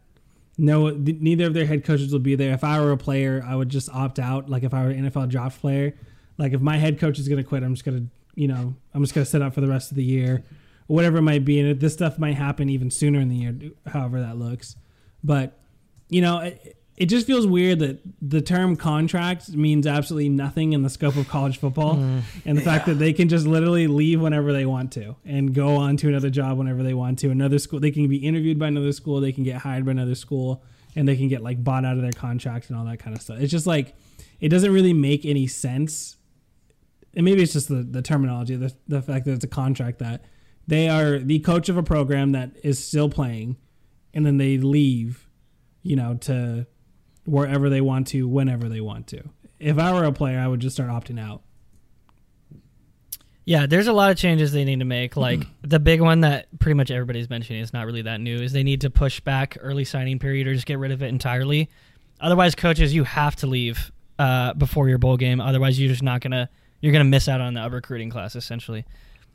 no, 0.59 0.91
th- 0.91 1.21
neither 1.21 1.47
of 1.47 1.55
their 1.55 1.67
head 1.67 1.85
coaches 1.85 2.13
will 2.13 2.19
be 2.19 2.35
there. 2.35 2.53
If 2.53 2.65
I 2.65 2.81
were 2.81 2.91
a 2.91 2.97
player, 2.97 3.45
I 3.47 3.55
would 3.55 3.69
just 3.69 3.89
opt 3.91 4.19
out. 4.19 4.51
Like 4.51 4.65
if 4.65 4.75
I 4.75 4.83
were 4.83 4.91
an 4.91 5.09
NFL 5.09 5.29
draft 5.29 5.61
player, 5.61 5.95
like 6.37 6.53
if 6.53 6.61
my 6.61 6.77
head 6.77 6.99
coach 6.99 7.21
is 7.21 7.29
going 7.29 7.41
to 7.41 7.49
quit, 7.49 7.63
I'm 7.63 7.75
just 7.75 7.85
going 7.85 7.99
to 7.99 8.07
you 8.35 8.49
know 8.49 8.75
I'm 8.93 9.03
just 9.03 9.15
going 9.15 9.25
to 9.25 9.31
sit 9.31 9.43
out 9.43 9.55
for 9.55 9.61
the 9.61 9.69
rest 9.69 9.93
of 9.93 9.97
the 9.97 10.05
year, 10.05 10.45
whatever 10.89 11.19
it 11.19 11.23
might 11.23 11.45
be. 11.45 11.61
And 11.61 11.79
this 11.79 11.93
stuff 11.93 12.19
might 12.19 12.35
happen 12.35 12.69
even 12.69 12.91
sooner 12.91 13.21
in 13.21 13.29
the 13.29 13.37
year, 13.37 13.55
however 13.87 14.21
that 14.23 14.37
looks. 14.37 14.75
But 15.23 15.57
you 16.09 16.21
know, 16.21 16.41
it, 16.41 16.77
it 16.97 17.07
just 17.07 17.27
feels 17.27 17.47
weird 17.47 17.81
that 17.81 18.01
the 18.23 18.41
term 18.41 18.75
contract 18.75 19.51
means 19.51 19.87
absolutely 19.87 20.31
nothing 20.31 20.73
in 20.73 20.83
the 20.83 20.89
scope 20.89 21.17
of 21.17 21.29
college 21.29 21.59
football, 21.59 21.97
mm. 21.97 22.23
and 22.45 22.57
the 22.57 22.63
fact 22.63 22.87
that 22.87 22.95
they 22.95 23.13
can 23.13 23.29
just 23.29 23.47
literally 23.47 23.87
leave 23.87 24.21
whenever 24.21 24.53
they 24.53 24.65
want 24.65 24.93
to 24.93 25.15
and 25.25 25.55
go 25.55 25.77
on 25.77 25.97
to 25.99 26.09
another 26.09 26.31
job 26.31 26.57
whenever 26.57 26.83
they 26.83 26.95
want 26.95 27.19
to. 27.19 27.31
Another 27.31 27.59
school, 27.59 27.81
they 27.81 27.91
can 27.91 28.09
be 28.09 28.17
interviewed 28.17 28.59
by 28.59 28.69
another 28.69 28.93
school, 28.93 29.21
they 29.21 29.33
can 29.33 29.45
get 29.45 29.59
hired 29.59 29.85
by 29.85 29.91
another 29.91 30.15
school, 30.15 30.63
and 30.95 31.07
they 31.07 31.17
can 31.17 31.29
get 31.29 31.43
like 31.43 31.63
bought 31.63 31.85
out 31.85 31.97
of 31.97 32.03
their 32.03 32.13
contract 32.13 32.71
and 32.71 32.79
all 32.79 32.85
that 32.87 32.99
kind 32.99 33.15
of 33.15 33.21
stuff. 33.21 33.39
It's 33.41 33.53
just 33.53 33.67
like 33.67 33.95
it 34.41 34.49
doesn't 34.49 34.73
really 34.73 34.95
make 34.95 35.27
any 35.27 35.47
sense. 35.47 36.17
And 37.15 37.25
maybe 37.25 37.43
it's 37.43 37.53
just 37.53 37.69
the, 37.69 37.83
the 37.83 38.03
terminology, 38.03 38.57
the, 38.57 38.75
the 38.89 39.03
fact 39.03 39.25
that 39.27 39.33
it's 39.33 39.45
a 39.45 39.49
contract 39.49 39.99
that 40.01 40.25
they 40.67 40.89
are 40.89 41.19
the 41.19 41.39
coach 41.41 41.69
of 41.69 41.77
a 41.77 41.83
program 41.83 42.33
that 42.33 42.51
is 42.63 42.83
still 42.83 43.09
playing 43.09 43.57
and 44.13 44.25
then 44.25 44.39
they 44.39 44.59
leave, 44.59 45.29
you 45.83 45.97
know, 45.97 46.15
to 46.15 46.67
wherever 47.27 47.69
they 47.69 47.81
want 47.81 48.07
to, 48.09 48.27
whenever 48.27 48.69
they 48.69 48.81
want 48.81 49.07
to. 49.09 49.23
If 49.59 49.79
I 49.79 49.93
were 49.93 50.05
a 50.05 50.13
player, 50.13 50.39
I 50.39 50.49
would 50.49 50.61
just 50.61 50.77
start 50.77 50.91
opting 50.91 51.21
out. 51.21 51.43
Yeah, 53.45 53.67
there's 53.67 53.87
a 53.87 53.93
lot 53.93 54.11
of 54.11 54.17
changes 54.17 54.51
they 54.51 54.65
need 54.65 54.81
to 54.81 54.85
make. 54.85 55.17
Like 55.17 55.47
the 55.63 55.79
big 55.79 56.01
one 56.01 56.23
that 56.23 56.47
pretty 56.59 56.75
much 56.75 56.91
everybody's 56.91 57.31
mentioning 57.31 57.63
is 57.63 57.73
not 57.73 57.87
really 57.87 58.03
that 58.03 58.21
new 58.21 58.37
is 58.37 58.53
they 58.53 58.65
need 58.65 58.81
to 58.81 58.91
push 58.91 59.21
back 59.21 59.57
early 59.61 59.85
signing 59.85 60.19
period 60.19 60.49
or 60.49 60.55
just 60.55 60.67
get 60.67 60.81
rid 60.81 60.91
of 60.91 61.01
it 61.01 61.07
entirely. 61.07 61.71
Otherwise, 62.21 62.57
coaches, 62.57 62.93
you 62.93 63.05
have 63.05 63.37
to 63.37 63.47
leave 63.47 63.93
uh, 64.19 64.53
before 64.55 64.89
your 64.89 64.99
bowl 64.99 65.17
game. 65.17 65.41
Otherwise, 65.41 65.79
you're 65.79 65.89
just 65.89 66.03
not 66.03 66.23
gonna 66.23 66.51
you're 66.81 66.93
gonna 66.93 67.05
miss 67.05 67.29
out 67.29 67.41
on 67.41 67.55
the 67.55 67.71
recruiting 67.71 68.11
class 68.11 68.35
essentially. 68.35 68.85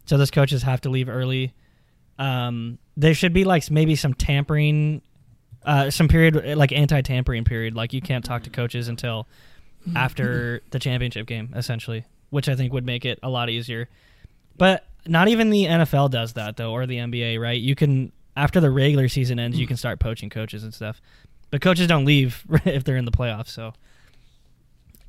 So 0.06 0.17
those 0.17 0.32
coaches 0.32 0.63
have 0.63 0.82
to 0.82 0.89
leave 0.89 1.08
early. 1.08 1.54
Um, 2.19 2.80
there 2.97 3.13
should 3.13 3.34
be 3.34 3.45
like 3.45 3.71
maybe 3.71 3.95
some 3.95 4.13
tampering, 4.13 5.01
uh, 5.65 5.89
some 5.89 6.08
period 6.08 6.58
like 6.58 6.71
anti-tampering 6.71 7.43
period. 7.43 7.76
Like 7.76 7.93
you 7.93 8.02
can't 8.02 8.24
talk 8.26 8.43
to 8.43 8.50
coaches 8.50 8.88
until 8.88 9.28
after 9.95 10.62
the 10.71 10.80
championship 10.80 11.28
game, 11.28 11.54
essentially, 11.56 12.06
which 12.30 12.50
I 12.50 12.56
think 12.56 12.74
would 12.74 12.86
make 12.86 13.06
it 13.06 13.19
a 13.24 13.30
lot 13.30 13.50
easier. 13.50 13.89
But 14.58 14.86
not 15.08 15.28
even 15.28 15.50
the 15.50 15.65
NFL 15.65 16.12
does 16.12 16.34
that 16.34 16.58
though, 16.58 16.71
or 16.71 16.86
the 16.86 16.97
NBA, 16.97 17.39
right? 17.39 17.60
You 17.60 17.76
can 17.76 18.12
after 18.36 18.60
the 18.60 18.71
regular 18.71 19.08
season 19.08 19.39
ends, 19.39 19.60
you 19.60 19.67
can 19.67 19.78
start 19.78 20.00
poaching 20.00 20.30
coaches 20.30 20.63
and 20.63 20.74
stuff. 20.74 21.02
But 21.50 21.62
coaches 21.62 21.88
don't 21.88 22.06
leave 22.06 22.43
if 22.65 22.84
they're 22.84 22.97
in 22.97 23.06
the 23.06 23.12
playoffs, 23.12 23.50
so. 23.50 23.74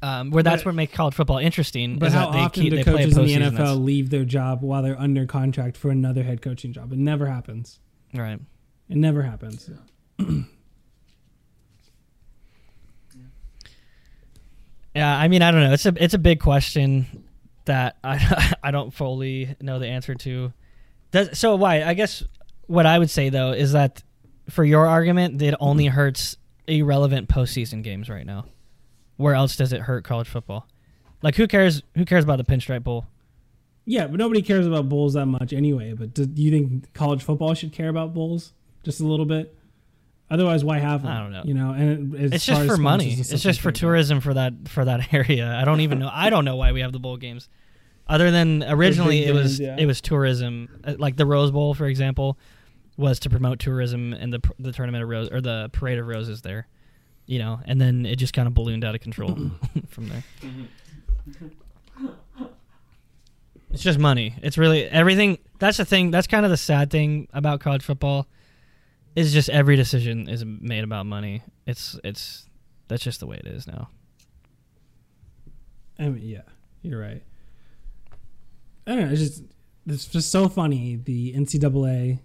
Um, 0.04 0.30
where 0.32 0.42
that's 0.42 0.62
But- 0.64 0.70
what 0.70 0.74
makes 0.74 0.92
college 0.92 1.14
football 1.14 1.38
interesting. 1.38 1.98
But 2.00 2.06
is 2.06 2.14
how 2.14 2.26
that 2.26 2.32
they 2.32 2.38
often 2.40 2.62
keep, 2.64 2.70
do 2.70 2.76
they 2.78 2.82
coaches 2.82 3.16
in 3.16 3.24
the 3.24 3.34
NFL 3.34 3.52
that's- 3.56 3.76
leave 3.76 4.10
their 4.10 4.24
job 4.24 4.60
while 4.62 4.82
they're 4.82 4.98
under 4.98 5.26
contract 5.26 5.76
for 5.76 5.90
another 5.90 6.24
head 6.24 6.42
coaching 6.42 6.72
job? 6.72 6.92
It 6.92 6.98
never 6.98 7.26
happens. 7.26 7.78
Right. 8.12 8.40
It 8.88 8.96
never 8.96 9.22
happens. 9.22 9.68
Yeah, 9.70 9.76
I 14.94 15.28
mean, 15.28 15.42
I 15.42 15.50
don't 15.50 15.62
know. 15.62 15.72
It's 15.72 15.86
a 15.86 15.94
it's 15.96 16.14
a 16.14 16.18
big 16.18 16.40
question 16.40 17.24
that 17.64 17.96
I 18.02 18.54
I 18.62 18.70
don't 18.70 18.92
fully 18.92 19.56
know 19.60 19.78
the 19.78 19.86
answer 19.86 20.14
to. 20.14 20.52
Does, 21.10 21.38
so 21.38 21.56
why? 21.56 21.82
I 21.82 21.94
guess 21.94 22.24
what 22.66 22.86
I 22.86 22.98
would 22.98 23.10
say 23.10 23.28
though 23.28 23.52
is 23.52 23.72
that 23.72 24.02
for 24.50 24.64
your 24.64 24.86
argument, 24.86 25.40
it 25.40 25.54
only 25.60 25.86
hurts 25.86 26.36
irrelevant 26.66 27.28
postseason 27.28 27.82
games 27.82 28.08
right 28.08 28.26
now. 28.26 28.46
Where 29.16 29.34
else 29.34 29.56
does 29.56 29.72
it 29.72 29.82
hurt 29.82 30.04
college 30.04 30.28
football? 30.28 30.66
Like 31.22 31.36
who 31.36 31.46
cares? 31.46 31.82
Who 31.96 32.04
cares 32.04 32.24
about 32.24 32.38
the 32.38 32.44
Pinstripe 32.44 32.82
Bowl? 32.82 33.06
Yeah, 33.84 34.06
but 34.06 34.18
nobody 34.18 34.42
cares 34.42 34.66
about 34.66 34.88
bowls 34.88 35.14
that 35.14 35.26
much 35.26 35.52
anyway. 35.52 35.92
But 35.92 36.14
do 36.14 36.28
you 36.34 36.50
think 36.50 36.92
college 36.94 37.22
football 37.22 37.54
should 37.54 37.72
care 37.72 37.88
about 37.88 38.14
bowls 38.14 38.52
just 38.84 39.00
a 39.00 39.04
little 39.04 39.26
bit? 39.26 39.56
Otherwise, 40.32 40.64
why 40.64 40.78
have 40.78 41.02
them? 41.02 41.12
I 41.12 41.18
don't 41.20 41.30
know. 41.30 41.42
You 41.44 41.52
know, 41.52 41.72
and 41.72 42.14
it, 42.14 42.32
It's 42.32 42.46
just 42.46 42.66
for 42.66 42.78
money. 42.78 43.12
It's 43.12 43.42
just 43.42 43.60
for 43.60 43.70
tourism 43.70 44.20
for 44.22 44.32
that 44.32 44.54
for 44.66 44.82
that 44.82 45.12
area. 45.12 45.54
I 45.54 45.66
don't 45.66 45.80
even 45.80 45.98
know. 45.98 46.10
I 46.10 46.30
don't 46.30 46.46
know 46.46 46.56
why 46.56 46.72
we 46.72 46.80
have 46.80 46.90
the 46.92 46.98
bowl 46.98 47.18
games. 47.18 47.50
Other 48.08 48.30
than 48.30 48.62
originally 48.62 49.26
it 49.26 49.34
was 49.34 49.58
games, 49.58 49.60
yeah. 49.60 49.76
it 49.82 49.84
was 49.84 50.00
tourism, 50.00 50.80
Uh, 50.84 50.94
like 50.98 51.16
the 51.16 51.26
Rose 51.26 51.50
Bowl, 51.50 51.74
for 51.74 51.86
example, 51.86 52.38
was 52.96 53.20
to 53.20 53.30
promote 53.30 53.58
tourism 53.58 54.14
and 54.14 54.32
the 54.32 54.40
the 54.58 54.72
tournament 54.72 55.02
of 55.04 55.10
rose 55.10 55.28
or 55.30 55.42
the 55.42 55.68
parade 55.74 55.98
of 55.98 56.06
roses 56.06 56.40
there, 56.40 56.66
you 57.26 57.38
know, 57.38 57.60
and 57.66 57.78
then 57.78 58.06
it 58.06 58.16
just 58.16 58.32
kind 58.32 58.48
of 58.48 58.54
ballooned 58.54 58.86
out 58.86 58.94
of 58.94 59.02
control 59.02 59.36
from 59.88 60.08
there. 60.08 60.24
It's 63.70 63.82
just 63.82 63.98
money. 63.98 64.34
It's 64.42 64.56
really 64.56 64.84
everything. 64.84 65.38
That's 65.58 65.76
the 65.76 65.84
thing. 65.84 66.10
That's 66.10 66.26
kind 66.26 66.44
of 66.46 66.50
the 66.50 66.56
sad 66.56 66.90
thing 66.90 67.28
about 67.34 67.60
college 67.60 67.82
football. 67.82 68.26
Is 69.14 69.32
just 69.32 69.50
every 69.50 69.76
decision 69.76 70.28
is 70.28 70.44
made 70.44 70.84
about 70.84 71.06
money. 71.06 71.42
It's 71.66 71.98
it's 72.02 72.46
that's 72.88 73.02
just 73.02 73.20
the 73.20 73.26
way 73.26 73.36
it 73.36 73.46
is 73.46 73.66
now. 73.66 73.90
I 75.98 76.08
mean, 76.08 76.22
yeah, 76.22 76.42
you're 76.82 77.00
right. 77.00 77.22
I 78.86 78.94
don't 78.94 79.06
know. 79.06 79.12
It's 79.12 79.20
just 79.20 79.42
it's 79.86 80.06
just 80.06 80.30
so 80.30 80.48
funny. 80.48 80.96
The 80.96 81.34
NCAA 81.34 82.20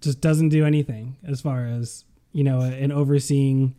just 0.00 0.20
doesn't 0.20 0.48
do 0.50 0.64
anything 0.66 1.16
as 1.26 1.40
far 1.40 1.66
as 1.66 2.04
you 2.32 2.44
know 2.44 2.60
an 2.60 2.92
overseeing. 2.92 3.74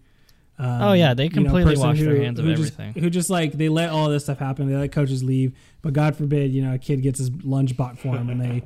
Um, 0.57 0.81
Oh, 0.81 0.93
yeah, 0.93 1.13
they 1.13 1.25
you 1.25 1.29
know, 1.31 1.43
completely 1.43 1.75
wash 1.77 1.99
their 1.99 2.15
hands 2.15 2.39
of 2.39 2.45
who 2.45 2.51
everything. 2.53 2.93
Who 2.93 3.09
just 3.09 3.29
like 3.29 3.51
they 3.53 3.67
let 3.67 3.89
all 3.89 4.07
this 4.09 4.23
stuff 4.23 4.39
happen. 4.39 4.69
They 4.69 4.75
let 4.77 4.91
coaches 4.93 5.23
leave, 5.23 5.53
but 5.85 5.93
God 5.93 6.15
forbid, 6.15 6.51
you 6.51 6.63
know, 6.63 6.73
a 6.73 6.79
kid 6.79 7.03
gets 7.03 7.19
his 7.19 7.29
lunch 7.43 7.77
bought 7.77 7.99
for 7.99 8.17
him, 8.17 8.27
and 8.31 8.41
they 8.41 8.63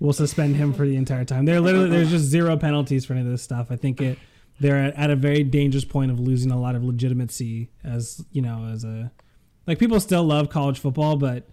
will 0.00 0.12
suspend 0.12 0.54
him 0.54 0.74
for 0.74 0.86
the 0.86 0.96
entire 0.96 1.24
time. 1.24 1.46
They're 1.46 1.62
literally 1.62 1.88
there's 1.88 2.10
just 2.10 2.26
zero 2.26 2.58
penalties 2.58 3.06
for 3.06 3.14
any 3.14 3.22
of 3.22 3.26
this 3.26 3.42
stuff. 3.42 3.68
I 3.70 3.76
think 3.76 4.02
it 4.02 4.18
they're 4.60 4.92
at, 4.94 5.10
a 5.10 5.16
very 5.16 5.44
dangerous 5.44 5.86
point 5.86 6.10
of 6.10 6.20
losing 6.20 6.50
a 6.50 6.60
lot 6.60 6.74
of 6.74 6.84
legitimacy 6.84 7.70
as 7.82 8.22
you 8.32 8.42
know 8.42 8.68
as 8.70 8.84
a 8.84 9.10
like 9.66 9.78
people 9.78 9.98
still 9.98 10.24
love 10.24 10.50
college 10.50 10.78
football, 10.78 11.16
but 11.16 11.48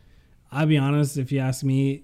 I'll 0.51 0.65
be 0.65 0.77
honest, 0.77 1.17
if 1.17 1.31
you 1.31 1.39
ask 1.39 1.63
me, 1.63 2.03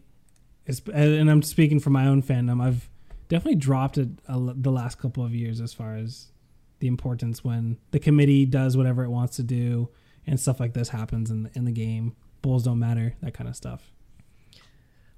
and 0.93 1.29
I'm 1.29 1.41
speaking 1.41 1.81
for 1.81 1.89
my 1.89 2.07
own 2.07 2.23
fandom, 2.23 2.63
I've 2.63 2.89
definitely 3.27 3.59
dropped 3.59 3.97
it 3.97 4.07
the 4.25 4.71
last 4.71 4.99
couple 4.99 5.25
of 5.25 5.35
years 5.35 5.59
as 5.59 5.73
far 5.73 5.97
as 5.97 6.31
the 6.79 6.87
importance 6.87 7.43
when 7.43 7.77
the 7.91 7.99
committee 7.99 8.45
does 8.45 8.77
whatever 8.77 9.03
it 9.03 9.09
wants 9.09 9.35
to 9.35 9.43
do 9.43 9.89
and 10.25 10.39
stuff 10.39 10.61
like 10.61 10.73
this 10.73 10.87
happens 10.87 11.29
in 11.29 11.43
the, 11.43 11.51
in 11.55 11.65
the 11.65 11.73
game. 11.73 12.15
Bulls 12.41 12.63
don't 12.63 12.79
matter, 12.79 13.15
that 13.21 13.33
kind 13.33 13.49
of 13.49 13.55
stuff. 13.55 13.91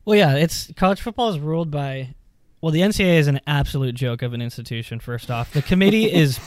Well, 0.06 0.18
yeah, 0.18 0.36
it's 0.36 0.72
college 0.76 1.02
football 1.02 1.30
is 1.30 1.40
ruled 1.40 1.72
by. 1.72 2.16
Well, 2.62 2.72
the 2.72 2.82
NCAA 2.82 3.18
is 3.18 3.28
an 3.28 3.42
absolute 3.46 3.94
joke 3.94 4.22
of 4.22 4.34
an 4.34 4.42
institution. 4.42 5.00
First 5.00 5.30
off, 5.30 5.52
the 5.52 5.62
committee 5.62 6.12
is 6.14 6.40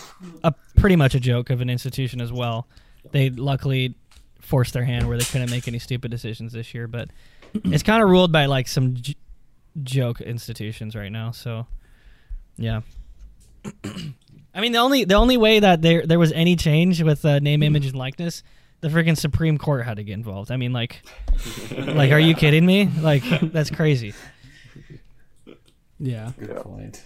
a 0.42 0.54
pretty 0.76 0.96
much 0.96 1.14
a 1.14 1.20
joke 1.20 1.50
of 1.50 1.60
an 1.60 1.68
institution 1.68 2.20
as 2.20 2.32
well. 2.32 2.66
They 3.12 3.30
luckily 3.30 3.94
forced 4.40 4.72
their 4.72 4.84
hand 4.84 5.08
where 5.08 5.18
they 5.18 5.24
couldn't 5.24 5.50
make 5.50 5.68
any 5.68 5.78
stupid 5.78 6.10
decisions 6.10 6.52
this 6.52 6.72
year, 6.72 6.86
but 6.86 7.10
it's 7.54 7.82
kind 7.82 8.02
of 8.02 8.08
ruled 8.08 8.32
by 8.32 8.46
like 8.46 8.68
some 8.68 8.94
j- 8.94 9.16
joke 9.82 10.20
institutions 10.20 10.94
right 10.94 11.12
now. 11.12 11.30
So, 11.32 11.66
yeah. 12.56 12.80
I 14.54 14.60
mean, 14.60 14.72
the 14.72 14.78
only 14.78 15.04
the 15.04 15.16
only 15.16 15.36
way 15.36 15.60
that 15.60 15.82
there 15.82 16.06
there 16.06 16.18
was 16.18 16.32
any 16.32 16.56
change 16.56 17.02
with 17.02 17.24
uh, 17.26 17.40
name, 17.40 17.62
image, 17.62 17.86
and 17.86 17.94
likeness, 17.94 18.42
the 18.86 18.92
freaking 18.92 19.16
Supreme 19.16 19.58
Court 19.58 19.84
had 19.84 19.96
to 19.96 20.04
get 20.04 20.12
involved. 20.12 20.52
I 20.52 20.56
mean, 20.56 20.72
like, 20.72 21.02
like, 21.76 22.12
are 22.12 22.20
you 22.20 22.36
kidding 22.36 22.64
me? 22.64 22.88
Like, 23.00 23.24
that's 23.40 23.68
crazy. 23.68 24.14
Yeah. 25.98 26.30
Good 26.38 26.56
point. 26.56 27.04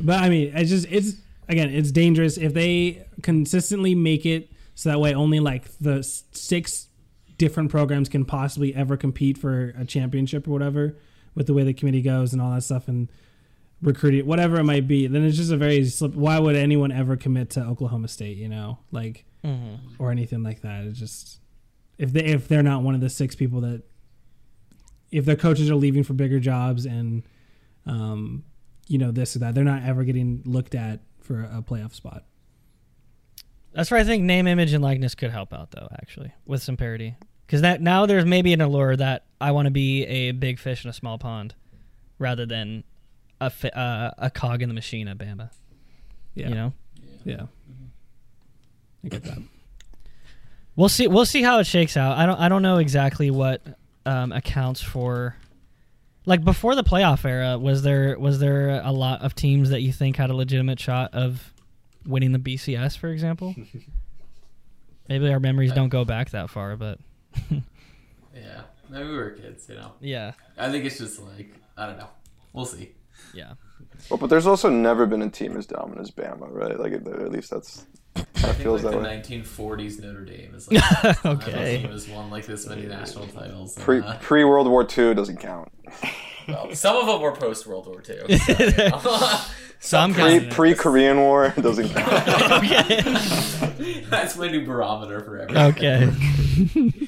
But 0.00 0.22
I 0.22 0.28
mean, 0.28 0.52
it's 0.54 0.68
just 0.68 0.86
it's 0.90 1.14
again, 1.48 1.70
it's 1.70 1.90
dangerous 1.90 2.36
if 2.36 2.52
they 2.52 3.06
consistently 3.22 3.94
make 3.94 4.26
it 4.26 4.50
so 4.74 4.90
that 4.90 5.00
way 5.00 5.14
only 5.14 5.40
like 5.40 5.64
the 5.78 6.02
six 6.02 6.88
different 7.38 7.70
programs 7.70 8.08
can 8.08 8.24
possibly 8.24 8.74
ever 8.74 8.96
compete 8.96 9.38
for 9.38 9.72
a 9.78 9.84
championship 9.84 10.46
or 10.46 10.50
whatever 10.50 10.96
with 11.34 11.46
the 11.46 11.54
way 11.54 11.62
the 11.62 11.72
committee 11.72 12.02
goes 12.02 12.32
and 12.32 12.42
all 12.42 12.52
that 12.52 12.62
stuff 12.62 12.88
and 12.88 13.08
recruiting 13.80 14.26
whatever 14.26 14.58
it 14.58 14.64
might 14.64 14.86
be. 14.86 15.06
Then 15.06 15.24
it's 15.24 15.36
just 15.36 15.52
a 15.52 15.56
very 15.56 15.84
slip. 15.86 16.14
Why 16.14 16.38
would 16.38 16.56
anyone 16.56 16.92
ever 16.92 17.16
commit 17.16 17.50
to 17.50 17.64
Oklahoma 17.64 18.08
State? 18.08 18.36
You 18.36 18.48
know, 18.48 18.78
like 18.90 19.24
or 19.98 20.10
anything 20.10 20.42
like 20.42 20.60
that. 20.62 20.84
It's 20.84 20.98
just 20.98 21.40
if 21.98 22.12
they 22.12 22.24
if 22.24 22.48
they're 22.48 22.62
not 22.62 22.82
one 22.82 22.94
of 22.94 23.00
the 23.00 23.10
six 23.10 23.34
people 23.34 23.60
that 23.62 23.82
if 25.10 25.24
their 25.24 25.36
coaches 25.36 25.70
are 25.70 25.74
leaving 25.76 26.02
for 26.02 26.12
bigger 26.12 26.38
jobs 26.40 26.84
and 26.84 27.22
um, 27.86 28.44
you 28.88 28.98
know 28.98 29.10
this 29.10 29.36
or 29.36 29.38
that, 29.40 29.54
they're 29.54 29.64
not 29.64 29.82
ever 29.84 30.04
getting 30.04 30.42
looked 30.44 30.74
at 30.74 31.00
for 31.20 31.42
a 31.44 31.62
playoff 31.62 31.94
spot. 31.94 32.24
That's 33.72 33.90
where 33.90 34.00
I 34.00 34.04
think 34.04 34.24
name, 34.24 34.46
image, 34.46 34.72
and 34.72 34.82
likeness 34.82 35.14
could 35.14 35.30
help 35.30 35.52
out, 35.52 35.70
though. 35.70 35.88
Actually, 35.92 36.32
with 36.46 36.62
some 36.62 36.76
parity, 36.76 37.16
because 37.46 37.60
that 37.62 37.80
now 37.80 38.06
there's 38.06 38.24
maybe 38.24 38.52
an 38.52 38.60
allure 38.60 38.96
that 38.96 39.26
I 39.40 39.52
want 39.52 39.66
to 39.66 39.70
be 39.70 40.04
a 40.04 40.32
big 40.32 40.58
fish 40.58 40.84
in 40.84 40.90
a 40.90 40.92
small 40.94 41.18
pond, 41.18 41.54
rather 42.18 42.44
than 42.46 42.84
a 43.40 43.50
fi- 43.50 43.68
uh, 43.68 44.10
a 44.18 44.30
cog 44.30 44.62
in 44.62 44.68
the 44.68 44.74
machine 44.74 45.06
at 45.06 45.18
Bama. 45.18 45.50
Yeah, 46.34 46.48
You 46.48 46.54
know, 46.54 46.72
yeah. 47.24 47.42
I 49.04 49.08
get 49.08 49.22
that. 49.24 49.38
we'll 50.76 50.88
see. 50.88 51.06
We'll 51.06 51.26
see 51.26 51.42
how 51.42 51.58
it 51.58 51.64
shakes 51.66 51.96
out. 51.96 52.16
I 52.18 52.26
don't. 52.26 52.38
I 52.38 52.48
don't 52.48 52.62
know 52.62 52.78
exactly 52.78 53.30
what 53.30 53.62
um, 54.06 54.32
accounts 54.32 54.80
for. 54.82 55.36
Like 56.26 56.44
before 56.44 56.74
the 56.74 56.84
playoff 56.84 57.24
era, 57.24 57.58
was 57.58 57.82
there 57.82 58.18
was 58.18 58.38
there 58.38 58.80
a 58.84 58.92
lot 58.92 59.22
of 59.22 59.34
teams 59.34 59.70
that 59.70 59.80
you 59.80 59.92
think 59.92 60.16
had 60.16 60.28
a 60.30 60.34
legitimate 60.34 60.78
shot 60.78 61.14
of 61.14 61.52
winning 62.06 62.32
the 62.32 62.38
BCS, 62.38 62.98
for 62.98 63.08
example? 63.08 63.54
Maybe 65.08 65.30
our 65.32 65.40
memories 65.40 65.72
don't 65.72 65.88
go 65.88 66.04
back 66.04 66.30
that 66.30 66.50
far, 66.50 66.76
but 66.76 66.98
Yeah. 68.34 68.62
Maybe 68.90 69.08
we 69.08 69.16
were 69.16 69.30
kids, 69.30 69.66
you 69.68 69.74
know. 69.74 69.92
yeah, 70.00 70.32
I 70.56 70.70
think 70.70 70.84
it's 70.86 70.98
just 70.98 71.20
like 71.20 71.50
I 71.76 71.86
don't 71.86 71.98
know. 71.98 72.08
We'll 72.52 72.64
see. 72.66 72.92
yeah. 73.34 73.52
Well, 74.10 74.18
but 74.18 74.28
there's 74.30 74.46
also 74.46 74.68
never 74.70 75.06
been 75.06 75.22
a 75.22 75.28
team 75.30 75.56
as 75.56 75.66
dominant 75.66 76.00
as 76.00 76.10
Bama, 76.10 76.48
right? 76.50 76.78
Like 76.78 76.92
at 76.92 77.06
at 77.06 77.30
least 77.30 77.50
that's 77.50 77.84
I 78.18 78.40
think 78.52 78.56
feels 78.58 78.84
like 78.84 78.92
that 78.92 78.98
the 78.98 79.04
way. 79.04 79.22
1940s 79.42 80.00
Notre 80.00 80.24
Dame 80.24 80.54
is 80.54 80.70
like 80.70 81.24
Okay. 81.24 81.76
think 81.76 81.84
it 81.84 81.90
was 81.92 82.08
won 82.08 82.30
like 82.30 82.46
this 82.46 82.66
many 82.66 82.86
national 82.86 83.26
titles. 83.28 83.74
Pre 83.76 84.00
uh, 84.00 84.16
pre 84.20 84.44
World 84.44 84.68
War 84.68 84.82
II 84.96 85.14
doesn't 85.14 85.38
count. 85.38 85.70
well, 86.48 86.74
some 86.74 86.96
of 86.96 87.06
them 87.06 87.20
were 87.20 87.32
post 87.32 87.66
World 87.66 87.86
War 87.86 88.02
II. 88.08 88.38
so, 88.38 88.52
you 88.58 88.76
know. 88.90 89.40
So 89.80 90.12
pre 90.12 90.40
pre 90.48 90.74
Korean 90.74 91.18
War 91.18 91.50
doesn't 91.60 91.88
count. 91.90 92.28
okay. 92.64 94.02
That's 94.10 94.36
my 94.36 94.48
new 94.48 94.64
barometer 94.66 95.20
for 95.20 95.38
everything. 95.38 95.64
Okay. 95.74 96.98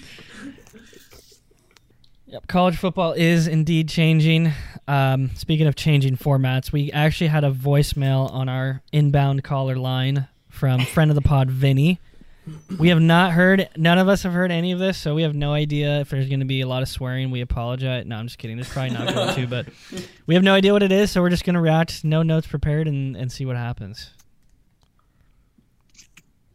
yep, 2.26 2.46
college 2.48 2.76
football 2.76 3.12
is 3.12 3.46
indeed 3.46 3.88
changing. 3.88 4.52
Um, 4.86 5.30
speaking 5.34 5.66
of 5.66 5.74
changing 5.76 6.16
formats, 6.16 6.72
we 6.72 6.90
actually 6.92 7.28
had 7.28 7.44
a 7.44 7.50
voicemail 7.52 8.30
on 8.32 8.48
our 8.48 8.82
inbound 8.92 9.44
caller 9.44 9.76
line 9.76 10.28
from 10.61 10.82
friend 10.82 11.11
of 11.11 11.14
the 11.14 11.22
pod, 11.22 11.50
Vinny. 11.50 11.98
We 12.78 12.90
have 12.90 13.00
not 13.00 13.32
heard, 13.32 13.70
none 13.78 13.96
of 13.96 14.08
us 14.08 14.24
have 14.24 14.34
heard 14.34 14.52
any 14.52 14.72
of 14.72 14.78
this, 14.78 14.98
so 14.98 15.14
we 15.14 15.22
have 15.22 15.34
no 15.34 15.54
idea 15.54 16.00
if 16.00 16.11
there's 16.11 16.28
going 16.28 16.40
to 16.40 16.46
be 16.46 16.61
a 16.61 16.66
lot 16.66 16.82
of 16.82 16.88
swearing. 16.90 17.30
We 17.30 17.40
apologize. 17.40 18.04
No, 18.04 18.16
I'm 18.16 18.26
just 18.26 18.36
kidding. 18.36 18.58
There's 18.58 18.68
probably 18.68 18.90
not 18.90 19.14
going 19.14 19.34
to, 19.36 19.46
but 19.46 19.68
we 20.26 20.34
have 20.34 20.44
no 20.44 20.52
idea 20.52 20.74
what 20.74 20.82
it 20.82 20.92
is, 20.92 21.11
so 21.11 21.22
we're 21.22 21.30
just 21.30 21.44
going 21.44 21.54
to 21.54 21.62
react, 21.62 22.04
no 22.04 22.22
notes 22.22 22.46
prepared, 22.46 22.88
and, 22.88 23.16
and 23.16 23.32
see 23.32 23.46
what 23.46 23.56
happens. 23.56 24.11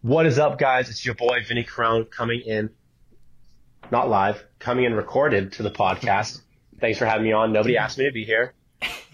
What 0.03 0.28
is 0.28 0.38
up, 0.38 0.60
guys? 0.60 0.88
It's 0.91 1.03
your 1.03 1.16
boy 1.16 1.39
Vinny 1.47 1.64
Crone 1.64 2.06
coming 2.06 2.41
in, 2.41 2.70
not 3.89 4.08
live, 4.08 4.45
coming 4.60 4.86
in 4.86 4.93
recorded 4.93 5.53
to 5.53 5.64
the 5.64 5.72
podcast. 5.72 6.41
Thanks 6.80 6.99
for 6.99 7.08
having 7.08 7.24
me 7.24 7.32
on. 7.32 7.51
Nobody 7.51 7.76
asked 7.76 7.97
me 7.97 8.06
to 8.06 8.12
be 8.12 8.24
here. 8.24 8.53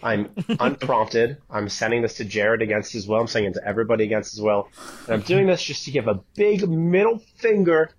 I'm 0.03 0.29
unprompted. 0.59 1.37
I'm 1.49 1.69
sending 1.69 2.01
this 2.01 2.15
to 2.15 2.25
Jarod 2.25 2.61
against 2.63 2.91
his 2.91 3.07
will. 3.07 3.19
I'm 3.19 3.27
sending 3.27 3.51
it 3.51 3.55
to 3.55 3.67
everybody 3.67 4.03
against 4.03 4.31
his 4.31 4.41
will. 4.41 4.67
And 5.05 5.15
I'm 5.15 5.21
doing 5.21 5.47
this 5.47 5.61
just 5.61 5.85
to 5.85 5.91
give 5.91 6.07
a 6.07 6.21
big 6.35 6.67
middle 6.67 7.19
finger 7.37 7.91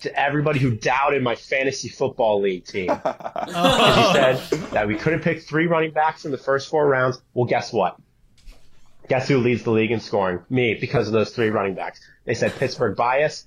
to 0.00 0.18
everybody 0.20 0.58
who 0.58 0.76
doubted 0.76 1.22
my 1.22 1.34
fantasy 1.34 1.88
football 1.88 2.40
league 2.40 2.64
team. 2.64 2.88
You 3.46 4.12
said 4.12 4.36
that 4.72 4.86
we 4.86 4.96
couldn't 4.96 5.20
pick 5.20 5.42
three 5.42 5.66
running 5.66 5.90
backs 5.92 6.24
in 6.24 6.30
the 6.30 6.38
first 6.38 6.68
four 6.68 6.86
rounds. 6.86 7.20
Well, 7.34 7.46
guess 7.46 7.72
what? 7.72 7.96
Guess 9.08 9.28
who 9.28 9.38
leads 9.38 9.62
the 9.62 9.70
league 9.70 9.90
in 9.90 10.00
scoring? 10.00 10.40
Me, 10.48 10.74
because 10.80 11.06
of 11.06 11.12
those 11.12 11.34
three 11.34 11.50
running 11.50 11.74
backs. 11.74 12.00
They 12.24 12.34
said 12.34 12.52
Pittsburgh 12.52 12.96
bias. 12.96 13.46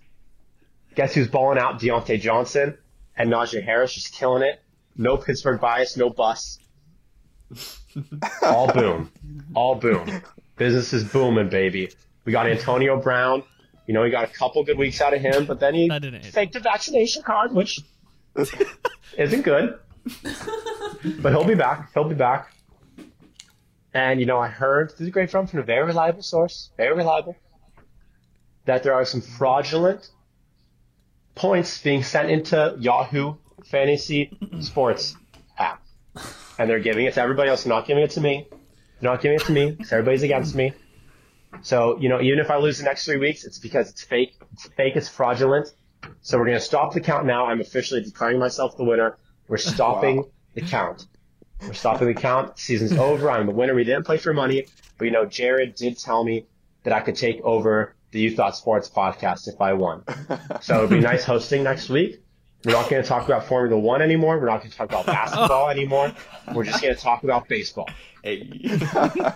Guess 0.95 1.13
who's 1.15 1.27
balling 1.27 1.57
out? 1.57 1.79
Diontae 1.79 2.19
Johnson 2.19 2.77
and 3.17 3.31
Najee 3.31 3.63
Harris 3.63 3.93
just 3.93 4.13
killing 4.13 4.43
it. 4.43 4.61
No 4.95 5.17
Pittsburgh 5.17 5.59
bias, 5.59 5.97
no 5.97 6.09
busts. 6.09 6.59
All 8.41 8.71
boom. 8.71 9.11
All 9.53 9.75
boom. 9.75 10.21
Business 10.57 10.93
is 10.93 11.03
booming, 11.03 11.49
baby. 11.49 11.89
We 12.25 12.31
got 12.31 12.47
Antonio 12.47 12.99
Brown. 12.99 13.43
You 13.87 13.93
know, 13.93 14.01
we 14.01 14.09
got 14.09 14.23
a 14.23 14.33
couple 14.33 14.63
good 14.63 14.77
weeks 14.77 14.99
out 15.01 15.13
of 15.13 15.21
him, 15.21 15.45
but 15.45 15.59
then 15.59 15.73
he 15.75 15.87
faked 16.31 16.55
a 16.55 16.59
vaccination 16.59 17.21
card, 17.23 17.53
which 17.53 17.81
isn't 19.17 19.41
good. 19.43 19.79
but 21.21 21.31
he'll 21.31 21.43
be 21.45 21.55
back. 21.55 21.91
He'll 21.93 22.09
be 22.09 22.15
back. 22.15 22.51
And 23.93 24.19
you 24.19 24.25
know, 24.25 24.39
I 24.39 24.47
heard 24.49 24.91
through 24.91 25.05
the 25.05 25.11
grapevine 25.11 25.47
from 25.47 25.59
a 25.59 25.63
very 25.63 25.85
reliable 25.85 26.21
source, 26.21 26.71
very 26.77 26.95
reliable, 26.95 27.35
that 28.65 28.83
there 28.83 28.93
are 28.93 29.05
some 29.05 29.21
fraudulent 29.21 30.09
points 31.35 31.81
being 31.81 32.03
sent 32.03 32.29
into 32.29 32.75
Yahoo 32.79 33.35
Fantasy 33.65 34.37
Sports 34.61 35.15
app, 35.57 35.81
and 36.57 36.69
they're 36.69 36.79
giving 36.79 37.05
it 37.05 37.13
to 37.15 37.21
everybody 37.21 37.49
else. 37.49 37.65
Not 37.65 37.85
giving 37.87 38.03
it 38.03 38.11
to 38.11 38.21
me. 38.21 38.47
They're 38.99 39.11
not 39.11 39.21
giving 39.21 39.37
it 39.39 39.45
to 39.45 39.51
me 39.51 39.71
because 39.71 39.91
everybody's 39.91 40.23
against 40.23 40.55
me. 40.55 40.73
So 41.61 41.97
you 41.99 42.09
know, 42.09 42.21
even 42.21 42.39
if 42.39 42.51
I 42.51 42.57
lose 42.57 42.77
the 42.77 42.83
next 42.83 43.05
three 43.05 43.17
weeks, 43.17 43.45
it's 43.45 43.59
because 43.59 43.89
it's 43.89 44.03
fake. 44.03 44.35
It's 44.53 44.67
fake. 44.69 44.95
It's 44.95 45.09
fraudulent. 45.09 45.73
So 46.21 46.37
we're 46.37 46.45
gonna 46.45 46.59
stop 46.59 46.93
the 46.93 47.01
count 47.01 47.25
now. 47.25 47.45
I'm 47.47 47.61
officially 47.61 48.01
declaring 48.01 48.39
myself 48.39 48.77
the 48.77 48.83
winner. 48.83 49.17
We're 49.47 49.57
stopping 49.57 50.17
Wow. 50.17 50.29
the 50.55 50.61
count. 50.61 51.07
We're 51.61 51.73
stopping 51.73 52.07
the 52.07 52.13
count. 52.13 52.59
Season's 52.59 52.93
over. 52.99 53.29
I'm 53.31 53.45
the 53.45 53.53
winner. 53.53 53.73
We 53.73 53.83
didn't 53.83 54.05
play 54.05 54.17
for 54.17 54.33
money, 54.33 54.65
but 54.97 55.05
you 55.05 55.11
know, 55.11 55.25
Jarod 55.25 55.75
did 55.75 55.97
tell 55.97 56.23
me 56.23 56.45
that 56.83 56.93
I 56.93 56.99
could 56.99 57.15
take 57.15 57.41
over 57.41 57.95
the 58.11 58.19
You 58.19 58.35
Thought 58.35 58.55
Sports 58.55 58.89
podcast 58.89 59.47
if 59.47 59.59
I 59.61 59.73
won. 59.73 60.03
So 60.61 60.77
it'd 60.79 60.89
be 60.89 60.99
nice 60.99 61.23
hosting 61.23 61.63
next 61.63 61.89
week. 61.89 62.21
We're 62.65 62.71
not 62.71 62.89
going 62.89 63.01
to 63.03 63.07
talk 63.07 63.25
about 63.25 63.45
Formula 63.45 63.79
One 63.79 64.01
anymore. 64.01 64.39
We're 64.39 64.47
not 64.47 64.59
going 64.59 64.71
to 64.71 64.77
talk 64.77 64.89
about 64.89 65.05
basketball 65.05 65.69
anymore. 65.69 66.11
We're 66.53 66.63
just 66.63 66.81
going 66.81 66.95
to 66.95 66.99
talk 66.99 67.23
about 67.23 67.47
baseball. 67.47 67.87
Hey. 68.23 68.43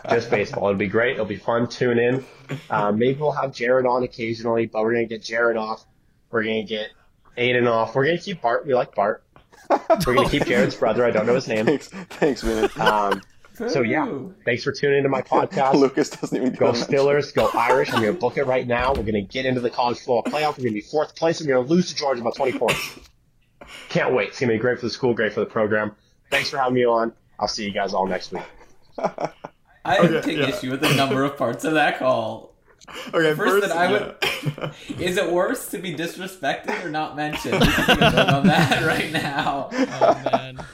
Just 0.10 0.32
baseball. 0.32 0.70
It'll 0.70 0.80
be 0.80 0.88
great. 0.88 1.14
It'll 1.14 1.26
be 1.26 1.38
fun. 1.38 1.70
Tune 1.70 2.00
in. 2.00 2.26
Um, 2.72 2.98
maybe 2.98 3.20
we'll 3.20 3.32
have 3.32 3.52
Jarod 3.52 3.88
on 3.88 4.02
occasionally, 4.02 4.66
but 4.66 4.82
we're 4.82 4.94
going 4.94 5.08
to 5.08 5.16
get 5.16 5.22
Jarod 5.22 5.60
off. 5.60 5.86
We're 6.32 6.44
going 6.44 6.66
to 6.66 6.68
get 6.68 6.90
Aidan 7.38 7.68
off. 7.68 7.94
We're 7.94 8.06
going 8.06 8.18
to 8.18 8.24
keep 8.24 8.42
Bart. 8.42 8.66
We 8.66 8.74
like 8.74 8.96
Bart. 8.96 9.24
We're 9.70 10.16
going 10.16 10.28
to 10.28 10.40
keep 10.40 10.48
Jarod's 10.48 10.76
brother. 10.76 11.06
I 11.06 11.12
don't 11.12 11.28
know 11.28 11.36
his 11.36 11.48
name. 11.48 11.68
thanks, 11.68 11.90
thanks, 11.90 12.42
Vinny. 12.42 12.68
Um, 12.78 13.22
so 13.68 13.82
yeah, 13.82 14.08
thanks 14.46 14.64
for 14.64 14.72
tuning 14.72 15.00
into 15.00 15.10
my 15.10 15.22
podcast. 15.22 15.74
Lucas 15.76 16.10
doesn't 16.10 16.36
even 16.36 16.54
Go 16.54 16.72
get 16.72 16.82
a. 16.82 16.86
Steelers, 16.86 17.34
go 17.34 17.50
Irish. 17.54 17.94
I'm 17.94 18.02
going 18.02 18.14
to 18.14 18.20
book 18.20 18.38
it 18.38 18.46
right 18.46 18.66
now. 18.66 18.90
We're 18.90 19.04
going 19.04 19.14
to 19.14 19.22
get 19.22 19.46
into 19.46 19.60
the 19.62 19.70
college 19.70 19.98
football 19.98 20.24
playoff. 20.24 20.58
We're 20.58 20.64
going 20.64 20.70
to 20.70 20.72
be 20.76 20.82
fourth 20.82 21.16
place. 21.16 21.42
And 21.42 21.50
we're 21.50 21.56
going 21.56 21.68
to 21.68 21.74
lose 21.74 21.90
to 21.90 21.96
Georgia 21.96 22.24
by 22.24 22.32
20 22.32 22.58
points. 22.58 23.09
Can't 23.90 24.14
wait. 24.14 24.30
It's 24.30 24.40
going 24.40 24.50
to 24.50 24.56
be 24.56 24.60
great 24.60 24.80
for 24.80 24.86
the 24.86 24.90
school, 24.92 25.14
great 25.14 25.34
for 25.34 25.40
the 25.42 25.46
program. 25.46 25.96
Thanks 26.32 26.50
for 26.50 26.58
having 26.58 26.74
me 26.76 26.86
on. 26.86 27.14
I'll 27.40 27.48
see 27.48 27.66
you 27.66 27.72
guys 27.72 27.94
all 27.94 28.08
next 28.08 28.32
week. 28.32 28.44
I 29.86 29.98
Okay, 30.00 30.22
take 30.22 30.38
yeah. 30.38 30.50
issue 30.50 30.72
with 30.72 30.84
a 30.84 30.94
number 30.96 31.24
of 31.24 31.38
parts 31.38 31.64
of 31.64 31.74
that 31.74 32.00
call. 32.00 32.54
Okay, 33.14 33.34
First, 33.36 33.38
first, 33.38 33.68
that 33.68 33.78
I 33.78 33.92
would. 33.92 34.16
yeah. 34.98 35.08
Is 35.08 35.18
it 35.18 35.32
worse 35.32 35.70
to 35.72 35.78
be 35.78 35.96
disrespected 35.96 36.84
or 36.84 36.90
not 36.90 37.16
mentioned? 37.16 37.54
We 37.62 37.68
can 37.68 37.86
take 37.86 38.02
a 38.02 38.10
vote 38.12 38.30
on 38.30 38.48
that 38.48 38.84
right 38.86 39.12
now. 39.12 39.70
Oh, 40.02 40.22
man. 40.26 40.66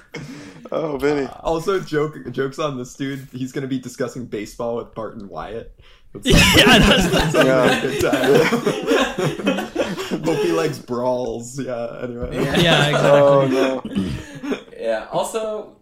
Oh, 0.72 0.98
Vinny. 0.98 1.26
Uh, 1.28 1.34
also, 1.44 1.80
joke 1.80 2.18
jokes 2.32 2.58
on 2.58 2.78
this 2.78 2.96
dude. 2.96 3.28
He's 3.32 3.52
gonna 3.52 3.68
be 3.68 3.78
discussing 3.80 4.26
baseball 4.26 4.78
with 4.78 4.94
Bart 4.96 5.16
and 5.16 5.30
Wyatt. 5.30 5.78
That's 6.24 6.28
Yeah, 6.28 6.78
that's- 6.80 7.12
that's 7.12 7.36
a 7.36 7.88
good 7.88 8.02
time. 10.12 10.24
Hope 10.26 10.38
he 10.40 10.52
likes 10.52 10.80
brawls. 10.80 11.60
Yeah. 11.60 12.00
Anyway. 12.04 12.36
Yeah. 12.36 12.60
Yeah, 12.60 12.92
oh, 13.02 13.42
exactly. 13.42 14.12
Oh 14.50 14.50
no. 14.50 14.58
Yeah. 14.78 15.08
Also, 15.12 15.78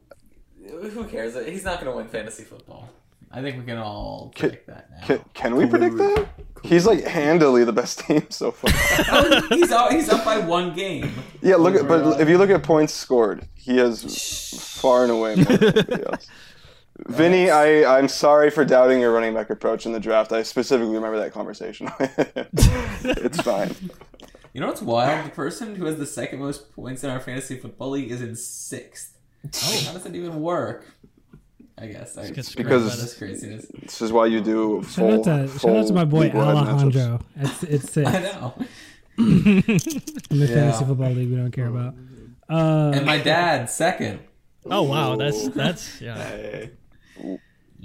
who 0.67 1.05
cares? 1.05 1.35
He's 1.47 1.63
not 1.63 1.79
going 1.81 1.91
to 1.91 1.97
win 1.97 2.07
fantasy 2.07 2.43
football. 2.43 2.89
I 3.31 3.41
think 3.41 3.57
we 3.57 3.65
can 3.65 3.77
all 3.79 4.31
Can- 4.35 4.49
predict 4.49 4.67
that 4.67 4.89
now. 4.91 5.05
Can, 5.07 5.25
can 5.33 5.55
we 5.55 5.65
predict 5.65 5.97
that? 5.97 6.27
He's 6.63 6.85
like 6.85 7.03
handily 7.03 7.63
the 7.65 7.73
best 7.73 7.99
team 7.99 8.25
so 8.29 8.51
far. 8.51 8.71
Oh, 9.11 9.41
he's 9.49 9.71
out, 9.71 9.91
he's 9.91 10.07
up 10.09 10.23
by 10.23 10.37
one 10.37 10.73
game. 10.73 11.11
Yeah, 11.41 11.55
look 11.55 11.75
at 11.75 11.87
but 11.87 12.01
oh 12.03 12.19
if 12.19 12.29
you 12.29 12.37
look 12.37 12.49
at 12.51 12.63
points 12.63 12.93
scored, 12.93 13.45
he 13.55 13.77
has 13.77 14.53
far 14.79 15.03
and 15.03 15.11
away 15.11 15.35
more 15.35 15.45
than 15.57 15.63
anybody 15.77 16.03
else. 16.05 16.27
Vinny, 17.07 17.49
I, 17.49 17.97
I'm 17.97 18.07
sorry 18.07 18.49
for 18.51 18.63
doubting 18.63 18.99
your 19.01 19.11
running 19.11 19.33
back 19.33 19.49
approach 19.49 19.85
in 19.85 19.91
the 19.93 19.99
draft. 19.99 20.31
I 20.31 20.43
specifically 20.43 20.93
remember 20.93 21.17
that 21.19 21.33
conversation. 21.33 21.89
it's 21.99 23.41
fine. 23.41 23.73
You 24.53 24.61
know 24.61 24.67
what's 24.67 24.81
wild? 24.81 25.25
The 25.25 25.31
person 25.31 25.75
who 25.75 25.85
has 25.85 25.97
the 25.97 26.05
second 26.05 26.39
most 26.39 26.71
points 26.73 27.03
in 27.03 27.09
our 27.09 27.19
fantasy 27.19 27.57
football 27.57 27.89
league 27.91 28.11
is 28.11 28.21
in 28.21 28.35
sixth. 28.35 29.17
Oh, 29.45 29.83
how 29.87 29.93
does 29.93 30.05
it 30.05 30.15
even 30.15 30.39
work? 30.41 30.85
I 31.79 31.87
guess 31.87 32.15
I, 32.17 32.27
Because- 32.29 32.53
Because- 32.53 32.99
that's 32.99 33.17
craziness. 33.17 33.65
This 33.81 34.01
is 34.03 34.11
why 34.11 34.27
you 34.27 34.39
do 34.41 34.83
Shout 34.87 35.11
out 35.11 35.23
to 35.23 35.47
full 35.47 35.59
shout 35.71 35.77
out 35.77 35.87
to 35.87 35.93
my 35.93 36.05
boy. 36.05 36.29
Alejandro. 36.29 37.19
It's 37.37 37.63
it's 37.63 37.91
six 37.91 38.07
I 38.13 38.19
know. 38.21 38.53
in 39.17 39.63
the 39.65 40.19
Yeah. 40.29 40.45
fantasy 40.47 40.85
football 40.85 41.09
league. 41.09 41.29
We 41.31 41.35
don't 41.37 41.51
care 41.51 41.67
about. 41.67 41.95
Uh, 42.47 42.91
And 42.95 43.05
my 43.05 43.17
dad 43.17 43.69
second. 43.71 44.19
Oh 44.69 44.83
wow, 44.83 45.15
that's 45.15 45.49
that's 45.49 45.99
yeah. 45.99 46.67
Hey. 47.17 47.39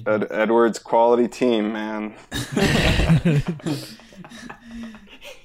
Ed, 0.07 0.27
Edwards 0.31 0.79
quality 0.79 1.27
team, 1.29 1.73
man. 1.73 2.15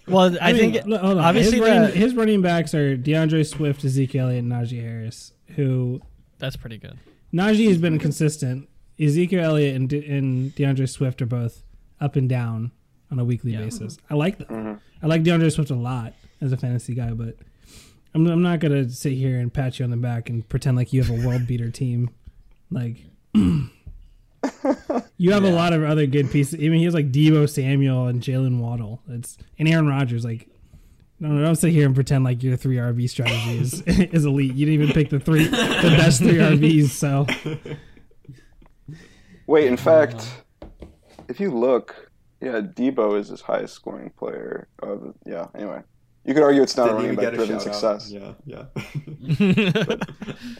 Well, 0.05 0.35
I, 0.41 0.51
mean, 0.51 0.73
think 0.73 0.83
hold 0.85 1.17
on. 1.17 1.19
obviously 1.19 1.59
his 1.59 1.67
running, 1.69 1.95
his 1.95 2.15
running 2.15 2.41
backs 2.41 2.73
are 2.73 2.97
D'Andre 2.97 3.43
Swift, 3.43 3.85
Ezekiel 3.85 4.25
Elliott, 4.25 4.43
and 4.43 4.51
Najee 4.51 4.81
Harris. 4.81 5.31
Who 5.55 6.01
that's 6.39 6.57
pretty 6.57 6.77
good. 6.77 6.97
Najee 7.33 7.67
has 7.69 7.77
been 7.77 7.99
consistent. 7.99 8.67
Ezekiel 8.99 9.43
Elliott 9.43 9.75
and, 9.75 9.87
De- 9.89 10.05
and 10.05 10.53
D'Andre 10.55 10.85
Swift 10.87 11.21
are 11.21 11.25
both 11.25 11.63
up 12.01 12.15
and 12.17 12.27
down 12.27 12.71
on 13.11 13.19
a 13.19 13.23
weekly 13.23 13.53
Yeah. 13.53 13.61
basis. 13.61 13.97
I 14.09 14.15
like 14.15 14.39
them. 14.39 14.47
Mm-hmm. 14.49 14.73
I 15.05 15.07
like 15.07 15.23
D'Andre 15.23 15.49
Swift 15.49 15.69
a 15.71 15.75
lot 15.75 16.13
as 16.41 16.51
a 16.51 16.57
fantasy 16.57 16.93
guy, 16.95 17.11
but 17.11 17.37
I'm, 18.13 18.27
I'm 18.27 18.41
not 18.41 18.59
gonna 18.59 18.89
sit 18.89 19.13
here 19.13 19.39
and 19.39 19.53
pat 19.53 19.79
you 19.79 19.85
on 19.85 19.91
the 19.91 19.97
back 19.97 20.29
and 20.29 20.47
pretend 20.49 20.75
like 20.75 20.91
you 20.91 21.01
have 21.01 21.17
a 21.17 21.25
world 21.25 21.47
beater 21.47 21.69
team. 21.69 22.09
Like 22.69 22.97
you 23.33 25.31
have 25.31 25.43
a 25.43 25.51
lot 25.51 25.73
of 25.73 25.83
other 25.83 26.05
good 26.05 26.29
pieces. 26.31 26.55
I 26.55 26.63
mean, 26.69 26.79
he 26.79 26.85
has 26.85 26.93
like 26.93 27.11
Deebo 27.11 27.49
Samuel 27.49 28.07
and 28.07 28.21
Jaylen 28.21 28.59
Waddle. 28.59 29.01
It's 29.09 29.37
and 29.57 29.67
Aaron 29.67 29.87
Rodgers. 29.87 30.23
Like, 30.25 30.47
no, 31.19 31.29
no, 31.29 31.43
don't 31.43 31.55
sit 31.55 31.71
here 31.71 31.85
and 31.85 31.95
pretend 31.95 32.23
like 32.23 32.43
your 32.43 32.55
three 32.57 32.75
RB 32.77 33.09
strategy 33.09 33.57
is 33.57 33.81
is 33.87 34.25
elite. 34.25 34.53
You 34.53 34.65
didn't 34.65 34.81
even 34.81 34.93
pick 34.93 35.09
the 35.09 35.19
three 35.19 35.45
the 35.45 35.95
best 35.97 36.19
three 36.21 36.35
RBs. 36.35 36.89
So 36.89 37.25
Wait, 39.47 39.67
in 39.67 39.73
uh, 39.73 39.77
fact, 39.77 40.25
if 41.27 41.39
you 41.39 41.51
look 41.51 42.11
Yeah, 42.41 42.61
Debo 42.61 43.17
is 43.19 43.29
his 43.29 43.41
highest 43.41 43.73
scoring 43.73 44.09
player. 44.17 44.67
Of, 44.79 45.15
yeah. 45.25 45.47
Anyway, 45.55 45.81
you 46.25 46.33
could 46.33 46.43
argue 46.43 46.61
it's 46.61 46.75
not 46.77 46.89
a 46.89 46.97
Didn't 47.01 47.17
running 47.17 47.23
even 47.23 47.25
back 47.25 47.33
driven 47.47 47.59
shout 47.59 47.85
out. 47.85 48.01
success. 48.01 48.11
Yeah, 48.11 48.33
yeah. 48.45 48.65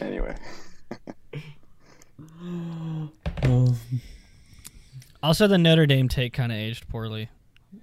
Anyway, 0.00 0.34
also, 5.22 5.46
the 5.46 5.58
Notre 5.58 5.86
Dame 5.86 6.08
take 6.08 6.32
kind 6.32 6.52
of 6.52 6.58
aged 6.58 6.88
poorly. 6.88 7.28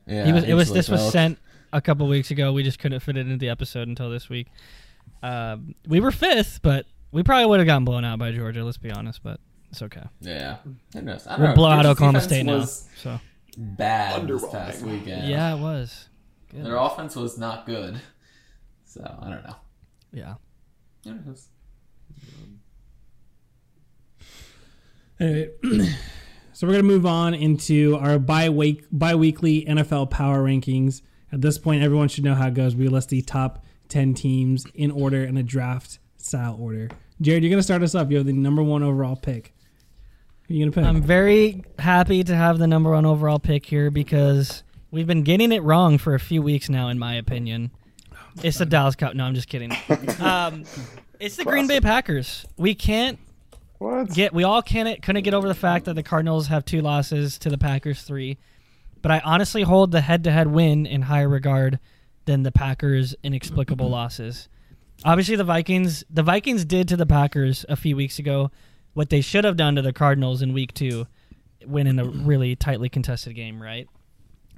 Yeah, 0.06 0.26
he 0.26 0.34
was. 0.34 0.44
It 0.44 0.54
was. 0.54 0.72
This 0.72 0.90
like 0.90 1.00
was 1.00 1.12
sent 1.12 1.40
a 1.74 1.82
couple 1.82 2.08
weeks 2.08 2.32
ago. 2.32 2.54
We 2.54 2.64
just 2.64 2.80
couldn't 2.80 3.00
fit 3.02 3.18
it 3.18 3.22
into 3.22 3.38
the 3.38 3.50
episode 3.50 3.88
until 3.88 4.10
this 4.10 4.30
week. 4.30 4.48
Um, 5.24 5.76
we 5.88 6.00
were 6.00 6.12
fifth, 6.12 6.62
but 6.62 6.86
we 7.12 7.24
probably 7.24 7.46
would 7.48 7.60
have 7.60 7.68
gotten 7.68 7.86
blown 7.86 8.06
out 8.06 8.20
by 8.20 8.32
Georgia. 8.32 8.64
Let's 8.64 8.78
be 8.78 8.92
honest, 8.92 9.22
but 9.24 9.40
it's 9.70 9.82
okay. 9.82 10.04
Yeah, 10.22 10.58
Who 10.94 11.02
knows? 11.02 11.28
I 11.28 11.32
don't 11.32 11.40
We'll 11.42 11.50
know. 11.50 11.56
blow 11.56 11.70
out 11.70 11.86
Oklahoma 11.86 12.22
State 12.22 12.44
now. 12.46 12.64
So 12.66 13.20
Bad 13.58 14.28
this 14.28 14.42
Underwhelming. 14.44 14.52
past 14.52 14.82
weekend. 14.84 15.28
yeah, 15.28 15.56
it 15.56 15.60
was. 15.60 16.08
Good. 16.50 16.66
their 16.66 16.76
offense 16.78 17.16
was 17.16 17.38
not 17.38 17.66
good. 17.66 18.00
So 18.86 19.02
I 19.22 19.30
don't 19.30 19.44
know. 19.46 19.56
Yeah. 20.12 20.34
Who 21.06 21.14
knows? 21.14 21.48
Anyway, 25.22 25.50
so 26.54 26.66
we're 26.66 26.74
gonna 26.74 26.84
move 26.84 27.06
on 27.06 27.34
into 27.36 27.96
our 27.98 28.18
bi 28.18 28.50
week 28.50 28.86
bi-weekly 28.92 29.66
NFL 29.66 30.10
power 30.10 30.44
rankings. 30.44 31.02
At 31.32 31.42
this 31.42 31.58
point, 31.58 31.84
everyone 31.84 32.08
should 32.08 32.24
know 32.24 32.34
how 32.34 32.48
it 32.48 32.56
goes. 32.56 32.76
We 32.76 32.88
list 32.88 33.10
the 33.10 33.22
top 33.22 33.64
ten 33.88 34.16
teams 34.16 34.66
in 34.74 34.90
order 34.90 35.24
in 35.24 35.38
a 35.38 35.44
draft 35.44 36.00
style 36.18 36.58
order. 36.60 36.90
Jarod, 37.22 37.42
you're 37.42 37.52
gonna 37.52 37.62
start 37.62 37.84
us 37.84 37.94
off. 37.94 38.10
You 38.10 38.18
have 38.18 38.26
the 38.26 38.34
number 38.34 38.64
one 38.64 38.82
overall 38.82 39.16
pick. 39.16 39.54
Who 40.48 40.56
are 40.56 40.58
you 40.58 40.66
gonna 40.66 40.72
pick? 40.76 40.86
I'm 40.86 41.04
very 41.04 41.64
happy 41.78 42.24
to 42.24 42.36
have 42.36 42.58
the 42.58 42.68
number 42.68 42.90
one 42.90 43.06
overall 43.06 43.40
pick 43.40 43.66
here 43.66 43.92
because 43.92 44.64
we've 44.90 45.08
been 45.08 45.24
getting 45.24 45.52
it 45.52 45.62
wrong 45.62 46.00
for 46.00 46.16
a 46.16 46.20
few 46.20 46.42
weeks 46.42 46.68
now, 46.68 46.90
in 46.90 46.98
my 46.98 47.14
opinion. 47.14 47.70
It's 48.42 48.58
the 48.58 48.66
Dallas 48.66 48.96
Cup. 48.96 49.14
No, 49.14 49.26
I'm 49.26 49.36
just 49.36 49.50
kidding. 49.50 49.72
Um, 50.20 50.66
it's 51.20 51.36
the 51.36 51.46
Green 51.46 51.68
Bay 51.68 51.80
Packers. 51.80 52.46
We 52.58 52.74
can't 52.74 53.20
what? 53.82 54.14
get. 54.14 54.34
We 54.34 54.44
all 54.44 54.62
can't 54.62 55.02
couldn't 55.02 55.24
get 55.24 55.34
over 55.34 55.48
the 55.48 55.56
fact 55.56 55.86
that 55.86 55.96
the 55.96 56.04
Cardinals 56.04 56.48
have 56.48 56.64
two 56.64 56.82
losses 56.82 57.40
to 57.40 57.50
the 57.50 57.58
Packers 57.58 58.04
three, 58.04 58.38
but 59.02 59.12
I 59.12 59.20
honestly 59.26 59.64
hold 59.64 59.92
the 59.92 60.02
head-to-head 60.02 60.48
win 60.48 60.86
in 60.86 61.04
higher 61.04 61.28
regard 61.28 61.80
than 62.26 62.44
the 62.44 62.52
Packers' 62.52 63.16
inexplicable 63.24 63.90
losses. 63.90 64.48
Obviously, 65.04 65.36
the 65.36 65.44
Vikings. 65.44 66.04
The 66.10 66.22
Vikings 66.22 66.64
did 66.64 66.88
to 66.90 66.96
the 66.96 67.08
Packers 67.08 67.66
a 67.68 67.76
few 67.76 67.96
weeks 67.96 68.20
ago 68.20 68.52
what 68.94 69.10
they 69.10 69.22
should 69.22 69.46
have 69.46 69.58
done 69.58 69.76
to 69.76 69.82
the 69.82 69.94
Cardinals 69.94 70.44
in 70.44 70.54
Week 70.54 70.74
Two, 70.74 71.08
winning 71.66 71.98
a 71.98 72.06
really 72.06 72.56
tightly 72.56 72.88
contested 72.88 73.36
game. 73.36 73.62
Right. 73.62 73.88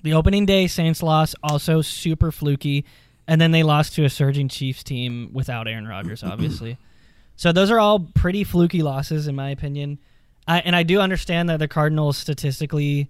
The 0.04 0.14
opening 0.14 0.46
day 0.46 0.68
Saints 0.68 1.02
loss 1.02 1.34
also 1.42 1.82
super 1.82 2.30
fluky, 2.30 2.84
and 3.26 3.40
then 3.40 3.52
they 3.52 3.64
lost 3.64 3.96
to 3.96 4.04
a 4.04 4.10
surging 4.10 4.50
Chiefs 4.50 4.84
team 4.84 5.30
without 5.32 5.66
Aaron 5.70 5.88
Rodgers, 5.88 6.24
obviously. 6.24 6.78
So 7.36 7.52
those 7.52 7.72
are 7.72 7.80
all 7.80 8.00
pretty 8.00 8.44
fluky 8.44 8.82
losses, 8.82 9.28
in 9.28 9.36
my 9.36 9.50
opinion. 9.50 10.00
I, 10.48 10.60
and 10.60 10.76
I 10.76 10.84
do 10.84 11.00
understand 11.00 11.50
that 11.50 11.58
the 11.60 11.68
Cardinals 11.68 12.18
statistically 12.18 13.10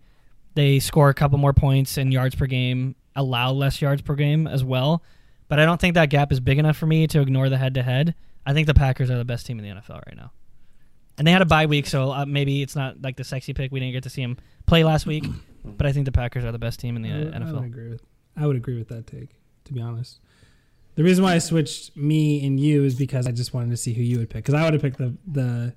they 0.55 0.79
score 0.79 1.09
a 1.09 1.13
couple 1.15 1.37
more 1.39 1.53
points 1.53 1.97
and 1.97 2.13
yards 2.13 2.35
per 2.35 2.45
game, 2.45 2.95
allow 3.15 3.51
less 3.51 3.81
yards 3.81 4.01
per 4.03 4.13
game 4.15 4.45
as 4.47 4.63
well. 4.63 5.01
But 5.47 5.59
I 5.59 5.65
don't 5.65 5.81
think 5.81 5.95
that 5.95 6.09
gap 6.09 6.31
is 6.31 6.39
big 6.39 6.59
enough 6.59 6.77
for 6.77 6.85
me 6.85 7.07
to 7.07 7.21
ignore 7.21 7.49
the 7.49 7.57
head 7.57 7.73
to 7.73 7.83
head. 7.83 8.13
I 8.45 8.53
think 8.53 8.67
the 8.67 8.73
Packers 8.73 9.09
are 9.09 9.17
the 9.17 9.25
best 9.25 9.45
team 9.45 9.57
in 9.59 9.65
the 9.65 9.71
NFL 9.81 10.05
right 10.05 10.15
now. 10.15 10.31
And 11.17 11.25
they 11.27 11.31
had 11.31 11.41
a 11.41 11.45
bye 11.45 11.65
week, 11.65 11.85
so 11.87 12.11
uh, 12.11 12.25
maybe 12.25 12.61
it's 12.61 12.75
not 12.75 13.01
like 13.01 13.17
the 13.17 13.23
sexy 13.23 13.53
pick. 13.53 13.71
We 13.71 13.79
didn't 13.79 13.93
get 13.93 14.03
to 14.03 14.09
see 14.09 14.21
them 14.21 14.37
play 14.65 14.83
last 14.83 15.05
week, 15.05 15.25
but 15.63 15.85
I 15.85 15.91
think 15.91 16.05
the 16.05 16.11
Packers 16.11 16.43
are 16.43 16.51
the 16.51 16.59
best 16.59 16.79
team 16.79 16.95
in 16.95 17.01
the 17.03 17.09
I 17.09 17.13
uh, 17.13 17.17
would- 17.17 17.33
I 17.33 17.39
would 17.39 17.47
NFL. 17.47 17.65
agree 17.65 17.89
with. 17.89 18.01
I 18.35 18.47
would 18.47 18.55
agree 18.55 18.77
with 18.77 18.87
that 18.89 19.05
take. 19.07 19.29
To 19.65 19.73
be 19.73 19.81
honest, 19.81 20.19
the 20.95 21.03
reason 21.03 21.23
why 21.23 21.33
I 21.33 21.39
switched 21.39 21.97
me 21.97 22.45
and 22.45 22.59
you 22.59 22.83
is 22.83 22.95
because 22.95 23.27
I 23.27 23.31
just 23.31 23.53
wanted 23.53 23.71
to 23.71 23.77
see 23.77 23.93
who 23.93 24.01
you 24.01 24.19
would 24.19 24.29
pick. 24.29 24.43
Because 24.43 24.53
I 24.53 24.63
would 24.63 24.73
have 24.73 24.81
picked 24.81 24.97
the 24.97 25.15
the 25.27 25.73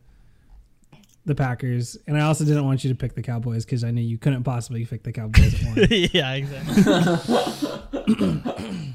the 1.25 1.35
Packers, 1.35 1.97
and 2.07 2.17
I 2.17 2.21
also 2.21 2.45
didn't 2.45 2.65
want 2.65 2.85
you 2.85 2.91
to 2.91 2.97
pick 2.97 3.15
the 3.15 3.23
Cowboys 3.23 3.65
because 3.65 3.83
I 3.83 3.91
knew 3.91 4.03
you 4.03 4.17
couldn't 4.17 4.45
possibly 4.45 4.85
pick 4.85 5.03
the 5.03 5.13
Cowboys 5.13 5.55
at 5.55 5.67
one. 5.67 5.87
yeah, 5.91 6.35
exactly. 6.35 6.83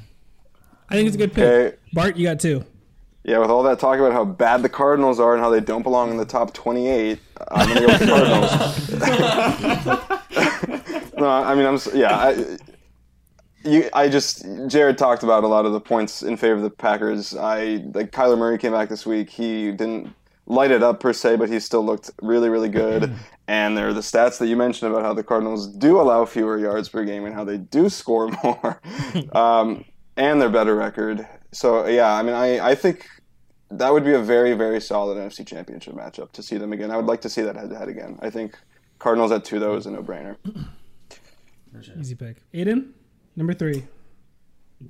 I 0.88 0.94
think 0.94 1.06
it's 1.06 1.14
a 1.14 1.18
good 1.18 1.32
pick. 1.32 1.44
Okay. 1.44 1.76
Bart, 1.92 2.16
you 2.16 2.26
got 2.26 2.40
two. 2.40 2.64
Yeah, 3.24 3.38
with 3.38 3.50
all 3.50 3.62
that 3.64 3.78
talk 3.78 3.98
about 3.98 4.12
how 4.12 4.24
bad 4.24 4.62
the 4.62 4.68
Cardinals 4.68 5.20
are 5.20 5.34
and 5.34 5.42
how 5.42 5.48
they 5.48 5.60
don't 5.60 5.82
belong 5.82 6.10
in 6.10 6.16
the 6.16 6.24
top 6.24 6.52
28, 6.54 7.20
I'm 7.52 7.68
going 7.68 7.80
to 7.80 7.86
go 7.86 7.92
with 7.92 8.00
the 8.00 8.98
Cardinals. 8.98 9.52
no, 11.16 11.28
I 11.28 11.54
mean, 11.54 11.66
I'm 11.66 11.78
yeah. 11.94 12.16
I, 12.16 12.58
you, 13.64 13.88
I 13.92 14.08
just 14.08 14.44
Jarod 14.44 14.96
talked 14.96 15.22
about 15.22 15.44
a 15.44 15.48
lot 15.48 15.66
of 15.66 15.72
the 15.72 15.80
points 15.80 16.22
in 16.22 16.36
favor 16.36 16.54
of 16.54 16.62
the 16.62 16.70
Packers. 16.70 17.34
I 17.36 17.84
like 17.94 18.10
Kyler 18.12 18.38
Murray 18.38 18.58
came 18.58 18.72
back 18.72 18.88
this 18.88 19.06
week. 19.06 19.30
He 19.30 19.70
didn't 19.72 20.14
light 20.46 20.70
it 20.70 20.82
up 20.82 21.00
per 21.00 21.12
se, 21.12 21.36
but 21.36 21.48
he 21.48 21.60
still 21.60 21.84
looked 21.84 22.10
really, 22.20 22.48
really 22.48 22.68
good. 22.68 23.12
And 23.48 23.76
there 23.76 23.88
are 23.88 23.92
the 23.92 24.00
stats 24.00 24.38
that 24.38 24.46
you 24.46 24.56
mentioned 24.56 24.90
about 24.90 25.04
how 25.04 25.12
the 25.12 25.24
Cardinals 25.24 25.66
do 25.66 26.00
allow 26.00 26.24
fewer 26.24 26.58
yards 26.58 26.88
per 26.88 27.04
game 27.04 27.24
and 27.26 27.34
how 27.34 27.42
they 27.42 27.58
do 27.58 27.88
score 27.88 28.30
more, 28.44 28.80
um, 29.32 29.84
and 30.16 30.40
their 30.40 30.48
better 30.48 30.76
record. 30.76 31.26
So 31.50 31.86
yeah, 31.86 32.14
I 32.14 32.22
mean, 32.22 32.34
I, 32.34 32.70
I 32.70 32.74
think 32.76 33.08
that 33.68 33.92
would 33.92 34.04
be 34.04 34.14
a 34.14 34.20
very, 34.20 34.54
very 34.54 34.80
solid 34.80 35.18
NFC 35.18 35.44
Championship 35.44 35.94
matchup 35.94 36.30
to 36.32 36.42
see 36.42 36.56
them 36.56 36.72
again. 36.72 36.92
I 36.92 36.96
would 36.96 37.06
like 37.06 37.20
to 37.22 37.28
see 37.28 37.42
that 37.42 37.56
head 37.56 37.68
to 37.70 37.76
head 37.76 37.88
again. 37.88 38.16
I 38.22 38.30
think 38.30 38.56
Cardinals 39.00 39.32
at 39.32 39.44
two 39.44 39.58
though 39.58 39.74
is 39.74 39.86
a 39.86 39.90
no 39.90 40.02
brainer. 40.02 40.36
Easy 41.98 42.14
pick. 42.14 42.36
Aidan, 42.54 42.94
number 43.36 43.54
three. 43.54 43.84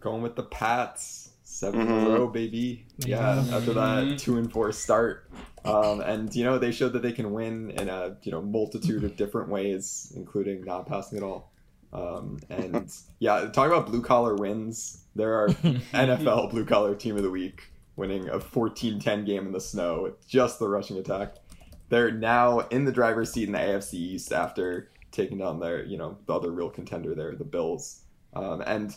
Going 0.00 0.22
with 0.22 0.36
the 0.36 0.42
Pats, 0.44 1.30
7 1.44 1.80
in 1.80 1.86
Mhm. 1.86 2.06
a 2.06 2.08
row, 2.18 2.26
baby. 2.28 2.86
Yeah, 2.98 3.44
after 3.52 3.74
that 3.74 4.18
two 4.18 4.38
and 4.38 4.50
four 4.50 4.72
start, 4.72 5.28
um, 5.66 6.00
and 6.00 6.34
you 6.34 6.44
know 6.44 6.58
they 6.58 6.72
showed 6.72 6.94
that 6.94 7.02
they 7.02 7.12
can 7.12 7.32
win 7.32 7.70
in 7.72 7.88
a 7.90 8.16
you 8.22 8.32
know 8.32 8.40
multitude 8.40 9.04
of 9.04 9.16
different 9.16 9.50
ways, 9.50 10.12
including 10.16 10.64
not 10.64 10.86
passing 10.86 11.18
at 11.18 11.24
all. 11.24 11.52
Um, 11.92 12.38
and 12.48 12.90
yeah, 13.18 13.50
talk 13.52 13.66
about 13.66 13.86
blue 13.86 14.00
collar 14.00 14.34
wins. 14.34 15.04
There 15.14 15.34
are 15.34 15.48
NFL 15.92 16.50
blue 16.50 16.64
collar 16.64 16.94
team 16.94 17.16
of 17.16 17.22
the 17.22 17.30
week 17.30 17.70
winning 17.96 18.26
a 18.30 18.38
14-10 18.40 19.26
game 19.26 19.44
in 19.46 19.52
the 19.52 19.60
snow 19.60 20.04
with 20.04 20.26
just 20.26 20.58
the 20.58 20.66
rushing 20.66 20.96
attack. 20.96 21.34
They're 21.90 22.10
now 22.10 22.60
in 22.60 22.86
the 22.86 22.92
driver's 22.92 23.30
seat 23.30 23.48
in 23.48 23.52
the 23.52 23.58
AFC 23.58 23.92
East 23.94 24.32
after 24.32 24.88
taking 25.10 25.36
down 25.36 25.60
their 25.60 25.84
you 25.84 25.98
know 25.98 26.16
the 26.24 26.32
other 26.32 26.50
real 26.50 26.70
contender 26.70 27.14
there, 27.14 27.34
the 27.34 27.44
Bills. 27.44 28.01
Um, 28.34 28.62
and 28.62 28.94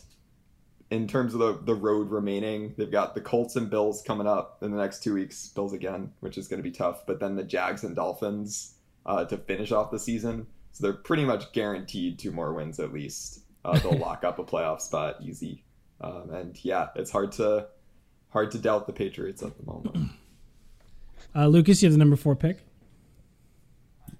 in 0.91 1.07
terms 1.07 1.33
of 1.33 1.39
the, 1.39 1.59
the 1.63 1.75
road 1.75 2.11
remaining, 2.11 2.73
they've 2.77 2.91
got 2.91 3.15
the 3.15 3.21
Colts 3.21 3.55
and 3.55 3.69
Bills 3.69 4.01
coming 4.01 4.27
up 4.27 4.59
in 4.61 4.71
the 4.71 4.77
next 4.77 5.03
two 5.03 5.13
weeks. 5.13 5.47
Bills 5.49 5.73
again, 5.73 6.11
which 6.19 6.37
is 6.37 6.47
going 6.47 6.61
to 6.61 6.69
be 6.69 6.75
tough. 6.75 7.05
But 7.05 7.19
then 7.19 7.35
the 7.35 7.43
Jags 7.43 7.83
and 7.83 7.95
Dolphins 7.95 8.75
uh, 9.05 9.25
to 9.25 9.37
finish 9.37 9.71
off 9.71 9.91
the 9.91 9.99
season. 9.99 10.47
So 10.71 10.83
they're 10.83 10.93
pretty 10.93 11.25
much 11.25 11.51
guaranteed 11.53 12.19
two 12.19 12.31
more 12.31 12.53
wins 12.53 12.79
at 12.79 12.93
least. 12.93 13.41
Uh, 13.63 13.79
they'll 13.79 13.97
lock 13.97 14.23
up 14.23 14.39
a 14.39 14.43
playoff 14.43 14.81
spot 14.81 15.17
easy. 15.21 15.63
Um, 16.01 16.29
and 16.31 16.65
yeah, 16.65 16.89
it's 16.95 17.11
hard 17.11 17.31
to 17.33 17.67
hard 18.29 18.51
to 18.51 18.57
doubt 18.57 18.85
the 18.85 18.93
Patriots 18.93 19.41
at 19.41 19.57
the 19.57 19.65
moment. 19.65 20.11
Uh, 21.33 21.47
Lucas, 21.47 21.81
you 21.81 21.87
have 21.87 21.93
the 21.93 21.97
number 21.97 22.15
four 22.15 22.35
pick. 22.35 22.59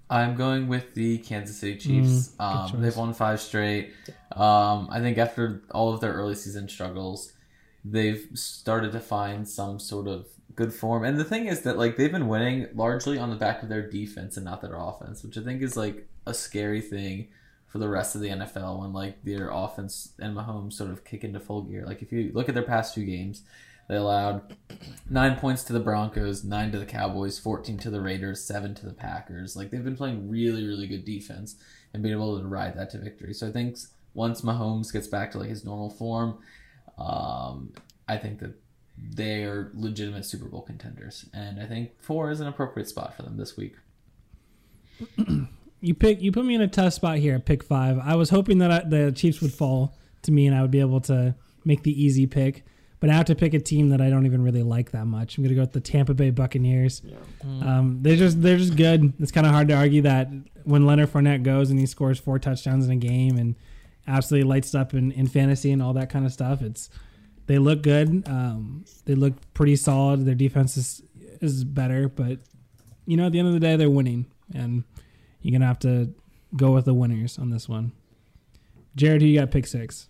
I'm 0.10 0.36
going 0.36 0.68
with 0.68 0.94
the 0.94 1.18
Kansas 1.20 1.58
City 1.58 1.78
Chiefs. 1.78 2.36
Mm, 2.40 2.74
um, 2.76 2.82
they've 2.82 2.96
won 2.96 3.14
five 3.14 3.42
straight. 3.42 3.94
Um, 4.32 4.88
I 4.92 5.00
think 5.00 5.18
after 5.18 5.64
all 5.72 5.94
of 5.94 6.02
their 6.02 6.14
early 6.14 6.36
season 6.36 6.70
struggles, 6.70 7.34
they've 7.84 8.28
started 8.34 8.92
to 8.92 9.00
find 9.00 9.48
some 9.48 9.80
sort 9.80 10.08
of 10.08 10.28
good 10.56 10.74
form. 10.74 11.04
And 11.04 11.18
the 11.18 11.24
thing 11.24 11.48
is 11.48 11.62
that 11.62 11.78
like 11.78 11.98
they've 11.98 12.12
been 12.12 12.28
winning 12.28 12.68
largely 12.76 13.18
on 13.18 13.30
the 13.30 13.36
back 13.36 13.64
of 13.64 13.70
their 13.70 13.88
defense 13.90 14.38
and 14.38 14.46
not 14.46 14.62
their 14.62 14.76
offense, 14.76 15.24
which 15.24 15.38
I 15.38 15.42
think 15.42 15.62
is 15.62 15.76
like 15.76 16.08
a 16.26 16.34
scary 16.34 16.82
thing 16.82 17.28
for 17.68 17.80
the 17.80 17.90
rest 17.90 18.16
of 18.16 18.22
the 18.22 18.30
NFL 18.30 18.80
when 18.80 18.94
like 18.94 19.24
their 19.24 19.50
offense 19.52 20.14
and 20.20 20.36
Mahomes 20.36 20.74
sort 20.74 20.92
of 20.92 21.04
kick 21.04 21.24
into 21.24 21.40
full 21.40 21.64
gear. 21.64 21.86
Like 21.86 22.02
if 22.02 22.12
you 22.12 22.32
look 22.34 22.48
at 22.48 22.56
their 22.56 22.64
past 22.64 22.96
two 22.96 23.06
games, 23.06 23.42
they 23.88 23.96
allowed 23.96 24.56
nine 25.10 25.38
points 25.38 25.64
to 25.66 25.74
the 25.74 25.80
Broncos, 25.80 26.44
nine 26.44 26.72
to 26.72 26.80
the 26.80 26.86
Cowboys, 26.86 27.38
fourteen 27.40 27.78
to 27.80 27.90
the 27.90 28.02
Raiders, 28.02 28.44
seven 28.44 28.74
to 28.76 28.86
the 28.86 28.94
Packers. 28.94 29.56
Like 29.56 29.70
they've 29.70 29.84
been 29.84 29.98
playing 29.98 30.30
really, 30.30 30.66
really 30.66 30.88
good 30.88 31.06
defense 31.06 31.56
and 31.94 32.02
being 32.02 32.16
able 32.16 32.40
to 32.40 32.48
ride 32.48 32.76
that 32.78 32.90
to 32.92 32.98
victory. 32.98 33.34
So 33.34 33.48
I 33.48 33.52
think 33.52 33.78
once 34.14 34.42
Mahomes 34.42 34.92
gets 34.92 35.08
back 35.08 35.32
to 35.32 35.40
like 35.40 35.50
his 35.50 35.64
normal 35.66 35.90
form, 35.90 36.40
um, 36.98 37.74
I 38.08 38.18
think 38.18 38.40
that 38.40 38.56
they 38.98 39.44
are 39.44 39.72
legitimate 39.74 40.26
Super 40.26 40.46
Bowl 40.46 40.62
contenders, 40.62 41.26
and 41.34 41.60
I 41.60 41.66
think 41.66 42.02
four 42.02 42.32
is 42.32 42.40
an 42.40 42.48
appropriate 42.48 42.88
spot 42.88 43.16
for 43.16 43.24
them 43.24 43.38
this 43.38 43.58
week. 43.58 43.76
You 45.82 45.94
pick. 45.94 46.22
You 46.22 46.32
put 46.32 46.46
me 46.46 46.56
in 46.56 46.62
a 46.62 46.68
tough 46.68 46.94
spot 46.94 47.18
here. 47.18 47.36
at 47.36 47.46
Pick 47.46 47.64
five. 47.64 48.00
I 48.00 48.16
was 48.16 48.30
hoping 48.30 48.60
that 48.60 48.72
I, 48.72 48.80
the 48.88 49.12
Chiefs 49.12 49.42
would 49.42 49.54
fall 49.54 49.96
to 50.24 50.32
me 50.32 50.48
and 50.48 50.56
I 50.56 50.62
would 50.62 50.72
be 50.72 50.80
able 50.80 51.02
to 51.02 51.36
make 51.66 51.84
the 51.84 52.02
easy 52.02 52.26
pick. 52.26 52.66
But 53.06 53.12
But 53.12 53.14
I 53.14 53.18
have 53.18 53.26
to 53.28 53.36
pick 53.36 53.54
a 53.54 53.60
team 53.60 53.90
that 53.90 54.02
I 54.02 54.10
don't 54.10 54.26
even 54.26 54.42
really 54.44 54.64
like 54.64 54.92
that 54.92 55.06
much. 55.06 55.38
I'm 55.38 55.44
gonna 55.44 55.56
go 55.56 55.62
with 55.62 55.74
the 55.74 55.80
Tampa 55.80 56.14
Bay 56.16 56.32
Buccaneers. 56.32 57.04
Um, 57.44 58.00
they're 58.02 58.16
just 58.16 58.42
they're 58.42 58.58
just 58.58 58.76
good. 58.76 59.14
It's 59.20 59.32
kind 59.32 59.46
of 59.46 59.54
hard 59.54 59.68
to 59.68 59.76
argue 59.76 60.02
that 60.02 60.30
when 60.64 60.88
Leonard 60.88 61.12
Fournette 61.12 61.44
goes 61.44 61.70
and 61.70 61.80
he 61.80 61.86
scores 61.86 62.18
four 62.20 62.40
touchdowns 62.40 62.86
in 62.86 62.92
a 62.92 62.96
game 62.96 63.38
and 63.38 63.56
absolutely 64.08 64.50
lights 64.50 64.74
up 64.74 64.96
in, 64.96 65.12
in 65.12 65.28
fantasy 65.28 65.72
and 65.72 65.84
all 65.84 65.94
that 65.94 66.10
kind 66.10 66.26
of 66.26 66.34
stuff. 66.34 66.64
It's 66.64 66.90
they 67.46 67.60
look 67.60 67.84
good. 67.84 68.28
Um, 68.28 68.86
they 69.06 69.14
look 69.14 69.34
pretty 69.54 69.76
solid. 69.76 70.26
Their 70.26 70.34
defense 70.34 70.76
is 70.76 71.04
is 71.42 71.64
better, 71.64 72.10
but 72.10 72.40
you 73.06 73.18
know 73.18 73.28
at 73.28 73.34
the 73.34 73.38
end 73.40 73.48
of 73.48 73.54
the 73.54 73.60
day 73.60 73.76
they're 73.76 73.88
winning, 73.88 74.26
and 74.54 74.84
you're 75.44 75.52
gonna 75.52 75.68
have 75.68 75.80
to 75.80 76.12
go 76.56 76.72
with 76.72 76.86
the 76.86 76.94
winners 76.96 77.38
on 77.38 77.52
this 77.52 77.70
one. 77.70 77.92
Jared, 78.96 79.22
who 79.22 79.28
you 79.28 79.40
got 79.40 79.52
pick 79.52 79.68
six? 79.68 80.08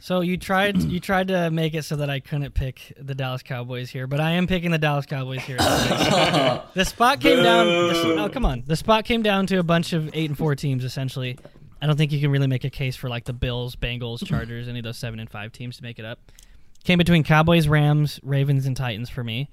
So 0.00 0.20
you 0.20 0.36
tried 0.36 0.82
you 0.82 1.00
tried 1.00 1.28
to 1.28 1.50
make 1.50 1.74
it 1.74 1.84
so 1.84 1.96
that 1.96 2.10
I 2.10 2.20
couldn't 2.20 2.54
pick 2.54 2.92
the 2.98 3.14
Dallas 3.14 3.42
Cowboys 3.42 3.90
here, 3.90 4.06
but 4.06 4.20
I 4.20 4.32
am 4.32 4.46
picking 4.46 4.70
the 4.70 4.78
Dallas 4.78 5.06
Cowboys 5.06 5.42
here. 5.42 5.56
the 5.58 6.84
spot 6.84 7.20
came 7.20 7.42
down. 7.42 7.66
The, 7.66 8.16
oh 8.18 8.28
come 8.28 8.44
on, 8.44 8.64
the 8.66 8.76
spot 8.76 9.04
came 9.04 9.22
down 9.22 9.46
to 9.48 9.58
a 9.58 9.62
bunch 9.62 9.92
of 9.92 10.10
eight 10.14 10.30
and 10.30 10.38
four 10.38 10.54
teams 10.54 10.84
essentially. 10.84 11.38
I 11.80 11.86
don't 11.86 11.96
think 11.96 12.10
you 12.10 12.20
can 12.20 12.30
really 12.30 12.48
make 12.48 12.64
a 12.64 12.70
case 12.70 12.96
for 12.96 13.08
like 13.08 13.24
the 13.24 13.32
Bills, 13.32 13.76
Bengals, 13.76 14.24
Chargers, 14.26 14.68
any 14.68 14.80
of 14.80 14.84
those 14.84 14.98
seven 14.98 15.20
and 15.20 15.30
five 15.30 15.52
teams 15.52 15.76
to 15.76 15.82
make 15.82 15.98
it 15.98 16.04
up. 16.04 16.18
Came 16.84 16.98
between 16.98 17.24
Cowboys, 17.24 17.68
Rams, 17.68 18.20
Ravens, 18.22 18.66
and 18.66 18.76
Titans 18.76 19.10
for 19.10 19.22
me. 19.22 19.48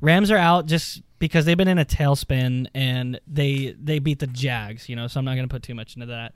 Rams 0.00 0.30
are 0.30 0.36
out 0.36 0.66
just 0.66 1.02
because 1.18 1.44
they've 1.44 1.56
been 1.56 1.68
in 1.68 1.78
a 1.78 1.84
tailspin 1.84 2.68
and 2.74 3.20
they 3.26 3.74
they 3.80 3.98
beat 3.98 4.20
the 4.20 4.26
Jags, 4.26 4.88
you 4.88 4.96
know. 4.96 5.08
So 5.08 5.18
I'm 5.18 5.24
not 5.24 5.34
going 5.34 5.48
to 5.48 5.52
put 5.52 5.62
too 5.62 5.74
much 5.74 5.96
into 5.96 6.06
that. 6.06 6.34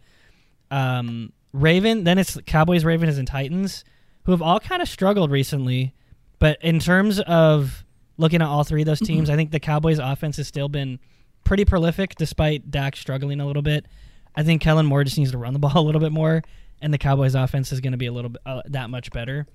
Um, 0.70 1.32
Raven, 1.52 2.04
then 2.04 2.18
it's 2.18 2.38
Cowboys, 2.46 2.84
Ravens, 2.84 3.18
and 3.18 3.28
Titans, 3.28 3.84
who 4.24 4.32
have 4.32 4.42
all 4.42 4.60
kind 4.60 4.82
of 4.82 4.88
struggled 4.88 5.30
recently. 5.30 5.94
But 6.38 6.58
in 6.62 6.80
terms 6.80 7.20
of 7.20 7.84
looking 8.16 8.42
at 8.42 8.48
all 8.48 8.64
three 8.64 8.82
of 8.82 8.86
those 8.86 9.00
teams, 9.00 9.30
I 9.30 9.36
think 9.36 9.50
the 9.50 9.60
Cowboys' 9.60 9.98
offense 9.98 10.36
has 10.38 10.48
still 10.48 10.68
been 10.68 10.98
pretty 11.44 11.64
prolific 11.64 12.14
despite 12.16 12.70
Dak 12.70 12.96
struggling 12.96 13.40
a 13.40 13.46
little 13.46 13.62
bit. 13.62 13.86
I 14.34 14.42
think 14.42 14.62
Kellen 14.62 14.86
Moore 14.86 15.04
just 15.04 15.18
needs 15.18 15.32
to 15.32 15.38
run 15.38 15.52
the 15.52 15.58
ball 15.60 15.76
a 15.76 15.84
little 15.84 16.00
bit 16.00 16.12
more, 16.12 16.42
and 16.80 16.92
the 16.92 16.98
Cowboys' 16.98 17.34
offense 17.34 17.72
is 17.72 17.80
going 17.80 17.92
to 17.92 17.98
be 17.98 18.06
a 18.06 18.12
little 18.12 18.30
bit 18.30 18.42
uh, 18.46 18.62
that 18.66 18.90
much 18.90 19.10
better. 19.12 19.46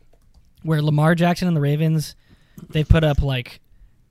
Where 0.63 0.81
Lamar 0.81 1.15
Jackson 1.15 1.47
and 1.47 1.55
the 1.55 1.61
Ravens, 1.61 2.15
they've 2.69 2.87
put 2.87 3.03
up 3.03 3.21
like 3.21 3.59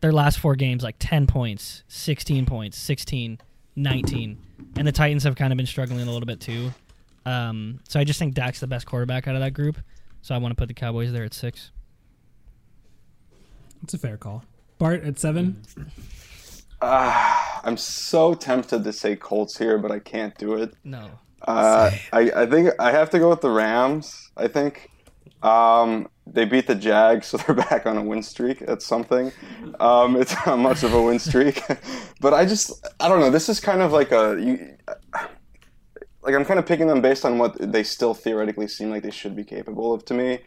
their 0.00 0.12
last 0.12 0.38
four 0.38 0.54
games 0.54 0.82
like 0.82 0.96
10 0.98 1.26
points, 1.26 1.82
16 1.88 2.46
points, 2.46 2.78
16, 2.78 3.38
19. 3.74 4.38
And 4.76 4.86
the 4.86 4.92
Titans 4.92 5.24
have 5.24 5.36
kind 5.36 5.52
of 5.52 5.56
been 5.56 5.66
struggling 5.66 6.06
a 6.06 6.10
little 6.10 6.26
bit 6.26 6.40
too. 6.40 6.72
Um, 7.26 7.80
so 7.88 8.00
I 8.00 8.04
just 8.04 8.18
think 8.18 8.34
Dak's 8.34 8.60
the 8.60 8.66
best 8.66 8.86
quarterback 8.86 9.28
out 9.28 9.34
of 9.34 9.42
that 9.42 9.52
group. 9.52 9.76
So 10.22 10.34
I 10.34 10.38
want 10.38 10.52
to 10.52 10.56
put 10.56 10.68
the 10.68 10.74
Cowboys 10.74 11.12
there 11.12 11.24
at 11.24 11.34
six. 11.34 11.72
It's 13.82 13.92
a 13.92 13.98
fair 13.98 14.16
call. 14.16 14.44
Bart 14.78 15.04
at 15.04 15.18
seven. 15.18 15.62
Ah, 16.80 17.60
I'm 17.64 17.76
so 17.76 18.34
tempted 18.34 18.84
to 18.84 18.92
say 18.92 19.16
Colts 19.16 19.58
here, 19.58 19.76
but 19.78 19.90
I 19.90 19.98
can't 19.98 20.36
do 20.38 20.54
it. 20.54 20.74
No. 20.84 21.10
Uh, 21.42 21.90
I, 22.12 22.30
I 22.34 22.46
think 22.46 22.70
I 22.78 22.90
have 22.92 23.10
to 23.10 23.18
go 23.18 23.30
with 23.30 23.40
the 23.40 23.50
Rams. 23.50 24.30
I 24.36 24.48
think 24.48 24.90
um, 25.42 26.08
they 26.26 26.44
beat 26.44 26.66
the 26.66 26.74
Jags, 26.74 27.26
so 27.28 27.38
they're 27.38 27.54
back 27.54 27.86
on 27.86 27.96
a 27.96 28.02
win 28.02 28.22
streak. 28.22 28.60
That's 28.60 28.84
something. 28.84 29.32
Um, 29.80 30.16
it's 30.16 30.34
not 30.46 30.58
much 30.58 30.82
of 30.82 30.92
a 30.92 31.02
win 31.02 31.18
streak, 31.18 31.62
but 32.20 32.34
I 32.34 32.44
just 32.44 32.86
I 33.00 33.08
don't 33.08 33.20
know. 33.20 33.30
This 33.30 33.48
is 33.48 33.60
kind 33.60 33.80
of 33.80 33.92
like 33.92 34.12
a 34.12 34.36
you, 34.38 34.76
like 36.26 36.34
I'm 36.34 36.44
kind 36.44 36.58
of 36.58 36.66
picking 36.66 36.88
them 36.88 37.00
based 37.00 37.24
on 37.24 37.38
what 37.38 37.56
they 37.58 37.84
still 37.84 38.12
theoretically 38.12 38.66
seem 38.66 38.90
like 38.90 39.02
they 39.04 39.10
should 39.10 39.36
be 39.36 39.44
capable 39.44 39.94
of 39.94 40.04
to 40.06 40.14
me. 40.14 40.40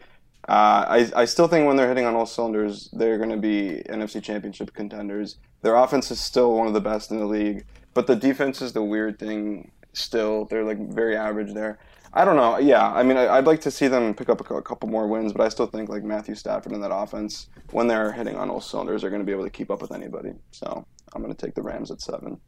Uh, 0.48 0.84
I, 0.88 1.10
I 1.16 1.24
still 1.24 1.48
think 1.48 1.66
when 1.66 1.76
they're 1.76 1.88
hitting 1.88 2.06
on 2.06 2.14
all 2.14 2.26
cylinders, 2.26 2.88
they're 2.92 3.18
going 3.18 3.30
to 3.30 3.36
be 3.36 3.82
NFC 3.88 4.22
Championship 4.22 4.72
contenders. 4.74 5.36
Their 5.62 5.74
offense 5.76 6.10
is 6.10 6.20
still 6.20 6.54
one 6.54 6.66
of 6.66 6.74
the 6.74 6.80
best 6.80 7.10
in 7.10 7.18
the 7.18 7.26
league, 7.26 7.64
but 7.94 8.06
the 8.06 8.16
defense 8.16 8.62
is 8.62 8.72
the 8.72 8.82
weird 8.82 9.18
thing. 9.18 9.70
Still, 9.92 10.44
they're 10.44 10.64
like 10.64 10.78
very 10.92 11.16
average 11.16 11.52
there. 11.52 11.78
I 12.12 12.24
don't 12.24 12.36
know. 12.36 12.58
Yeah, 12.58 12.92
I 12.92 13.02
mean, 13.02 13.16
I, 13.16 13.36
would 13.36 13.46
like 13.46 13.60
to 13.62 13.70
see 13.70 13.86
them 13.86 14.14
pick 14.14 14.28
up 14.28 14.40
a, 14.40 14.54
a, 14.54 14.62
couple 14.62 14.88
more 14.88 15.06
wins, 15.06 15.32
but 15.32 15.44
I 15.44 15.48
still 15.48 15.66
think 15.66 15.88
like 15.88 16.02
Matthew 16.02 16.34
Stafford 16.34 16.72
and 16.72 16.82
that 16.82 16.94
offense, 16.94 17.48
when 17.70 17.86
they're 17.86 18.12
hitting 18.12 18.36
on 18.36 18.50
all 18.50 18.60
cylinders, 18.60 19.04
are 19.04 19.10
going 19.10 19.22
to 19.22 19.26
be 19.26 19.32
able 19.32 19.44
to 19.44 19.50
keep 19.50 19.70
up 19.70 19.80
with 19.80 19.92
anybody. 19.92 20.32
So 20.50 20.84
I'm 21.12 21.22
going 21.22 21.34
to 21.34 21.46
take 21.46 21.54
the 21.54 21.62
Rams 21.62 21.90
at 21.90 22.00
seven. 22.00 22.40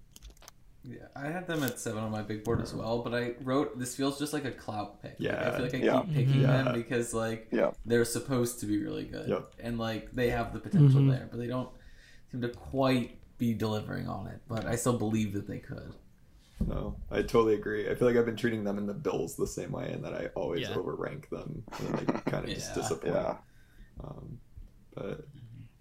Yeah, 0.85 1.07
I 1.15 1.27
had 1.29 1.47
them 1.47 1.63
at 1.63 1.79
seven 1.79 2.03
on 2.03 2.11
my 2.11 2.23
big 2.23 2.43
board 2.43 2.61
as 2.61 2.75
well, 2.75 3.03
but 3.03 3.15
I 3.15 3.35
wrote 3.43 3.79
this 3.79 3.95
feels 3.95 4.19
just 4.19 4.33
like 4.33 4.45
a 4.45 4.51
clout 4.51 5.01
pick. 5.01 5.13
Like, 5.13 5.21
Yeah, 5.21 5.49
I 5.49 5.51
feel 5.53 5.63
like 5.67 5.75
I 5.75 5.79
yeah, 5.79 6.03
keep 6.05 6.15
picking 6.15 6.41
yeah. 6.41 6.63
them 6.65 6.75
because 6.75 7.15
like 7.15 7.47
Yeah. 7.53 7.71
they're 7.87 8.05
supposed 8.05 8.59
to 8.61 8.67
be 8.67 8.83
really 8.83 9.05
good, 9.05 9.29
Yep. 9.29 9.53
and 9.61 9.79
like 9.79 10.11
they 10.13 10.31
have 10.31 10.53
the 10.53 10.59
potential 10.59 11.01
Mhm. 11.01 11.11
there, 11.11 11.29
but 11.31 11.39
they 11.39 11.47
don't 11.47 11.69
seem 12.33 12.41
to 12.41 12.49
quite 12.49 13.19
be 13.39 13.55
delivering 13.55 14.09
on 14.09 14.27
it. 14.27 14.41
But 14.49 14.67
I 14.67 14.75
still 14.75 14.99
believe 14.99 15.33
that 15.35 15.47
they 15.47 15.59
could. 15.61 15.95
No, 16.67 16.97
I 17.11 17.23
totally 17.23 17.55
agree. 17.55 17.89
I 17.91 17.95
feel 17.95 18.07
like 18.09 18.17
I've 18.17 18.27
been 18.27 18.37
treating 18.37 18.65
them 18.65 18.79
and 18.79 18.89
the 18.89 18.95
Bills 18.95 19.37
the 19.37 19.47
same 19.49 19.73
way, 19.73 19.91
and 19.93 20.05
that 20.05 20.15
I 20.15 20.27
always 20.35 20.63
Yeah. 20.69 20.75
overrank 20.75 21.29
them. 21.29 21.65
And 21.79 21.99
they 21.99 22.05
kind 22.31 22.45
of 22.45 22.51
just 22.55 22.71
Yeah. 22.71 22.83
disappoint. 22.83 23.15
Yeah. 23.15 23.37
Um, 24.03 24.39
but 24.95 25.27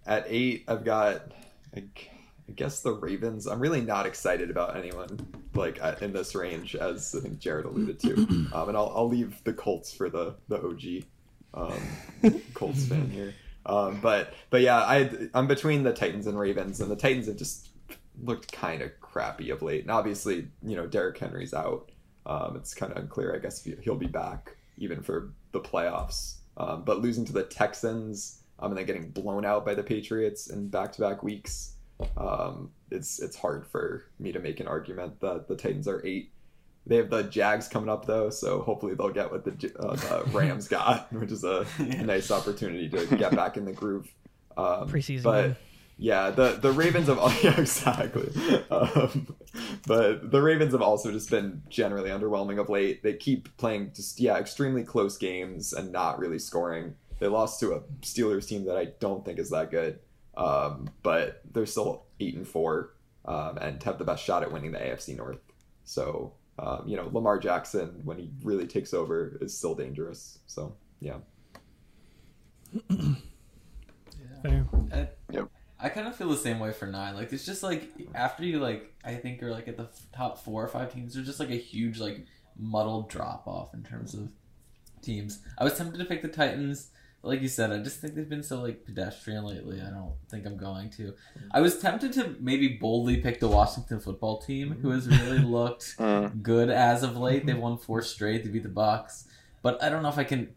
at 0.06 0.24
eight, 0.28 0.64
I've 0.68 0.84
got, 0.84 1.32
I, 1.74 1.80
g- 1.80 2.10
I 2.48 2.52
guess 2.52 2.80
the 2.80 2.92
Ravens. 2.92 3.46
I'm 3.46 3.60
really 3.60 3.80
not 3.80 4.06
excited 4.06 4.50
about 4.50 4.76
anyone 4.76 5.26
like 5.54 5.78
in 6.00 6.12
this 6.12 6.34
range, 6.34 6.74
as 6.74 7.14
I 7.16 7.20
think 7.20 7.38
Jarod 7.38 7.64
alluded 7.64 8.00
to. 8.00 8.46
Um, 8.52 8.68
and 8.68 8.76
I'll, 8.76 8.92
I'll 8.94 9.08
leave 9.08 9.42
the 9.44 9.52
Colts 9.52 9.92
for 9.94 10.10
the 10.10 10.34
the 10.48 10.56
OG 10.56 11.04
um, 11.54 12.40
Colts 12.54 12.86
fan 12.86 13.10
here. 13.10 13.34
Um, 13.64 14.00
but 14.00 14.34
but 14.50 14.60
yeah, 14.60 14.78
I 14.78 15.28
I'm 15.34 15.46
between 15.46 15.84
the 15.84 15.92
Titans 15.92 16.26
and 16.26 16.38
Ravens, 16.38 16.80
and 16.80 16.90
the 16.90 16.96
Titans 16.96 17.26
have 17.26 17.36
just 17.36 17.68
looked 18.22 18.52
kind 18.52 18.82
of 18.82 19.00
crappy 19.00 19.50
of 19.50 19.62
late. 19.62 19.82
And 19.82 19.90
obviously, 19.90 20.48
you 20.62 20.76
know, 20.76 20.86
Derrick 20.86 21.18
Henry's 21.18 21.54
out. 21.54 21.90
Um, 22.26 22.56
it's 22.56 22.74
kind 22.74 22.92
of 22.92 22.98
unclear, 22.98 23.34
I 23.34 23.38
guess, 23.38 23.66
if 23.66 23.80
he'll 23.80 23.96
be 23.96 24.06
back 24.06 24.56
even 24.78 25.02
for 25.02 25.32
the 25.52 25.60
playoffs. 25.60 26.36
Um, 26.56 26.82
but 26.84 27.00
losing 27.00 27.24
to 27.26 27.32
the 27.32 27.44
Texans 27.44 28.40
um, 28.58 28.70
and 28.70 28.78
then 28.78 28.86
getting 28.86 29.10
blown 29.10 29.44
out 29.44 29.64
by 29.64 29.74
the 29.74 29.82
Patriots 29.82 30.48
in 30.48 30.68
back-to-back 30.68 31.22
weeks, 31.22 31.71
um, 32.16 32.70
it's 32.90 33.20
it's 33.20 33.36
hard 33.36 33.66
for 33.66 34.04
me 34.18 34.32
to 34.32 34.38
make 34.38 34.60
an 34.60 34.66
argument 34.66 35.20
that 35.20 35.48
the 35.48 35.56
Titans 35.56 35.88
are 35.88 36.04
eight. 36.06 36.30
They 36.86 36.96
have 36.96 37.10
the 37.10 37.22
Jags 37.22 37.68
coming 37.68 37.88
up 37.88 38.06
though, 38.06 38.30
so 38.30 38.62
hopefully 38.62 38.94
they'll 38.94 39.10
get 39.10 39.30
what 39.30 39.44
the, 39.44 39.72
uh, 39.78 39.94
the 39.94 40.30
Rams 40.32 40.66
got, 40.68 41.12
which 41.12 41.30
is 41.30 41.44
a 41.44 41.64
nice 41.78 42.30
opportunity 42.30 42.88
to 42.88 43.16
get 43.16 43.34
back 43.36 43.56
in 43.56 43.64
the 43.64 43.72
groove. 43.72 44.12
Um, 44.56 44.88
Preseason 44.88 45.22
but 45.22 45.44
win. 45.44 45.56
yeah, 45.96 46.30
the 46.30 46.58
the 46.60 46.72
Ravens 46.72 47.06
have 47.06 47.18
yeah 47.42 47.60
exactly, 47.60 48.32
um, 48.70 49.34
but 49.86 50.30
the 50.30 50.42
Ravens 50.42 50.72
have 50.72 50.82
also 50.82 51.12
just 51.12 51.30
been 51.30 51.62
generally 51.68 52.10
underwhelming 52.10 52.60
of 52.60 52.68
late. 52.68 53.02
They 53.02 53.14
keep 53.14 53.56
playing 53.56 53.92
just 53.94 54.18
yeah 54.18 54.38
extremely 54.38 54.82
close 54.82 55.16
games 55.16 55.72
and 55.72 55.92
not 55.92 56.18
really 56.18 56.38
scoring. 56.40 56.96
They 57.20 57.28
lost 57.28 57.60
to 57.60 57.74
a 57.74 57.80
Steelers 58.00 58.48
team 58.48 58.64
that 58.64 58.76
I 58.76 58.86
don't 58.98 59.24
think 59.24 59.38
is 59.38 59.50
that 59.50 59.70
good, 59.70 60.00
um, 60.36 60.88
but 61.02 61.42
they're 61.52 61.66
still 61.66 62.04
eight 62.20 62.34
and 62.34 62.46
four 62.46 62.94
um, 63.24 63.58
and 63.58 63.82
have 63.82 63.98
the 63.98 64.04
best 64.04 64.24
shot 64.24 64.42
at 64.42 64.52
winning 64.52 64.72
the 64.72 64.78
AFC 64.78 65.16
North. 65.16 65.40
So 65.84 66.34
um, 66.58 66.84
you 66.86 66.96
know 66.96 67.08
Lamar 67.12 67.38
Jackson 67.38 68.00
when 68.04 68.18
he 68.18 68.30
really 68.42 68.66
takes 68.66 68.94
over 68.94 69.38
is 69.40 69.56
still 69.56 69.74
dangerous. 69.74 70.38
So 70.46 70.76
yeah. 71.00 71.16
Fair. 74.42 74.66
I, 74.92 75.08
Yep. 75.30 75.48
I 75.82 75.88
kind 75.88 76.06
of 76.06 76.14
feel 76.14 76.28
the 76.28 76.36
same 76.36 76.60
way 76.60 76.72
for 76.72 76.86
nine. 76.86 77.14
Like 77.16 77.32
it's 77.32 77.44
just 77.44 77.62
like 77.64 77.90
after 78.14 78.44
you 78.44 78.60
like 78.60 78.94
I 79.04 79.14
think 79.14 79.40
you're 79.40 79.50
like 79.50 79.66
at 79.66 79.76
the 79.76 79.88
top 80.14 80.38
four 80.38 80.64
or 80.64 80.68
five 80.68 80.92
teams, 80.92 81.14
there's 81.14 81.26
just 81.26 81.40
like 81.40 81.50
a 81.50 81.56
huge 81.56 81.98
like 81.98 82.24
muddled 82.56 83.10
drop 83.10 83.46
off 83.46 83.74
in 83.74 83.82
terms 83.82 84.14
of 84.14 84.28
teams. 85.02 85.40
I 85.58 85.64
was 85.64 85.76
tempted 85.76 85.98
to 85.98 86.04
pick 86.04 86.22
the 86.22 86.28
Titans. 86.28 86.90
But 87.22 87.28
Like 87.28 87.40
you 87.42 87.48
said, 87.48 87.70
I 87.72 87.78
just 87.78 88.00
think 88.00 88.14
they've 88.14 88.28
been 88.28 88.42
so 88.42 88.60
like 88.60 88.84
pedestrian 88.84 89.44
lately. 89.44 89.80
I 89.80 89.90
don't 89.90 90.14
think 90.28 90.44
I'm 90.44 90.56
going 90.56 90.90
to. 90.90 91.14
I 91.52 91.60
was 91.60 91.78
tempted 91.78 92.12
to 92.14 92.36
maybe 92.40 92.68
boldly 92.68 93.18
pick 93.18 93.40
the 93.40 93.48
Washington 93.48 94.00
football 94.00 94.40
team, 94.42 94.76
who 94.82 94.90
has 94.90 95.08
really 95.08 95.38
looked 95.38 95.96
Mm. 95.98 96.42
good 96.42 96.68
as 96.68 97.02
of 97.02 97.16
late. 97.16 97.46
They've 97.46 97.56
won 97.56 97.78
four 97.78 98.02
straight. 98.02 98.42
to 98.44 98.48
beat 98.50 98.64
the 98.64 98.68
Bucks, 98.68 99.28
but 99.62 99.82
I 99.82 99.88
don't 99.88 100.02
know 100.02 100.08
if 100.08 100.18
I 100.18 100.24
can 100.24 100.48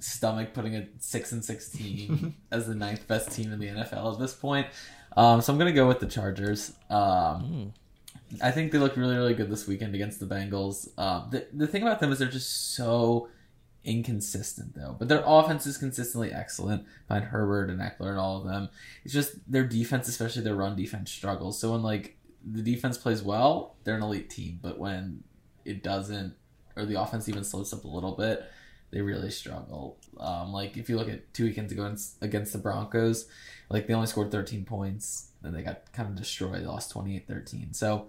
stomach 0.00 0.54
putting 0.54 0.76
a 0.76 0.86
six 1.00 1.32
and 1.32 1.44
six 1.44 1.68
team 1.70 2.36
as 2.52 2.68
the 2.68 2.74
ninth 2.74 3.08
best 3.08 3.32
team 3.32 3.52
in 3.52 3.58
the 3.58 3.66
NFL 3.66 4.12
at 4.14 4.20
this 4.20 4.32
point. 4.34 4.68
Um, 5.16 5.40
so 5.40 5.52
I'm 5.52 5.58
gonna 5.58 5.72
go 5.72 5.88
with 5.88 5.98
the 5.98 6.06
Chargers. 6.06 6.72
Um, 6.90 7.72
I 8.42 8.50
think 8.52 8.70
they 8.72 8.78
look 8.78 8.96
really 8.96 9.16
really 9.16 9.34
good 9.34 9.50
this 9.50 9.66
weekend 9.66 9.94
against 9.96 10.20
the 10.20 10.26
Bengals. 10.26 10.88
Um, 10.96 11.28
the 11.30 11.46
the 11.52 11.66
thing 11.66 11.82
about 11.82 11.98
them 11.98 12.12
is 12.12 12.18
they're 12.20 12.28
just 12.28 12.74
so 12.76 13.28
inconsistent 13.84 14.74
though, 14.74 14.96
but 14.98 15.08
their 15.08 15.22
offense 15.24 15.66
is 15.66 15.78
consistently 15.78 16.32
excellent 16.32 16.84
behind 17.06 17.26
Herbert 17.26 17.70
and 17.70 17.80
Ekeler 17.80 18.10
and 18.10 18.18
all 18.18 18.38
of 18.38 18.44
them. 18.44 18.68
It's 19.04 19.14
just 19.14 19.50
their 19.50 19.64
defense, 19.64 20.08
especially 20.08 20.42
their 20.42 20.54
run 20.54 20.76
defense, 20.76 21.10
struggles. 21.10 21.58
So 21.60 21.72
when 21.72 21.82
like 21.82 22.16
the 22.44 22.62
defense 22.62 22.98
plays 22.98 23.22
well, 23.22 23.76
they're 23.84 23.96
an 23.96 24.02
elite 24.02 24.30
team, 24.30 24.58
but 24.62 24.78
when 24.78 25.24
it 25.64 25.82
doesn't, 25.82 26.34
or 26.76 26.84
the 26.84 27.00
offense 27.00 27.28
even 27.28 27.44
slows 27.44 27.72
up 27.72 27.84
a 27.84 27.88
little 27.88 28.12
bit, 28.12 28.48
they 28.90 29.00
really 29.00 29.30
struggle. 29.30 29.98
Um, 30.18 30.52
like 30.52 30.76
if 30.76 30.88
you 30.88 30.96
look 30.96 31.08
at 31.08 31.32
two 31.34 31.44
weekends 31.44 31.72
ago 31.72 31.94
against, 32.22 32.52
the 32.52 32.58
Broncos, 32.58 33.26
like 33.68 33.86
they 33.86 33.94
only 33.94 34.06
scored 34.06 34.30
13 34.30 34.64
points, 34.64 35.30
then 35.42 35.52
they 35.52 35.62
got 35.62 35.92
kind 35.92 36.08
of 36.08 36.16
destroyed. 36.16 36.62
They 36.62 36.66
lost 36.66 36.94
28-13. 36.94 37.76
So 37.76 38.08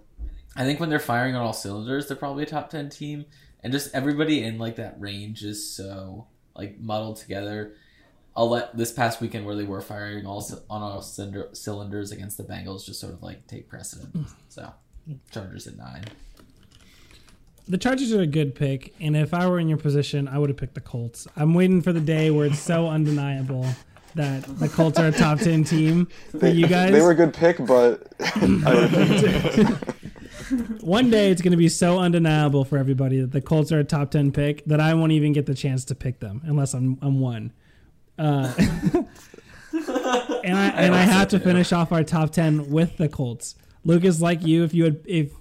I 0.56 0.64
think 0.64 0.80
when 0.80 0.88
they're 0.88 0.98
firing 0.98 1.34
on 1.34 1.42
all 1.42 1.52
cylinders, 1.52 2.08
they're 2.08 2.16
probably 2.16 2.44
a 2.44 2.46
top 2.46 2.70
10 2.70 2.88
team. 2.88 3.26
And 3.62 3.72
just 3.72 3.94
everybody 3.94 4.42
in 4.42 4.58
like 4.58 4.76
that 4.76 4.98
range 4.98 5.42
is 5.42 5.74
so 5.74 6.26
like 6.54 6.78
muddled 6.80 7.16
together. 7.16 7.74
I'll 8.36 8.48
let 8.48 8.76
this 8.76 8.92
past 8.92 9.20
weekend 9.20 9.44
where 9.44 9.56
they 9.56 9.64
were 9.64 9.80
firing 9.80 10.24
all 10.24 10.46
on 10.70 10.82
all 10.82 11.02
cylinder, 11.02 11.48
cylinders 11.52 12.12
against 12.12 12.36
the 12.36 12.44
Bengals 12.44 12.86
just 12.86 13.00
sort 13.00 13.12
of 13.12 13.22
like 13.22 13.46
take 13.46 13.68
precedent. 13.68 14.16
Mm. 14.16 14.30
So 14.48 14.72
Chargers 15.30 15.66
at 15.66 15.76
nine. 15.76 16.04
The 17.68 17.78
Chargers 17.78 18.12
are 18.12 18.22
a 18.22 18.26
good 18.26 18.54
pick, 18.54 18.94
and 19.00 19.16
if 19.16 19.32
I 19.32 19.46
were 19.46 19.60
in 19.60 19.68
your 19.68 19.78
position, 19.78 20.26
I 20.26 20.38
would 20.38 20.50
have 20.50 20.56
picked 20.56 20.74
the 20.74 20.80
Colts. 20.80 21.28
I'm 21.36 21.54
waiting 21.54 21.82
for 21.82 21.92
the 21.92 22.00
day 22.00 22.30
where 22.30 22.46
it's 22.46 22.58
so 22.58 22.88
undeniable 22.88 23.64
that 24.16 24.42
the 24.58 24.68
Colts 24.68 24.98
are 24.98 25.06
a 25.06 25.12
top 25.12 25.38
ten 25.38 25.62
team 25.62 26.08
for 26.38 26.48
you 26.48 26.66
guys. 26.66 26.90
They 26.92 27.00
were 27.00 27.12
a 27.12 27.14
good 27.14 27.32
pick, 27.32 27.64
but 27.64 28.12
I 28.20 28.74
would 28.74 29.94
One 30.80 31.10
day 31.10 31.30
it's 31.30 31.42
going 31.42 31.52
to 31.52 31.56
be 31.56 31.68
so 31.68 31.98
undeniable 31.98 32.64
for 32.64 32.78
everybody 32.78 33.20
that 33.20 33.32
the 33.32 33.40
Colts 33.40 33.72
are 33.72 33.80
a 33.80 33.84
top 33.84 34.10
ten 34.10 34.32
pick 34.32 34.64
that 34.66 34.80
I 34.80 34.94
won't 34.94 35.12
even 35.12 35.32
get 35.32 35.46
the 35.46 35.54
chance 35.54 35.84
to 35.86 35.94
pick 35.94 36.20
them 36.20 36.42
unless 36.44 36.74
I'm 36.74 36.98
I'm 37.02 37.20
one. 37.20 37.52
Uh, 38.18 38.52
and 39.72 40.56
I 40.56 40.68
and 40.76 40.94
I 40.94 41.02
have 41.02 41.28
to 41.28 41.40
finish 41.40 41.72
off 41.72 41.92
our 41.92 42.04
top 42.04 42.30
ten 42.30 42.70
with 42.70 42.96
the 42.96 43.08
Colts. 43.08 43.54
Lucas, 43.84 44.20
like 44.20 44.44
you, 44.44 44.64
if 44.64 44.74
you 44.74 44.84
had 44.84 45.00
if 45.04 45.32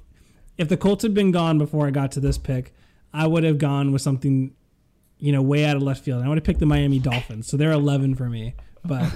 if 0.58 0.70
the 0.70 0.78
Colts 0.78 1.04
had 1.04 1.14
been 1.14 1.32
gone 1.32 1.58
before 1.58 1.88
I 1.88 1.92
got 1.92 2.12
to 2.14 2.20
this 2.20 2.38
pick, 2.38 2.74
I 3.14 3.28
would 3.28 3.44
have 3.44 3.58
gone 3.58 3.92
with 3.92 4.02
something, 4.02 4.54
you 5.18 5.32
know, 5.32 5.42
way 5.42 5.66
out 5.66 5.76
of 5.76 5.84
left 5.84 6.04
field. 6.04 6.24
I 6.24 6.28
would 6.28 6.38
have 6.38 6.46
picked 6.46 6.60
the 6.60 6.66
Miami 6.66 7.00
Dolphins. 7.00 7.48
So 7.48 7.58
they're 7.58 7.72
eleven 7.72 8.16
for 8.16 8.30
me, 8.30 8.56
but. 8.84 9.12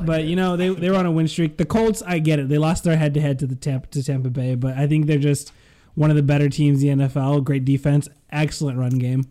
Oh, 0.00 0.02
but 0.02 0.24
you 0.24 0.36
know 0.36 0.56
they 0.56 0.68
they 0.68 0.90
were 0.90 0.96
on 0.96 1.06
a 1.06 1.10
win 1.10 1.28
streak. 1.28 1.56
The 1.56 1.64
Colts, 1.64 2.02
I 2.02 2.18
get 2.18 2.38
it. 2.38 2.48
They 2.48 2.58
lost 2.58 2.84
their 2.84 2.96
head 2.96 3.14
to 3.14 3.20
head 3.20 3.38
to 3.40 3.46
the 3.46 3.54
Tampa 3.54 3.88
to 3.88 4.02
Tampa 4.02 4.30
Bay, 4.30 4.54
but 4.54 4.76
I 4.76 4.86
think 4.86 5.06
they're 5.06 5.18
just 5.18 5.52
one 5.94 6.10
of 6.10 6.16
the 6.16 6.22
better 6.22 6.48
teams 6.48 6.82
in 6.82 6.98
the 6.98 7.06
NFL. 7.06 7.44
Great 7.44 7.64
defense, 7.64 8.08
excellent 8.30 8.78
run 8.78 8.98
game, 8.98 9.30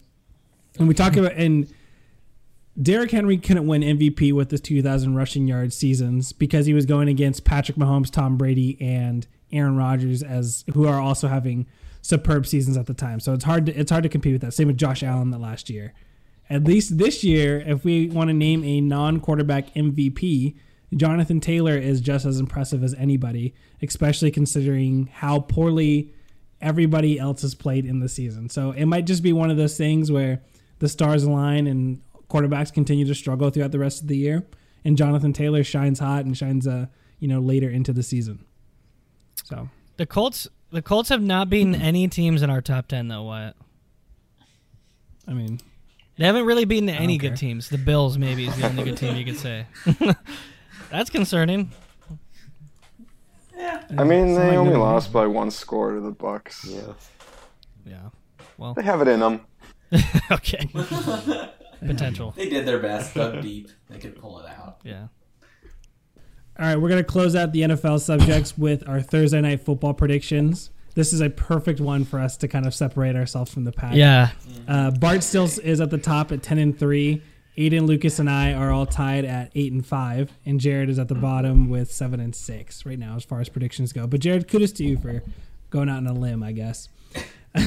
and 0.77 0.87
we 0.87 0.93
talk 0.93 1.15
about 1.15 1.33
and 1.33 1.67
Derrick 2.81 3.11
Henry 3.11 3.37
couldn't 3.37 3.67
win 3.67 3.81
MVP 3.81 4.33
with 4.33 4.49
his 4.49 4.59
2,000 4.61 5.15
rushing 5.15 5.47
yard 5.47 5.71
seasons 5.73 6.33
because 6.33 6.65
he 6.65 6.73
was 6.73 6.87
going 6.87 7.07
against 7.07 7.45
Patrick 7.45 7.77
Mahomes, 7.77 8.09
Tom 8.09 8.35
Brady, 8.35 8.81
and 8.81 9.27
Aaron 9.51 9.77
Rodgers 9.77 10.23
as 10.23 10.65
who 10.73 10.87
are 10.87 10.99
also 10.99 11.27
having 11.27 11.67
superb 12.01 12.47
seasons 12.47 12.75
at 12.75 12.87
the 12.87 12.93
time. 12.93 13.19
So 13.19 13.33
it's 13.33 13.43
hard 13.43 13.67
to 13.67 13.79
it's 13.79 13.91
hard 13.91 14.03
to 14.03 14.09
compete 14.09 14.33
with 14.33 14.41
that. 14.41 14.53
Same 14.53 14.67
with 14.67 14.77
Josh 14.77 15.03
Allen 15.03 15.29
the 15.29 15.37
last 15.37 15.69
year. 15.69 15.93
At 16.49 16.63
least 16.65 16.97
this 16.97 17.23
year, 17.23 17.63
if 17.65 17.83
we 17.83 18.09
want 18.09 18.29
to 18.29 18.33
name 18.33 18.63
a 18.63 18.81
non-quarterback 18.81 19.73
MVP, 19.73 20.55
Jonathan 20.95 21.39
Taylor 21.39 21.77
is 21.77 22.01
just 22.01 22.25
as 22.25 22.39
impressive 22.39 22.83
as 22.83 22.93
anybody, 22.95 23.53
especially 23.81 24.29
considering 24.31 25.09
how 25.11 25.39
poorly 25.39 26.13
everybody 26.61 27.19
else 27.19 27.41
has 27.41 27.55
played 27.55 27.85
in 27.85 27.99
the 27.99 28.09
season. 28.09 28.49
So 28.49 28.71
it 28.71 28.85
might 28.85 29.05
just 29.05 29.23
be 29.23 29.33
one 29.33 29.49
of 29.51 29.57
those 29.57 29.77
things 29.77 30.11
where 30.11 30.41
the 30.79 30.89
stars 30.89 31.23
align 31.23 31.67
and 31.67 32.01
quarterbacks 32.29 32.73
continue 32.73 33.05
to 33.05 33.15
struggle 33.15 33.49
throughout 33.49 33.71
the 33.71 33.79
rest 33.79 34.01
of 34.01 34.07
the 34.07 34.17
year, 34.17 34.45
and 34.83 34.97
Jonathan 34.97 35.33
Taylor 35.33 35.63
shines 35.63 35.99
hot 35.99 36.25
and 36.25 36.37
shines 36.37 36.67
uh, 36.67 36.87
you 37.19 37.27
know 37.27 37.39
later 37.39 37.69
into 37.69 37.93
the 37.93 38.03
season. 38.03 38.43
So 39.43 39.69
The 39.97 40.05
Colts 40.05 40.47
the 40.71 40.81
Colts 40.81 41.09
have 41.09 41.21
not 41.21 41.49
beaten 41.49 41.75
any 41.75 42.07
teams 42.07 42.41
in 42.41 42.49
our 42.49 42.61
top 42.61 42.87
ten 42.87 43.07
though, 43.07 43.23
Wyatt. 43.23 43.55
I 45.27 45.33
mean, 45.33 45.59
They 46.17 46.25
haven't 46.25 46.45
really 46.45 46.65
beaten 46.65 46.89
any 46.89 47.17
care. 47.17 47.31
good 47.31 47.37
teams. 47.37 47.69
The 47.69 47.77
Bills 47.77 48.17
maybe 48.17 48.47
is 48.47 48.55
the 48.55 48.67
only 48.67 48.83
good 48.83 48.97
team 48.97 49.15
you 49.15 49.25
could 49.25 49.37
say. 49.37 49.65
That's 50.91 51.09
concerning. 51.09 51.71
Yeah. 53.57 53.83
I 53.97 54.03
mean, 54.03 54.27
they 54.35 54.51
not 54.51 54.55
only 54.57 54.71
gonna 54.73 54.83
lost 54.83 55.11
by 55.11 55.25
one 55.25 55.49
score 55.49 55.93
to 55.93 55.99
the 56.01 56.11
Bucks. 56.11 56.65
Yeah. 56.69 56.81
Yeah. 57.85 58.09
Well, 58.57 58.73
They 58.73 58.83
have 58.83 59.01
it 59.01 59.07
in 59.07 59.19
them. 59.19 59.41
okay. 60.31 60.69
Potential. 61.79 62.33
They 62.35 62.49
did 62.49 62.65
their 62.65 62.79
best, 62.79 63.13
dug 63.15 63.41
deep. 63.41 63.69
They 63.89 63.99
could 63.99 64.15
pull 64.15 64.39
it 64.39 64.49
out. 64.49 64.79
Yeah. 64.83 65.07
all 66.59 66.65
right, 66.65 66.75
we're 66.79 66.89
gonna 66.89 67.03
close 67.03 67.35
out 67.35 67.51
the 67.53 67.61
NFL 67.61 67.99
subjects 68.01 68.57
with 68.57 68.87
our 68.87 69.01
Thursday 69.01 69.41
night 69.41 69.61
football 69.61 69.93
predictions. 69.93 70.69
This 70.95 71.13
is 71.13 71.21
a 71.21 71.29
perfect 71.29 71.79
one 71.79 72.05
for 72.05 72.19
us 72.19 72.37
to 72.37 72.47
kind 72.47 72.65
of 72.65 72.73
separate 72.73 73.15
ourselves 73.15 73.53
from 73.53 73.63
the 73.63 73.71
pack. 73.71 73.95
Yeah. 73.95 74.29
Uh, 74.67 74.91
Bart 74.91 75.23
still 75.23 75.45
is 75.45 75.81
at 75.81 75.89
the 75.89 75.97
top 75.97 76.31
at 76.31 76.43
ten 76.43 76.57
and 76.59 76.77
three. 76.77 77.21
Aidan, 77.55 77.85
Lucas, 77.85 78.17
and 78.17 78.29
I 78.29 78.53
are 78.53 78.71
all 78.71 78.87
tied 78.87 79.25
at 79.25 79.51
eight 79.53 79.71
and 79.71 79.85
five, 79.85 80.31
and 80.45 80.59
Jarod 80.59 80.89
is 80.89 80.97
at 80.97 81.07
the 81.07 81.15
bottom 81.15 81.69
with 81.69 81.91
seven 81.91 82.19
and 82.19 82.35
six 82.35 82.83
right 82.85 82.97
now 82.97 83.15
as 83.15 83.23
far 83.23 83.41
as 83.41 83.49
predictions 83.49 83.93
go. 83.93 84.07
But 84.07 84.21
Jarod, 84.21 84.47
kudos 84.47 84.71
to 84.73 84.83
you 84.83 84.97
for 84.97 85.21
going 85.69 85.89
out 85.89 85.97
on 85.97 86.07
a 86.07 86.13
limb, 86.13 86.41
I 86.41 86.51
guess. 86.51 86.89
uh, 87.55 87.59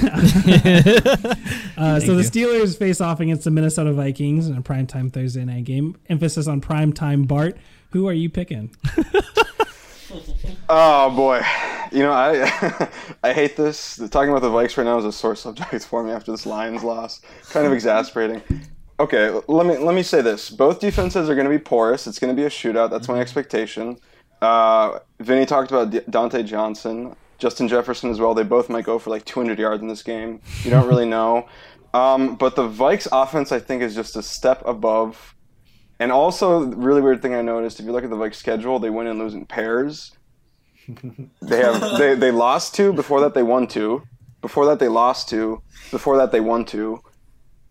so 2.00 2.16
the 2.16 2.24
Steelers 2.24 2.76
face 2.76 3.00
off 3.00 3.20
against 3.20 3.44
the 3.44 3.52
Minnesota 3.52 3.92
Vikings 3.92 4.48
in 4.48 4.56
a 4.56 4.62
primetime 4.62 5.12
Thursday 5.12 5.44
night 5.44 5.62
game. 5.62 5.96
Emphasis 6.08 6.48
on 6.48 6.60
primetime. 6.60 7.28
Bart, 7.28 7.56
who 7.90 8.08
are 8.08 8.12
you 8.12 8.28
picking? 8.28 8.74
Oh 10.68 11.10
boy, 11.10 11.40
you 11.92 12.00
know 12.00 12.12
I 12.12 12.90
I 13.22 13.32
hate 13.32 13.56
this. 13.56 13.96
Talking 14.10 14.30
about 14.30 14.42
the 14.42 14.50
Vikes 14.50 14.76
right 14.76 14.84
now 14.84 14.98
is 14.98 15.04
a 15.04 15.12
sore 15.12 15.36
subject 15.36 15.84
for 15.84 16.02
me 16.02 16.10
after 16.10 16.30
this 16.30 16.46
Lions 16.46 16.82
loss. 16.82 17.20
Kind 17.50 17.66
of 17.66 17.72
exasperating. 17.72 18.42
Okay, 18.98 19.28
let 19.46 19.66
me 19.66 19.76
let 19.76 19.94
me 19.94 20.02
say 20.02 20.22
this: 20.22 20.48
both 20.48 20.80
defenses 20.80 21.28
are 21.28 21.34
going 21.34 21.46
to 21.46 21.50
be 21.50 21.58
porous. 21.58 22.06
It's 22.06 22.18
going 22.18 22.34
to 22.34 22.40
be 22.40 22.46
a 22.46 22.50
shootout. 22.50 22.90
That's 22.90 23.08
my 23.08 23.20
expectation. 23.20 23.98
Uh, 24.40 25.00
Vinny 25.20 25.46
talked 25.46 25.70
about 25.70 25.90
D- 25.90 26.00
Dante 26.08 26.42
Johnson, 26.42 27.14
Justin 27.38 27.68
Jefferson 27.68 28.10
as 28.10 28.20
well. 28.20 28.34
They 28.34 28.42
both 28.42 28.68
might 28.68 28.84
go 28.84 28.98
for 28.98 29.10
like 29.10 29.24
200 29.24 29.58
yards 29.58 29.82
in 29.82 29.88
this 29.88 30.02
game. 30.02 30.40
You 30.62 30.70
don't 30.70 30.86
really 30.88 31.06
know. 31.06 31.48
Um, 31.94 32.36
but 32.36 32.56
the 32.56 32.68
Vikes 32.68 33.08
offense, 33.10 33.52
I 33.52 33.58
think, 33.58 33.82
is 33.82 33.94
just 33.94 34.16
a 34.16 34.22
step 34.22 34.62
above. 34.66 35.34
And 35.98 36.12
also, 36.12 36.60
really 36.60 37.00
weird 37.00 37.22
thing 37.22 37.34
I 37.34 37.42
noticed: 37.42 37.80
if 37.80 37.86
you 37.86 37.92
look 37.92 38.04
at 38.04 38.10
the 38.10 38.16
Vikes 38.16 38.34
schedule, 38.36 38.78
they 38.78 38.90
win 38.90 39.06
and 39.06 39.18
lose 39.18 39.34
in 39.34 39.46
pairs. 39.46 40.16
They 41.42 41.58
have 41.58 41.98
they, 41.98 42.14
they 42.14 42.30
lost 42.30 42.74
two. 42.74 42.92
Before 42.92 43.20
that, 43.20 43.34
they 43.34 43.42
won 43.42 43.66
two. 43.66 44.02
Before 44.40 44.66
that, 44.66 44.78
they 44.78 44.88
lost 44.88 45.28
two. 45.28 45.62
Before 45.90 46.16
that, 46.16 46.32
they 46.32 46.40
won 46.40 46.64
two. 46.64 47.02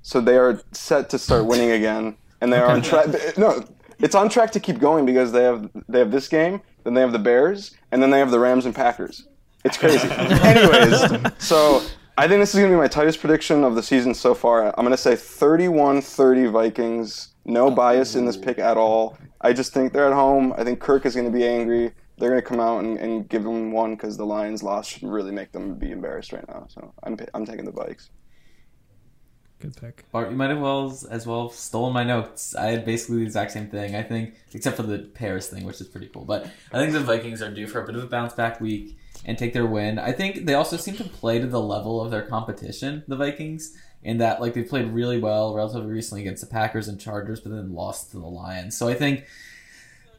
So 0.01 0.21
they 0.21 0.37
are 0.37 0.61
set 0.71 1.09
to 1.11 1.19
start 1.19 1.45
winning 1.45 1.71
again, 1.71 2.17
and 2.41 2.51
they 2.51 2.57
are 2.59 2.69
on 2.69 2.81
track. 2.81 3.07
No, 3.37 3.63
it's 3.99 4.15
on 4.15 4.29
track 4.29 4.51
to 4.51 4.59
keep 4.59 4.79
going 4.79 5.05
because 5.05 5.31
they 5.31 5.43
have 5.43 5.69
they 5.87 5.99
have 5.99 6.11
this 6.11 6.27
game, 6.27 6.61
then 6.83 6.93
they 6.93 7.01
have 7.01 7.11
the 7.11 7.19
Bears, 7.19 7.75
and 7.91 8.01
then 8.01 8.11
they 8.11 8.19
have 8.19 8.31
the 8.31 8.39
Rams 8.39 8.65
and 8.65 8.75
Packers. 8.75 9.27
It's 9.63 9.77
crazy. 9.77 10.07
Anyways, 10.11 11.31
so 11.39 11.81
I 12.17 12.27
think 12.27 12.39
this 12.39 12.53
is 12.53 12.59
going 12.59 12.71
to 12.71 12.77
be 12.77 12.79
my 12.79 12.87
tightest 12.87 13.19
prediction 13.19 13.63
of 13.63 13.75
the 13.75 13.81
season 13.81 14.13
so 14.13 14.35
far. 14.35 14.67
I'm 14.67 14.85
going 14.85 14.91
to 14.91 14.97
say 14.97 15.13
31-30 15.13 16.51
Vikings. 16.51 17.29
No 17.45 17.67
oh. 17.67 17.71
bias 17.71 18.15
in 18.15 18.25
this 18.25 18.37
pick 18.37 18.59
at 18.59 18.77
all. 18.77 19.17
I 19.41 19.53
just 19.53 19.73
think 19.73 19.91
they're 19.91 20.07
at 20.07 20.13
home. 20.13 20.53
I 20.57 20.63
think 20.63 20.79
Kirk 20.79 21.05
is 21.05 21.15
going 21.15 21.25
to 21.25 21.35
be 21.35 21.45
angry. 21.45 21.91
They're 22.17 22.29
going 22.29 22.41
to 22.41 22.47
come 22.47 22.59
out 22.59 22.83
and, 22.83 22.97
and 22.97 23.27
give 23.27 23.43
them 23.43 23.71
one 23.71 23.95
because 23.95 24.15
the 24.17 24.25
Lions 24.25 24.63
loss 24.63 24.87
should 24.87 25.03
really 25.03 25.31
make 25.31 25.51
them 25.51 25.75
be 25.75 25.91
embarrassed 25.91 26.31
right 26.31 26.47
now. 26.47 26.67
So 26.69 26.93
I'm 27.03 27.17
I'm 27.33 27.45
taking 27.45 27.65
the 27.65 27.71
Vikes. 27.71 28.09
Good 29.59 29.75
pick. 29.77 30.05
Bart, 30.11 30.29
you 30.29 30.35
might 30.35 30.49
have 30.49 30.59
well 30.59 30.93
as 31.09 31.25
well 31.25 31.47
have 31.47 31.57
stolen 31.57 31.93
my 31.93 32.03
notes. 32.03 32.55
I 32.55 32.67
had 32.67 32.85
basically 32.85 33.17
the 33.17 33.23
exact 33.23 33.51
same 33.51 33.67
thing. 33.67 33.95
I 33.95 34.03
think, 34.03 34.35
except 34.53 34.75
for 34.75 34.83
the 34.83 34.99
Paris 34.99 35.47
thing, 35.47 35.63
which 35.63 35.79
is 35.79 35.87
pretty 35.87 36.07
cool. 36.07 36.25
But 36.25 36.45
I 36.71 36.77
think 36.77 36.91
the 36.91 36.99
Vikings 36.99 37.41
are 37.41 37.51
due 37.51 37.67
for 37.67 37.81
a 37.81 37.85
bit 37.85 37.95
of 37.95 38.03
a 38.03 38.07
bounce 38.07 38.33
back 38.33 38.59
week 38.59 38.97
and 39.23 39.37
take 39.37 39.53
their 39.53 39.65
win. 39.65 39.97
I 39.97 40.11
think 40.11 40.45
they 40.45 40.53
also 40.55 40.77
seem 40.77 40.95
to 40.97 41.05
play 41.05 41.39
to 41.39 41.47
the 41.47 41.61
level 41.61 42.01
of 42.01 42.11
their 42.11 42.21
competition, 42.21 43.03
the 43.07 43.15
Vikings, 43.15 43.75
in 44.03 44.17
that 44.17 44.41
like 44.41 44.53
they 44.53 44.61
played 44.61 44.87
really 44.89 45.19
well 45.19 45.55
relatively 45.55 45.91
recently 45.91 46.21
against 46.21 46.41
the 46.41 46.49
Packers 46.49 46.87
and 46.87 46.99
Chargers, 46.99 47.39
but 47.39 47.51
then 47.51 47.73
lost 47.73 48.11
to 48.11 48.17
the 48.17 48.27
Lions. 48.27 48.77
So 48.77 48.87
I 48.87 48.93
think 48.93 49.25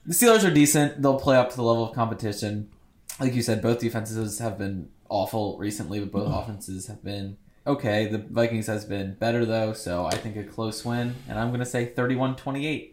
the 0.06 0.14
Steelers 0.14 0.44
are 0.46 0.52
decent. 0.52 1.02
They'll 1.02 1.18
play 1.18 1.36
up 1.36 1.50
to 1.50 1.56
the 1.56 1.62
level 1.62 1.88
of 1.88 1.94
competition. 1.94 2.70
Like 3.18 3.34
you 3.34 3.42
said, 3.42 3.62
both 3.62 3.80
defenses 3.80 4.38
have 4.38 4.58
been 4.58 4.88
awful 5.08 5.58
recently, 5.58 6.00
but 6.00 6.12
both 6.12 6.28
mm-hmm. 6.28 6.38
offenses 6.38 6.86
have 6.86 7.02
been 7.02 7.38
okay. 7.66 8.06
The 8.06 8.18
Vikings 8.18 8.66
has 8.66 8.84
been 8.84 9.14
better 9.14 9.44
though, 9.44 9.72
so 9.72 10.06
I 10.06 10.14
think 10.14 10.36
a 10.36 10.44
close 10.44 10.84
win, 10.84 11.14
and 11.28 11.38
I'm 11.38 11.48
going 11.48 11.60
to 11.60 11.66
say 11.66 11.92
31-28. 11.96 12.92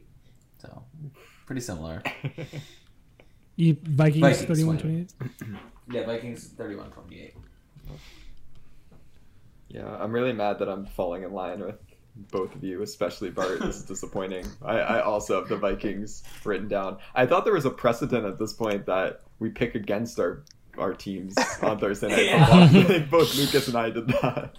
So 0.60 0.84
pretty 1.46 1.62
similar. 1.62 2.02
You 3.56 3.78
Vikings, 3.84 4.42
Vikings 4.42 4.64
31-28. 4.64 5.58
Yeah, 5.92 6.06
Vikings 6.06 6.50
31-28. 6.58 7.34
Yeah, 9.70 9.96
I'm 10.00 10.12
really 10.12 10.34
mad 10.34 10.60
that 10.60 10.70
I'm 10.70 10.86
falling 10.86 11.24
in 11.24 11.34
line 11.34 11.60
with 11.60 11.76
both 12.16 12.54
of 12.56 12.64
you, 12.64 12.82
especially 12.82 13.30
Bart. 13.30 13.60
This 13.60 13.78
is 13.78 13.84
disappointing. 13.88 14.46
I, 14.62 14.78
I 14.80 15.02
also 15.02 15.40
have 15.40 15.50
the 15.50 15.58
Vikings 15.58 16.24
written 16.46 16.68
down. 16.68 16.98
I 17.16 17.26
thought 17.26 17.44
there 17.46 17.54
was 17.54 17.66
a 17.66 17.70
precedent 17.72 18.26
at 18.26 18.38
this 18.40 18.54
point 18.54 18.86
that 18.86 19.22
we 19.40 19.50
pick 19.50 19.76
against 19.76 20.20
our 20.20 20.44
our 20.78 20.94
teams 20.94 21.36
on 21.62 21.78
Thursday 21.78 22.08
night 22.10 22.40
football. 22.48 22.62
I 22.64 22.84
think 22.84 23.10
both 23.12 23.36
Lucas 23.36 23.68
and 23.68 23.78
I 23.78 23.92
did 23.92 24.08
that. 24.08 24.56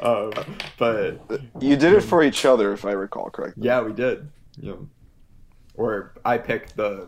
Um, 0.00 0.32
but 0.78 1.20
You 1.60 1.76
did 1.76 1.92
it 1.92 2.00
for 2.00 2.22
each 2.22 2.46
other, 2.46 2.72
if 2.72 2.86
I 2.86 2.92
recall 2.92 3.28
correctly. 3.28 3.66
yeah, 3.66 3.82
we 3.82 3.92
did. 3.92 4.30
You 4.58 4.68
know, 4.70 4.88
or 5.74 6.14
I 6.24 6.38
picked 6.38 6.76
the 6.76 7.06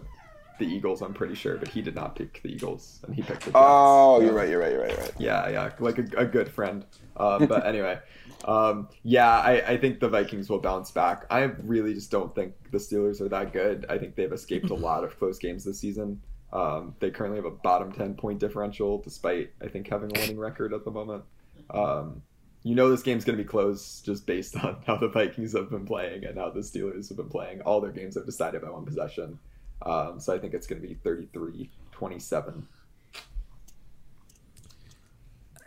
the 0.58 0.66
Eagles. 0.66 1.00
I'm 1.02 1.14
pretty 1.14 1.34
sure, 1.34 1.56
but 1.56 1.68
he 1.68 1.80
did 1.82 1.94
not 1.94 2.16
pick 2.16 2.40
the 2.42 2.48
Eagles, 2.48 3.00
and 3.06 3.14
he 3.14 3.22
picked 3.22 3.40
the. 3.40 3.46
Jets. 3.46 3.56
Oh, 3.56 4.20
you're 4.20 4.32
right. 4.34 4.48
You're 4.48 4.60
right. 4.60 4.72
You're 4.72 4.82
right. 4.82 4.90
You're 4.90 5.00
right. 5.00 5.12
Yeah, 5.18 5.48
yeah, 5.48 5.70
like 5.78 5.98
a, 5.98 6.04
a 6.18 6.24
good 6.26 6.48
friend. 6.48 6.84
Um, 7.16 7.46
but 7.46 7.66
anyway, 7.66 7.98
um, 8.44 8.88
yeah, 9.02 9.28
I, 9.28 9.72
I 9.72 9.76
think 9.78 10.00
the 10.00 10.08
Vikings 10.08 10.50
will 10.50 10.58
bounce 10.58 10.90
back. 10.90 11.24
I 11.30 11.42
really 11.62 11.94
just 11.94 12.10
don't 12.10 12.34
think 12.34 12.52
the 12.70 12.78
Steelers 12.78 13.20
are 13.20 13.28
that 13.30 13.52
good. 13.52 13.86
I 13.88 13.98
think 13.98 14.16
they've 14.16 14.32
escaped 14.32 14.70
a 14.70 14.74
lot 14.74 15.02
of 15.02 15.18
close 15.18 15.38
games 15.38 15.64
this 15.64 15.80
season. 15.80 16.20
Um, 16.52 16.94
they 17.00 17.10
currently 17.10 17.38
have 17.38 17.46
a 17.46 17.50
bottom 17.50 17.90
10 17.90 18.14
point 18.14 18.38
differential, 18.38 18.98
despite, 18.98 19.50
I 19.62 19.68
think, 19.68 19.88
having 19.88 20.14
a 20.14 20.20
winning 20.20 20.38
record 20.38 20.74
at 20.74 20.84
the 20.84 20.90
moment. 20.90 21.24
Um, 21.70 22.22
you 22.62 22.74
know, 22.74 22.90
this 22.90 23.02
game's 23.02 23.24
going 23.24 23.36
to 23.36 23.42
be 23.42 23.48
close 23.48 24.02
just 24.02 24.26
based 24.26 24.56
on 24.62 24.82
how 24.86 24.96
the 24.96 25.08
Vikings 25.08 25.54
have 25.54 25.70
been 25.70 25.86
playing 25.86 26.24
and 26.24 26.38
how 26.38 26.50
the 26.50 26.60
Steelers 26.60 27.08
have 27.08 27.16
been 27.16 27.30
playing. 27.30 27.62
All 27.62 27.80
their 27.80 27.92
games 27.92 28.14
have 28.14 28.26
decided 28.26 28.60
by 28.62 28.70
one 28.70 28.84
possession. 28.84 29.38
Um, 29.82 30.20
so 30.20 30.34
I 30.34 30.38
think 30.38 30.54
it's 30.54 30.66
going 30.66 30.80
to 30.80 30.86
be 30.86 30.94
33 30.94 31.70
27. 31.92 32.66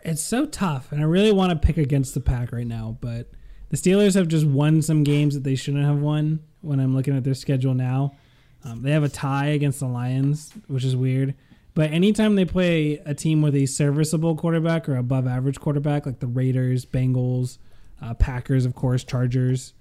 It's 0.08 0.22
so 0.22 0.46
tough, 0.46 0.90
and 0.90 1.00
I 1.00 1.04
really 1.04 1.32
want 1.32 1.50
to 1.50 1.66
pick 1.66 1.76
against 1.76 2.14
the 2.14 2.20
pack 2.20 2.50
right 2.50 2.66
now, 2.66 2.96
but 3.00 3.30
the 3.68 3.76
Steelers 3.76 4.14
have 4.14 4.26
just 4.26 4.46
won 4.46 4.80
some 4.80 5.04
games 5.04 5.34
that 5.34 5.44
they 5.44 5.54
shouldn't 5.54 5.84
have 5.84 5.98
won. 5.98 6.40
When 6.62 6.80
I'm 6.80 6.96
looking 6.96 7.16
at 7.16 7.24
their 7.24 7.34
schedule 7.34 7.74
now, 7.74 8.16
um, 8.64 8.82
they 8.82 8.90
have 8.92 9.04
a 9.04 9.08
tie 9.08 9.48
against 9.48 9.80
the 9.80 9.86
Lions, 9.86 10.52
which 10.66 10.82
is 10.82 10.96
weird. 10.96 11.34
But 11.74 11.92
anytime 11.92 12.34
they 12.34 12.46
play 12.46 13.00
a 13.04 13.14
team 13.14 13.42
with 13.42 13.54
a 13.54 13.66
serviceable 13.66 14.34
quarterback 14.34 14.88
or 14.88 14.96
above 14.96 15.26
average 15.26 15.60
quarterback, 15.60 16.06
like 16.06 16.20
the 16.20 16.26
Raiders, 16.26 16.84
Bengals, 16.84 17.58
uh, 18.02 18.14
Packers, 18.14 18.64
of 18.64 18.74
course, 18.74 19.04
Chargers, 19.04 19.74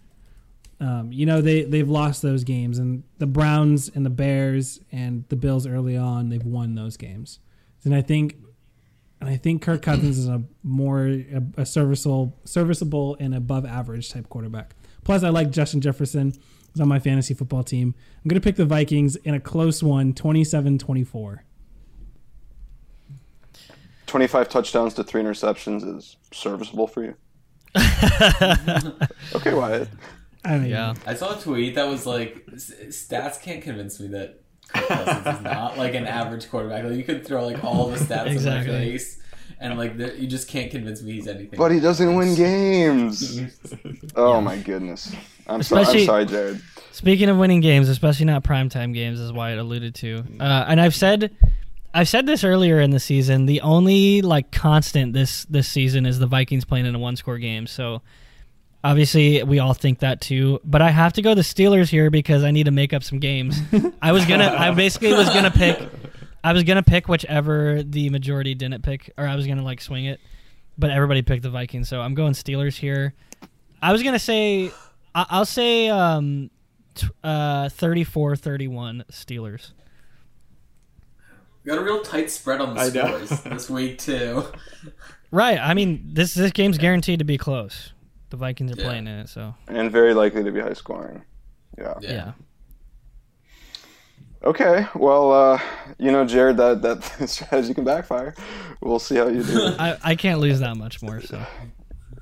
um, 0.79 1.11
you 1.11 1.25
know 1.25 1.41
they 1.41 1.63
they've 1.63 1.89
lost 1.89 2.21
those 2.21 2.43
games, 2.43 2.77
and 2.77 3.03
the 3.17 3.25
Browns 3.25 3.89
and 3.89 4.05
the 4.05 4.11
Bears 4.11 4.79
and 4.91 5.23
the 5.29 5.35
Bills 5.35 5.65
early 5.65 5.97
on 5.97 6.29
they've 6.29 6.45
won 6.45 6.75
those 6.75 6.97
games. 6.97 7.39
And 7.83 7.95
I 7.95 8.01
think 8.01 8.35
and 9.19 9.29
I 9.29 9.37
think 9.37 9.61
Kirk 9.61 9.81
Cousins 9.81 10.17
is 10.17 10.27
a 10.27 10.43
more 10.63 11.05
a, 11.05 11.41
a 11.57 11.65
serviceable, 11.65 12.37
serviceable 12.45 13.17
and 13.19 13.33
above 13.33 13.65
average 13.65 14.11
type 14.11 14.29
quarterback. 14.29 14.75
Plus, 15.03 15.23
I 15.23 15.29
like 15.29 15.49
Justin 15.51 15.81
Jefferson. 15.81 16.33
He's 16.73 16.81
on 16.81 16.87
my 16.87 16.99
fantasy 16.99 17.33
football 17.33 17.63
team. 17.63 17.95
I'm 18.23 18.27
going 18.29 18.39
to 18.39 18.43
pick 18.43 18.57
the 18.57 18.65
Vikings 18.65 19.15
in 19.15 19.33
a 19.33 19.39
close 19.39 19.81
one, 19.81 20.13
27-24. 20.13 21.39
25 24.05 24.49
touchdowns 24.49 24.93
to 24.93 25.03
three 25.03 25.21
interceptions 25.21 25.97
is 25.97 26.17
serviceable 26.31 26.87
for 26.87 27.03
you. 27.03 27.15
okay, 29.35 29.53
Wyatt. 29.53 29.89
I 30.45 30.57
mean, 30.59 30.69
Yeah. 30.69 30.93
I 31.05 31.13
saw 31.13 31.37
a 31.37 31.41
tweet 31.41 31.75
that 31.75 31.87
was 31.87 32.05
like, 32.05 32.45
stats 32.47 33.41
can't 33.41 33.61
convince 33.61 33.99
me 33.99 34.07
that 34.09 34.41
Kirk 34.67 34.87
Cousins 34.87 35.37
is 35.37 35.43
not 35.43 35.77
like 35.77 35.95
an 35.95 36.05
average 36.05 36.49
quarterback. 36.49 36.83
Like 36.83 36.95
you 36.95 37.03
could 37.03 37.25
throw 37.25 37.45
like 37.45 37.63
all 37.63 37.89
the 37.89 37.97
stats 37.97 38.27
Exactly. 38.27 38.73
in 38.73 38.79
my 38.79 38.85
face, 38.85 39.19
and 39.59 39.77
like 39.77 39.97
the, 39.97 40.19
you 40.19 40.27
just 40.27 40.47
can't 40.47 40.69
convince 40.71 41.01
me 41.01 41.13
he's 41.13 41.27
anything. 41.27 41.57
But 41.57 41.71
he 41.71 41.79
doesn't 41.79 42.15
win 42.15 42.35
games. 42.35 43.41
Oh 44.15 44.41
my 44.41 44.57
goodness. 44.57 45.15
I'm, 45.45 45.61
so, 45.61 45.77
I'm 45.77 45.85
sorry, 45.85 46.25
Jarod. 46.25 46.59
Speaking 46.91 47.29
of 47.29 47.37
winning 47.37 47.61
games, 47.61 47.87
especially 47.87 48.25
not 48.25 48.43
primetime 48.43 48.91
games, 48.93 49.19
is 49.19 49.31
Wyatt 49.31 49.59
alluded 49.59 49.93
to. 49.95 50.23
Uh, 50.39 50.65
and 50.67 50.81
I've 50.81 50.95
said, 50.95 51.35
I've 51.93 52.07
said 52.09 52.25
this 52.25 52.43
earlier 52.43 52.79
in 52.79 52.89
the 52.89 52.99
season. 52.99 53.45
The 53.45 53.61
only 53.61 54.23
like 54.23 54.51
constant 54.51 55.13
this 55.13 55.45
this 55.45 55.67
season 55.67 56.07
is 56.07 56.17
the 56.17 56.25
Vikings 56.25 56.65
playing 56.65 56.87
in 56.87 56.95
a 56.95 56.99
one 56.99 57.15
score 57.15 57.37
game. 57.37 57.67
So 57.67 58.01
obviously 58.83 59.43
we 59.43 59.59
all 59.59 59.73
think 59.73 59.99
that 59.99 60.21
too. 60.21 60.59
But 60.63 60.81
I 60.81 60.89
have 60.91 61.13
to 61.13 61.21
go 61.21 61.33
the 61.33 61.41
Steelers 61.41 61.89
here 61.89 62.09
because 62.09 62.43
I 62.43 62.51
need 62.51 62.65
to 62.65 62.71
make 62.71 62.93
up 62.93 63.03
some 63.03 63.19
games. 63.19 63.59
I 64.01 64.11
was 64.11 64.25
gonna, 64.25 64.47
I 64.57 64.71
basically 64.71 65.13
was 65.13 65.27
gonna 65.29 65.51
pick, 65.51 65.79
I 66.43 66.53
was 66.53 66.63
gonna 66.63 66.83
pick 66.83 67.07
whichever 67.07 67.83
the 67.83 68.09
majority 68.09 68.55
didn't 68.55 68.83
pick, 68.83 69.11
or 69.17 69.27
I 69.27 69.35
was 69.35 69.47
gonna 69.47 69.63
like 69.63 69.81
swing 69.81 70.05
it, 70.05 70.19
but 70.77 70.89
everybody 70.91 71.21
picked 71.21 71.43
the 71.43 71.49
Vikings. 71.49 71.89
So 71.89 72.01
I'm 72.01 72.13
going 72.15 72.33
Steelers 72.33 72.75
here. 72.77 73.13
I 73.81 73.91
was 73.91 74.03
gonna 74.03 74.19
say, 74.19 74.71
I- 75.15 75.25
I'll 75.29 75.45
say. 75.45 75.89
um 75.89 76.49
t- 76.95 77.07
uh 77.23 77.69
34-31 77.69 79.03
Steelers. 79.11 79.71
We 81.63 81.69
got 81.71 81.77
a 81.79 81.83
real 81.83 82.01
tight 82.01 82.31
spread 82.31 82.61
on 82.61 82.73
the 82.75 82.81
I 82.81 82.89
scores 82.89 83.29
this 83.43 83.69
week 83.69 83.97
too. 83.99 84.45
Right. 85.31 85.59
I 85.59 85.73
mean, 85.73 86.09
this 86.13 86.33
this 86.33 86.51
game's 86.51 86.77
guaranteed 86.77 87.19
to 87.19 87.25
be 87.25 87.37
close. 87.37 87.91
The 88.29 88.37
Vikings 88.37 88.71
are 88.73 88.75
Yeah. 88.79 88.83
playing 88.85 89.07
in 89.07 89.19
it, 89.19 89.29
so 89.29 89.55
And 89.67 89.91
very 89.91 90.13
likely 90.13 90.43
to 90.43 90.51
be 90.51 90.59
high 90.59 90.73
scoring. 90.73 91.23
Yeah. 91.77 91.93
Yeah. 92.01 92.11
yeah. 92.11 92.31
Okay. 94.43 94.85
Well, 94.95 95.31
uh, 95.31 95.59
you 95.97 96.11
know, 96.11 96.25
Jarod, 96.25 96.57
that, 96.57 96.81
that 96.81 97.29
strategy 97.29 97.73
can 97.73 97.83
backfire. 97.83 98.35
We'll 98.81 98.99
see 98.99 99.15
how 99.15 99.27
you 99.27 99.43
do. 99.43 99.75
I, 99.79 99.97
I 100.03 100.15
can't 100.15 100.39
lose 100.39 100.59
that 100.59 100.77
much 100.77 101.01
more, 101.01 101.21
so 101.21 101.43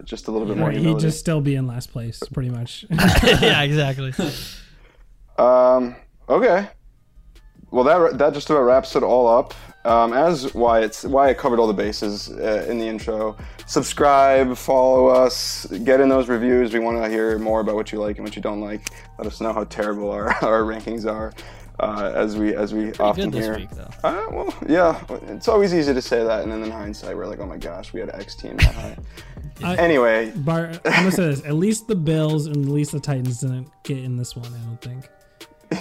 Just 0.04 0.28
a 0.28 0.32
little 0.32 0.48
bit 0.48 0.58
more 0.58 0.72
he'd 0.72 1.00
just 1.00 1.20
still 1.20 1.42
be 1.42 1.56
in 1.56 1.68
last 1.68 1.92
place, 1.92 2.22
pretty 2.34 2.50
much. 2.50 2.86
yeah, 2.90 3.62
exactly. 3.64 4.14
Um, 5.38 5.96
okay. 6.30 6.70
Well, 7.72 7.84
that 7.84 8.18
that 8.20 8.34
just 8.34 8.50
about 8.50 8.62
wraps 8.62 8.96
it 8.96 9.04
all 9.04 9.28
up. 9.28 9.54
Um, 9.86 10.14
as 10.14 10.52
Wyatt 10.56 11.04
Wyatt 11.08 11.38
covered 11.38 11.60
all 11.60 11.68
the 11.68 11.74
bases 11.74 12.30
uh, 12.32 12.66
in 12.68 12.80
the 12.80 12.88
intro. 12.88 13.38
Subscribe, 13.68 14.58
follow 14.58 15.08
us, 15.08 15.66
get 15.84 16.00
in 16.02 16.10
those 16.10 16.28
reviews. 16.28 16.74
We 16.74 16.80
want 16.80 16.98
to 17.04 17.08
hear 17.10 17.38
more 17.40 17.60
about 17.60 17.76
what 17.76 17.92
you 17.92 18.00
like 18.00 18.18
and 18.18 18.26
what 18.26 18.36
you 18.36 18.42
don't 18.42 18.62
like. 18.62 18.82
Let 19.20 19.28
us 19.28 19.40
know 19.42 19.54
how 19.54 19.64
terrible 19.66 20.10
our, 20.12 20.30
our 20.44 20.62
rankings 20.64 21.06
are, 21.12 21.34
uh, 21.80 22.12
as 22.16 22.36
we 22.36 22.56
as 22.56 22.74
we 22.74 22.94
often 22.96 23.30
Good 23.30 23.40
this 23.40 23.46
hear. 23.46 23.56
week. 23.58 23.70
Uh, 24.04 24.26
well, 24.32 24.54
yeah, 24.68 25.04
it's 25.28 25.48
always 25.48 25.72
easy 25.74 25.94
to 25.94 26.02
say 26.02 26.24
that, 26.24 26.42
and 26.44 26.52
then 26.52 26.64
in 26.64 26.72
hindsight, 26.72 27.16
we're 27.16 27.28
like, 27.28 27.40
oh 27.40 27.46
my 27.46 27.58
gosh, 27.58 27.94
we 27.94 28.00
had 28.00 28.10
X 28.10 28.36
team 28.36 28.58
that 28.58 28.74
high. 28.74 28.98
I- 29.64 29.76
anyway, 29.76 30.32
Bart, 30.36 30.80
I'm 30.86 30.92
gonna 31.04 31.12
say 31.12 31.28
this: 31.28 31.46
at 31.46 31.54
least 31.54 31.88
the 31.88 31.96
Bills 31.96 32.48
and 32.48 32.58
at 32.66 32.72
least 32.72 32.92
the 32.92 33.00
Titans 33.00 33.40
didn't 33.42 33.70
get 33.84 34.00
in 34.00 34.18
this 34.18 34.36
one. 34.36 34.48
I 34.52 34.58
don't 34.66 34.82
think. 34.82 35.10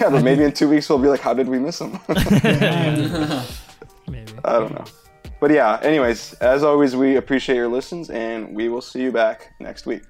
yeah, 0.01 0.11
but 0.11 0.23
maybe 0.23 0.45
in 0.45 0.53
two 0.53 0.69
weeks 0.69 0.89
we'll 0.91 0.99
be 0.99 1.09
like, 1.09 1.21
how 1.21 1.33
did 1.35 1.49
we 1.49 1.59
miss 1.59 1.79
them? 1.79 1.99
Maybe. 4.09 4.33
I 4.45 4.59
don't 4.59 4.73
know. 4.73 4.85
But 5.41 5.51
yeah, 5.51 5.79
anyways, 5.83 6.35
as 6.35 6.63
always, 6.63 6.97
we 6.97 7.17
appreciate 7.17 7.57
your 7.57 7.69
listens 7.69 8.09
and 8.11 8.55
we 8.55 8.69
will 8.69 8.81
see 8.81 9.03
you 9.03 9.13
back 9.13 9.53
next 9.61 9.85
week. 9.87 10.03